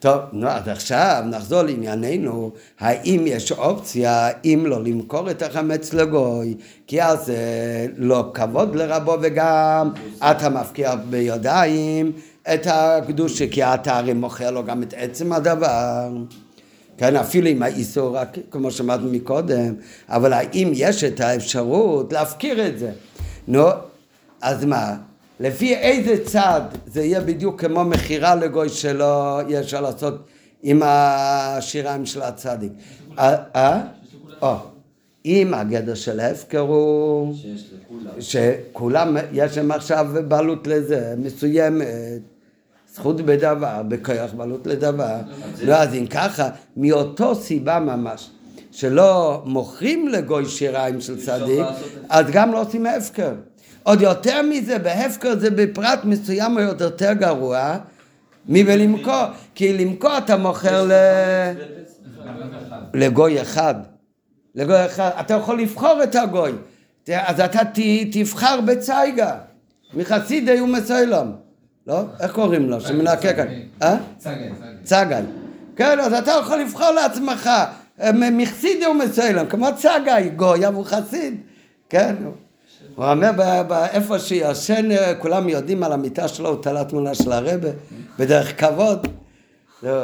[0.00, 2.50] טוב, נו, אז עכשיו נחזור לענייננו,
[2.80, 6.54] האם יש אופציה אם לא למכור את החמץ לגוי,
[6.86, 12.12] כי אז זה לא כבוד לרבו וגם אתה מפקיע בידיים
[12.54, 16.08] את הקדושה, כי אתה הרי מוכר לו גם את עצם הדבר.
[16.98, 18.16] כן, אפילו עם האיסור,
[18.50, 19.74] כמו שאמרנו מקודם,
[20.08, 22.90] אבל האם יש את האפשרות להפקיר את זה?
[23.48, 23.66] נו,
[24.42, 24.96] אז מה?
[25.40, 30.14] לפי איזה צד זה יהיה בדיוק כמו מכירה לגוי שלא יהיה אפשר לעשות
[30.62, 32.72] עם השיריים של הצדיק.
[33.18, 33.80] אה?
[35.24, 38.20] אם הגדר של ההפקר הוא שיש לכולם.
[38.20, 41.86] שכולם, יש להם עכשיו בעלות לזה, מסוימת,
[42.94, 45.16] זכות בדבר, בכוח בעלות לדבר.
[45.62, 48.30] לא, אז אם ככה, מאותו סיבה ממש,
[48.70, 51.66] שלא מוכרים לגוי שיריים של צדיק.
[52.08, 53.32] אז גם לא עושים הפקר.
[53.88, 57.76] עוד יותר מזה, בהפקר זה בפרט מסוים עוד יותר גרוע
[58.46, 59.22] מבלמכור,
[59.54, 60.92] כי למכור אתה מוכר ל...
[62.94, 63.74] לגוי אחד.
[64.54, 65.10] לגוי אחד.
[65.20, 66.52] אתה יכול לבחור את הגוי.
[67.08, 67.78] אז אתה ת,
[68.12, 69.36] תבחר בצייגה.
[69.94, 71.36] מחסידי ומסוילום.
[71.86, 72.02] לא?
[72.20, 72.80] איך קוראים לו?
[72.80, 73.46] שמנקה כאן.
[73.82, 73.96] אה?
[74.18, 74.48] צגי.
[74.82, 75.22] צגאי.
[75.76, 77.50] כן, אז אתה יכול לבחור לעצמך
[78.00, 81.40] אה, מחסידי ומסוילום, כמו צגאי, גוי, אבל חסיד.
[81.88, 82.14] כן.
[82.94, 83.30] הוא אומר,
[83.92, 87.68] איפה שישן, אה, כולם יודעים על המיטה שלו, הוא תלה תמונה של הרבה,
[88.18, 89.06] בדרך כבוד.
[89.82, 90.02] לא.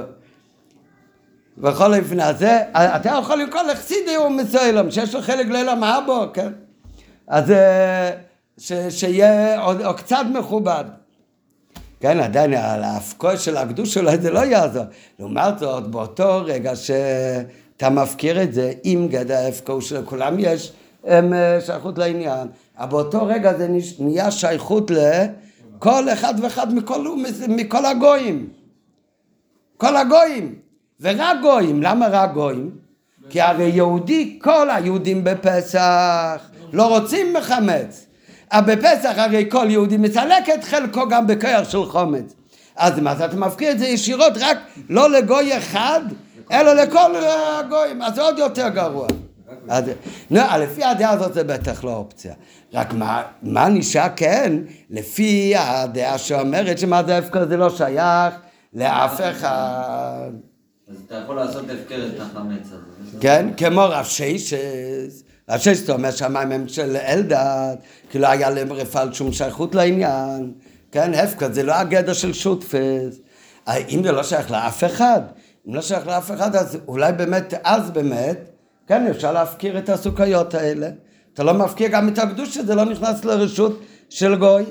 [1.59, 6.53] בכל אופן, אז זה, אתה יכול לקרוא לחסידי ומסוילום, שיש לו חלק לעולם אבו, כן?
[7.29, 8.11] אז אה,
[8.59, 10.85] ש, שיהיה עוד, עוד קצת מכובד.
[12.01, 14.85] כן, עדיין על ההפקוי של הקדוש שלו זה לא יעזור.
[15.19, 20.73] לעומת זאת, באותו רגע שאתה מפקיר את זה, עם גדר ההפקוי שלכולם יש
[21.07, 22.49] הם, אה, שייכות לעניין,
[22.79, 23.69] אבל באותו רגע זה
[23.99, 27.17] נהיה שייכות לכל אחד ואחד מכל,
[27.49, 28.49] מכל הגויים.
[29.77, 30.55] כל הגויים,
[31.01, 32.71] ורק גויים, למה רק גויים?
[33.31, 38.07] כי הרי יהודי, כל היהודים בפסח לא רוצים מחמץ.
[38.53, 42.35] אבל בפסח הרי כל יהודי מסלק את חלקו גם בכוח של חומץ.
[42.77, 44.59] אז מה, אז אתה מפקיע את זה ישירות רק
[44.89, 46.01] לא לגוי אחד,
[46.53, 49.07] אלא לכל הגויים, אז זה עוד יותר גרוע.
[49.69, 49.85] אז,
[50.31, 52.35] נו, לפי הדעה הזאת זה בטח לא אופציה.
[52.75, 54.53] רק מה, מה נשאר כן?
[54.91, 58.35] לפי הדעה שאומרת שמה זה הפקר זה לא שייך
[58.75, 60.31] לאף אחד.
[60.89, 63.19] אז אתה יכול לעשות הפקר את החמץ הזה.
[63.21, 67.77] כן, כמו רב שיישס, רב שיישס אומר שהמים הם של אלדד,
[68.11, 70.53] כי לא היה להם רפאל שום שייכות לעניין,
[70.93, 73.21] כן, הפקר זה לא הגדר של שותפס,
[73.69, 75.21] אם זה לא שייך לאף אחד,
[75.69, 78.51] אם לא שייך לאף אחד, אז אולי באמת, אז באמת,
[78.87, 80.89] כן, אפשר להפקיר את הסוכריות האלה,
[81.35, 84.65] אתה לא מפקיר גם את הקדוש, זה לא נכנס לרשות של גוי.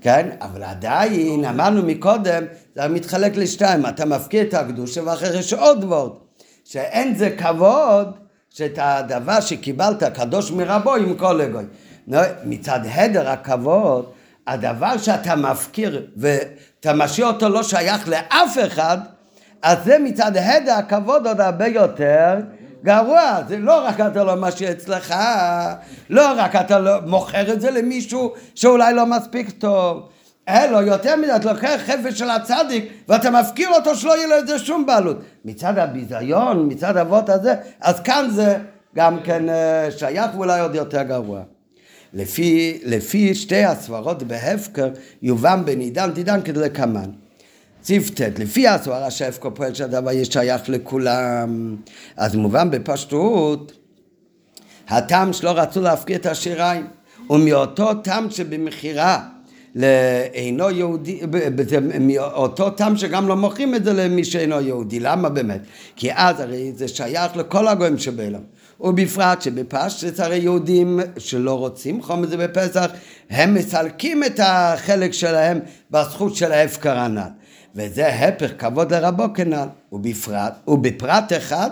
[0.00, 0.30] כן?
[0.40, 6.12] אבל עדיין, אמרנו מקודם, זה מתחלק לשתיים, אתה מפקיע את הקדושה ואחרי יש עוד וורד,
[6.64, 8.08] שאין זה כבוד
[8.50, 11.64] שאת הדבר שקיבלת קדוש מרבו עם כל הגוי.
[12.44, 14.06] מצד הדר הכבוד,
[14.46, 18.98] הדבר שאתה מפקיר ואתה משאיר אותו לא שייך לאף אחד,
[19.62, 22.34] אז זה מצד הדר הכבוד עוד הרבה יותר
[22.84, 25.14] גרוע, זה לא רק אתה לא משאיר אצלך,
[26.10, 30.08] לא רק אתה לא מוכר את זה למישהו שאולי לא מספיק טוב,
[30.48, 34.46] אלא יותר מזה, אתה לוקח חפש של הצדיק ואתה מפקיר אותו שלא יהיה לו את
[34.46, 35.16] זה שום בעלות.
[35.44, 38.58] מצד הביזיון, מצד אבות הזה, אז כאן זה
[38.96, 41.40] גם כן אה, שייך ואולי עוד יותר גרוע.
[42.14, 44.88] לפי, לפי שתי הסברות בהפקר
[45.22, 47.10] יובן בנידן דידן כדלקמן.
[47.84, 51.76] סעיף ט', לפי הסברה שההפקר פועל שהדבר יהיה שייך לכולם,
[52.16, 53.72] אז מובן בפשטות
[54.88, 56.86] הטעם שלא רצו להפקיר את השיריים,
[57.30, 59.20] ומאותו טעם שבמכירה
[59.74, 61.20] לאינו יהודי,
[62.00, 65.60] מאותו טעם שגם לא מוכרים את זה למי שאינו יהודי, למה באמת?
[65.96, 68.42] כי אז הרי זה שייך לכל הגויים שבעולם,
[68.80, 72.90] ובפרט שבפשטס הרי יהודים שלא רוצים זה בפסח,
[73.30, 77.43] הם מסלקים את החלק שלהם בזכות של ההפקר הנ"ל.
[77.74, 81.70] וזה הפך כבוד לרבו כנ"ל, ובפרט, ובפרט אחד,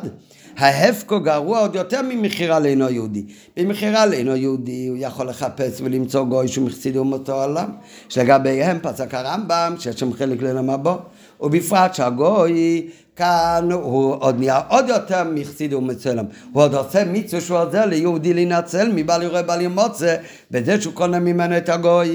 [0.57, 3.25] ההפקו גרוע עוד יותר ממכירה לאינו יהודי.
[3.57, 7.71] במכירה לאינו יהודי הוא יכול לחפש ולמצוא גוי שהוא מחסיד אומתו עולם,
[8.09, 10.97] שלגביהם פסק הרמב"ם שיש שם חלק לעולם הבא,
[11.41, 16.25] ובפרט שהגוי כאן הוא עוד נהיה עוד יותר מחסיד עולם.
[16.53, 20.17] הוא עוד עושה מצווה שהוא עוזר ליהודי להינצל מבעל יורה בעל ימוצא,
[20.51, 22.09] בזה שהוא קונה ממנו את הגוי.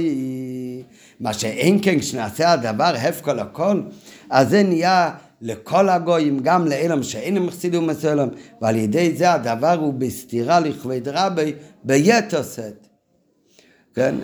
[1.19, 3.81] מה שאין כן כשנעשה הדבר הפקו לכל,
[4.29, 5.11] אז זה נהיה
[5.41, 8.29] לכל הגויים, גם לאלם שאינם חסידים מסוים,
[8.61, 11.53] ועל ידי זה הדבר הוא בסתירה לכבד רבי
[11.83, 12.87] ביתר שאת.
[13.95, 14.15] כן?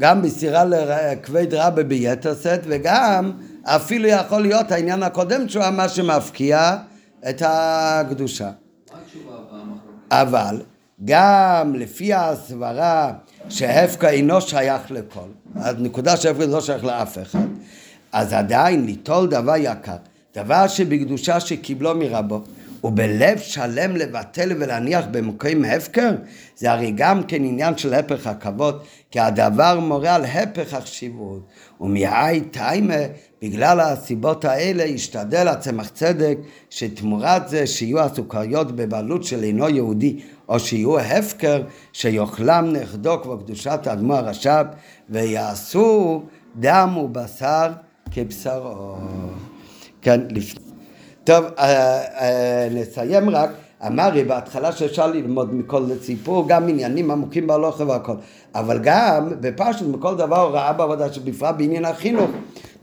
[0.00, 3.32] גם בסתירה לכבד רבי ביתר שאת, וגם
[3.62, 6.76] אפילו יכול להיות העניין הקודם שהוא מה שמפקיע
[7.28, 8.50] את הקדושה.
[10.10, 10.62] אבל
[11.04, 13.12] גם לפי הסברה
[13.48, 15.28] שהפקע אינו שייך לכל,
[15.58, 17.46] הנקודה שהפקע לא שייך לאף אחד,
[18.12, 19.96] אז עדיין ליטול דבר יקר,
[20.36, 22.42] דבר שבקדושה שקיבלו מרבו,
[22.84, 26.10] ובלב שלם לבטל ולהניח במקום הפקר,
[26.56, 31.46] זה הרי גם כן עניין של הפך הכבוד, כי הדבר מורה על הפך החשיבות,
[31.80, 32.94] ומהי טיימה,
[33.46, 36.38] בגלל הסיבות האלה, השתדל הצמח צדק,
[36.70, 41.62] שתמורת זה שיהיו הסוכריות בבעלות של אינו יהודי, או שיהיו הפקר,
[41.92, 44.64] שיאכלם נכדו כמו קדושת האדמו"ר הרש"ב,
[45.10, 46.22] ויעשו
[46.56, 47.72] דם ובשר
[48.10, 48.96] כבשרו.
[50.02, 50.60] כן, לפני.
[51.24, 53.50] טוב, אה, אה, נסיים רק.
[53.86, 58.14] אמר לי בהתחלה שאפשר ללמוד מכל סיפור גם עניינים עמוקים בהלוכה והכל,
[58.54, 62.30] אבל גם בפשטות מכל דבר הוראה בעבודה שבפרט בעניין החינוך,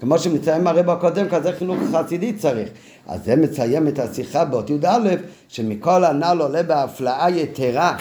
[0.04, 2.70] כמו שמציין הרב הקודם, כזה חינוך חסידי צריך.
[3.08, 5.16] אז זה מסיים את השיחה באות י"א,
[5.48, 7.98] שמכל הנ"ל עולה בהפלאה יתרה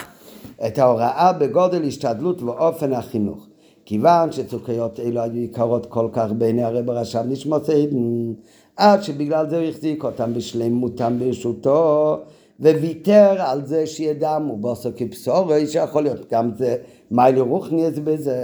[0.67, 3.47] את ההוראה בגודל השתדלות ואופן החינוך.
[3.85, 8.33] כיוון שצוקיות אלו היו יקרות כל כך בעיני הרב הרש"ב נשמות עדן,
[8.77, 12.17] עד שבגלל זה הוא החזיק אותם בשלמותם ברשותו,
[12.59, 16.75] וויתר על זה שידמו בוסו כבשורי, שיכול להיות גם זה
[17.11, 18.37] מיילי רוחניאס בזה,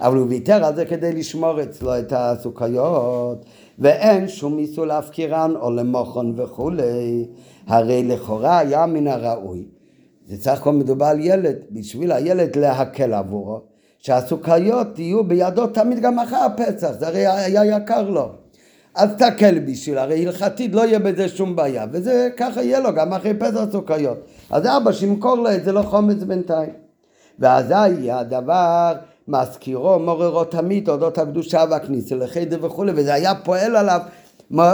[0.00, 3.44] אבל הוא ויתר על זה כדי לשמור אצלו את הסוכריות,
[3.78, 7.26] ואין שום איסור להפקירן או למוכן וכולי,
[7.66, 9.64] הרי לכאורה היה מן הראוי.
[10.26, 13.60] זה סך הכל מדובר על ילד, בשביל הילד להקל עבורו,
[13.98, 18.28] שהסוכריות יהיו בידו תמיד גם אחרי הפסח, זה הרי היה יקר לו.
[18.94, 23.12] אז תקל בשביל, הרי הלכתית לא יהיה בזה שום בעיה, וזה ככה יהיה לו גם
[23.12, 24.18] אחרי פסח סוכריות.
[24.50, 26.72] אז אבא שימכור לו את זה לא חומץ בינתיים.
[27.38, 28.92] ואזי הדבר
[29.30, 34.00] מזכירו, מוררו תמיד אודות הקדושה והכניסה לחדר וכולי, וזה היה פועל עליו,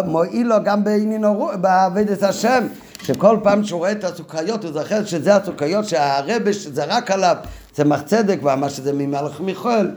[0.07, 0.85] מועיל לו גם
[1.61, 2.67] בעבודת השם,
[3.03, 7.37] שכל פעם שהוא רואה את הסוכריות הוא זוכר שזה הסוכריות שהרבה שזרק עליו
[7.73, 9.91] צמח צדק ואמר שזה ממלך מיכאל,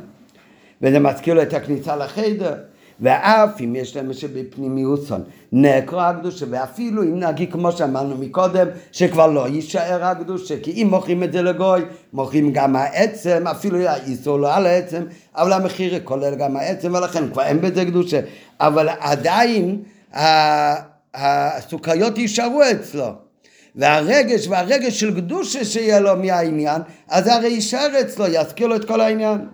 [0.82, 2.54] וזה מזכיר לו את הכניסה לחדר.
[3.02, 9.48] ואף אם יש להם שבפנימיוסון נקרא הקדושה, ואפילו אם נגיד כמו שאמרנו מקודם, שכבר לא
[9.48, 11.82] יישאר הקדושה, כי אם מוכרים את זה לגוי,
[12.14, 15.04] מוכרים גם העצם, אפילו האיסור לא על העצם,
[15.36, 18.20] אבל המחיר כולל גם העצם, ולכן כבר אין בזה קדושה.
[18.60, 19.82] אבל עדיין
[21.14, 23.08] הסוכריות יישארו אצלו.
[23.76, 29.02] והרגש והרגש של קדושה שיהיה לו מהעניין, אז הרי יישאר אצלו, יזכיר לו את כל
[29.02, 29.46] העניין.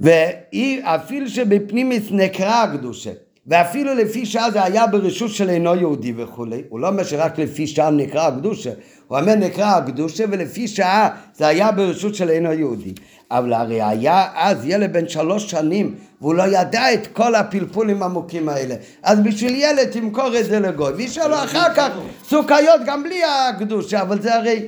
[0.00, 3.10] ואפילו שבפנימיס נקרא הקדושה,
[3.46, 7.66] ואפילו לפי שעה זה היה ברשות של אינו יהודי וכולי, הוא לא אומר שרק לפי
[7.66, 8.70] שעה נקרא הקדושה,
[9.08, 12.92] הוא אומר נקרא הקדושה ולפי שעה זה היה ברשות של אינו יהודי.
[13.30, 18.48] אבל הרי היה אז ילד בן שלוש שנים והוא לא ידע את כל הפלפולים העמוקים
[18.48, 18.74] האלה.
[19.02, 21.88] אז בשביל ילד תמכור את זה לגוי, וישאל לו אחר כך
[22.28, 24.66] סוכריות גם בלי הקדושה, אבל זה הרי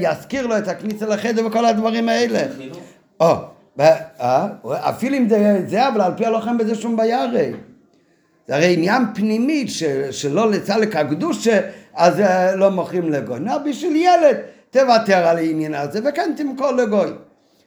[0.00, 2.42] יזכיר לו את הכניסה לחדר וכל הדברים האלה.
[3.20, 3.34] או?
[4.64, 7.52] אפילו אם זה זה, אבל על פי הלוחם בזה שום בעיה הרי.
[8.48, 9.66] זה הרי עניין פנימי
[10.10, 11.60] שלא לצלק הקדושה,
[11.94, 13.40] אז אה, לא מוכרים לגוי.
[13.40, 14.36] נו, בשביל ילד
[14.70, 17.10] תוותר על העניין הזה, וכן תמכור לגוי.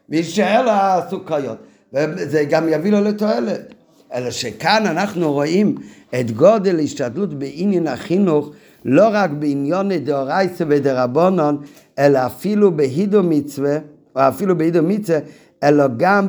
[0.09, 1.57] ויישאר לה סוכריות.
[1.93, 3.73] וזה גם יביא לו לתועלת.
[4.13, 5.75] אלא שכאן אנחנו רואים
[6.19, 8.51] את גודל ההשתדלות בעניין החינוך,
[8.85, 11.61] לא רק בעניון דאורייסא ודרבנון,
[11.99, 13.77] אלא אפילו בהידו מצווה,
[14.15, 15.19] או אפילו בהידו מצווה,
[15.63, 16.27] אלא גם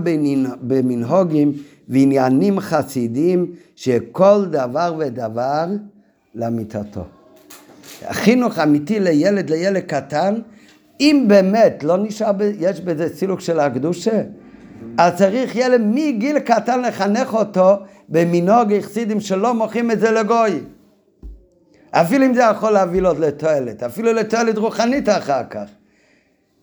[0.60, 1.52] במנהוגים
[1.88, 3.46] ועניינים חסידיים
[3.76, 5.66] שכל דבר ודבר
[6.34, 7.04] למיטתו.
[8.02, 10.34] החינוך אמיתי לילד, לילד קטן,
[11.00, 14.22] אם באמת לא נשאר, יש בזה סילוק של הקדושה,
[14.98, 17.76] אז צריך ילד מגיל קטן לחנך אותו
[18.08, 20.60] במנהוג יחסידים שלא מוכרים את זה לגוי.
[21.90, 25.64] אפילו אם זה יכול להביא לו לתועלת, אפילו לתועלת רוחנית אחר כך.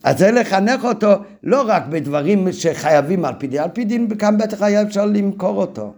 [0.04, 1.14] אז זה לחנך אותו
[1.44, 5.62] לא רק בדברים שחייבים על פי דין, על פי דין כאן בטח היה אפשר למכור
[5.62, 5.94] אותו.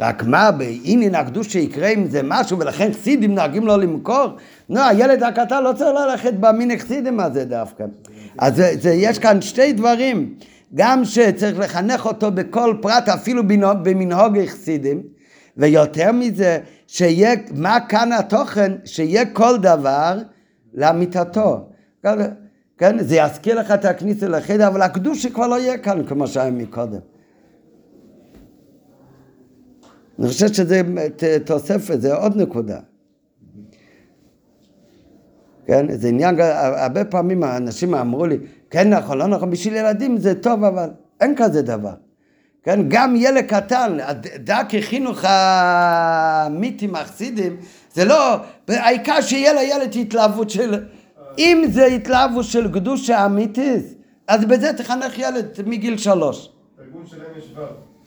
[0.00, 4.26] רק מה, בעניין הקדוש שיקרה עם זה משהו ולכן חסידים נוהגים לו למכור?
[4.70, 7.84] לא, הילד הקטן לא צריך ללכת במין חסידים הזה דווקא.
[8.38, 10.34] אז זה, זה, יש כאן שתי דברים,
[10.74, 13.42] גם שצריך לחנך אותו בכל פרט, אפילו
[13.82, 15.02] במנהוג חסידים,
[15.56, 18.72] ויותר מזה, שיהיה, מה כאן התוכן?
[18.84, 20.18] שיהיה כל דבר
[20.74, 21.68] לאמיתתו.
[22.80, 23.04] כן?
[23.04, 27.00] זה יזכיר לך את הכניסה לחדר, אבל הקדוש כבר לא יהיה כאן כמו שהיה מקודם.
[30.18, 30.82] אני חושב שזה
[31.44, 32.78] תוספת, זה עוד נקודה.
[35.66, 38.38] כן, זה עניין, הרבה פעמים האנשים אמרו לי,
[38.70, 40.90] כן נכון, לא נכון, בשביל ילדים זה טוב, אבל
[41.20, 41.94] אין כזה דבר.
[42.62, 43.98] כן, גם ילד קטן,
[44.36, 47.56] דקי חינוך המיתים החסידים,
[47.92, 48.36] זה לא,
[48.68, 50.84] העיקר שיהיה לילד התלהבות של,
[51.38, 53.84] אם זה התלהבות של קדושה אמיתית,
[54.28, 56.50] אז בזה תחנך ילד מגיל שלוש.
[56.76, 57.60] תרגום שלהם יש ו'.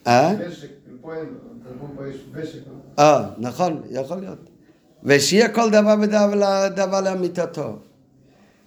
[0.07, 0.33] אה?
[0.39, 0.67] ושק,
[1.01, 1.25] פה אין,
[1.63, 2.59] תרגום פה יש ושק.
[2.99, 4.49] אה, נכון, יכול להיות.
[5.03, 7.79] ושיהיה כל דבר ודבר דבר לאמיתתו.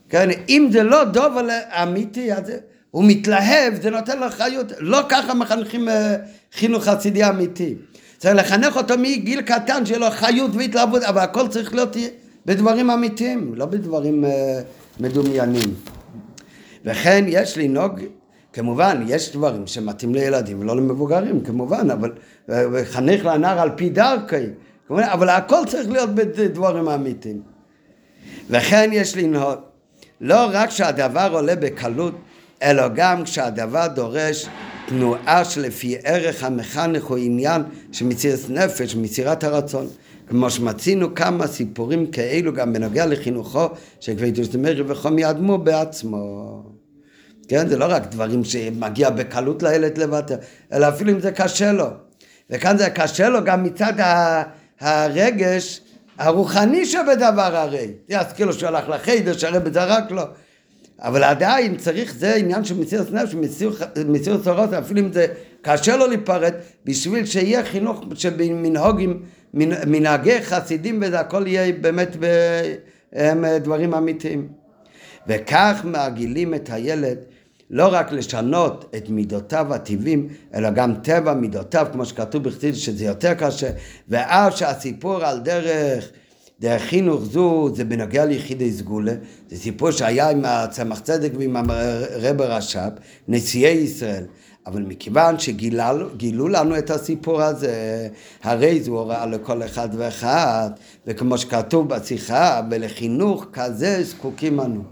[0.08, 1.48] כן, אם זה לא דובר
[1.82, 2.52] אמיתי, אז
[2.90, 6.16] הוא מתלהב, זה נותן לו חיות, לא ככה מחנכים אה,
[6.52, 7.74] חינוך חסידי אמיתי.
[8.18, 11.96] צריך לחנך אותו מגיל קטן, שיהיה לו חיות והתלהבות, אבל הכל צריך להיות
[12.46, 14.60] בדברים אמיתיים, לא בדברים אה,
[15.00, 15.74] מדומיינים.
[16.84, 18.00] וכן יש לנהוג,
[18.52, 22.12] כמובן, יש דברים שמתאים לילדים ולא למבוגרים, כמובן, אבל
[22.84, 24.36] חנך לנער על פי דרכי,
[24.88, 27.40] כמובן, אבל הכל צריך להיות בדברים אמיתיים.
[28.50, 29.58] וכן יש לנהוג,
[30.20, 32.14] לא רק שהדבר עולה בקלות,
[32.62, 34.48] אלא גם כשהדבר דורש
[34.88, 37.62] תנועה שלפי ערך המחנך או עניין
[37.92, 39.86] של מצירת נפש, מצירת הרצון.
[40.28, 43.68] כמו שמצינו כמה סיפורים כאלו גם בנוגע לחינוכו
[44.00, 46.62] של כבדוש דמרי וחומי אדמו בעצמו.
[47.48, 50.36] כן, זה לא רק דברים שמגיע בקלות לילד לוותר,
[50.72, 51.86] אלא אפילו אם זה קשה לו.
[52.50, 53.92] וכאן זה קשה לו גם מצד
[54.80, 55.80] הרגש
[56.18, 57.88] הרוחני שבדבר הרי.
[58.08, 60.22] יזכיר לו שהוא הלך לחיידר, שהרבי זרק לו.
[60.98, 63.34] אבל עדיין צריך, זה עניין של מסירת נפש,
[64.06, 65.26] מסירת צורות, אפילו אם זה
[65.62, 66.52] קשה לו להיפרד,
[66.84, 69.22] בשביל שיהיה חינוך שבמנהוגים,
[69.86, 72.16] מנהגי חסידים וזה הכל יהיה באמת
[73.12, 74.48] בדברים אמיתיים.
[75.28, 77.18] וכך מרגילים את הילד
[77.70, 83.34] לא רק לשנות את מידותיו הטבעים, אלא גם טבע מידותיו, כמו שכתוב בכתיב שזה יותר
[83.34, 83.70] קשה,
[84.08, 86.10] ואף שהסיפור על דרך
[86.60, 89.12] דרך חינוך זו זה בנוגע ליחידי סגולה,
[89.50, 92.90] זה סיפור שהיה עם הצמח צדק ועם הרב רש"ב,
[93.28, 94.24] נשיאי ישראל.
[94.66, 98.08] אבל מכיוון שגילו לנו את הסיפור הזה,
[98.42, 100.70] הרי זו הוראה לכל אחד ואחד,
[101.06, 104.82] וכמו שכתוב בשיחה, ולחינוך כזה זקוקים אנו.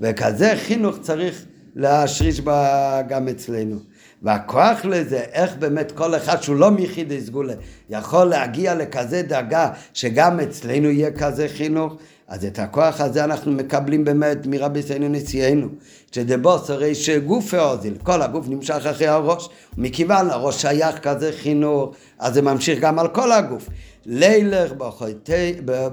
[0.00, 1.44] וכזה חינוך צריך
[1.76, 3.76] להשריש בה גם אצלנו.
[4.22, 7.54] והכוח לזה, איך באמת כל אחד שהוא לא מיחידי סגולה
[7.90, 11.96] יכול להגיע לכזה דרגה שגם אצלנו יהיה כזה חינוך,
[12.28, 15.68] אז את הכוח הזה אנחנו מקבלים באמת מרבי סיינו נשיאנו,
[16.12, 19.48] שדבוס הרי שגוף האוזיל, כל הגוף נמשך אחרי הראש,
[19.78, 23.68] ומכיוון הראש שייך כזה חינוך, אז זה ממשיך גם על כל הגוף.
[24.06, 24.72] לילך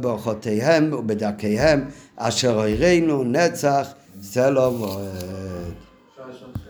[0.02, 1.86] באורחותיהם ובדרכיהם,
[2.16, 3.88] אשר אוירנו נצח,
[4.22, 5.83] סלו ואוהד.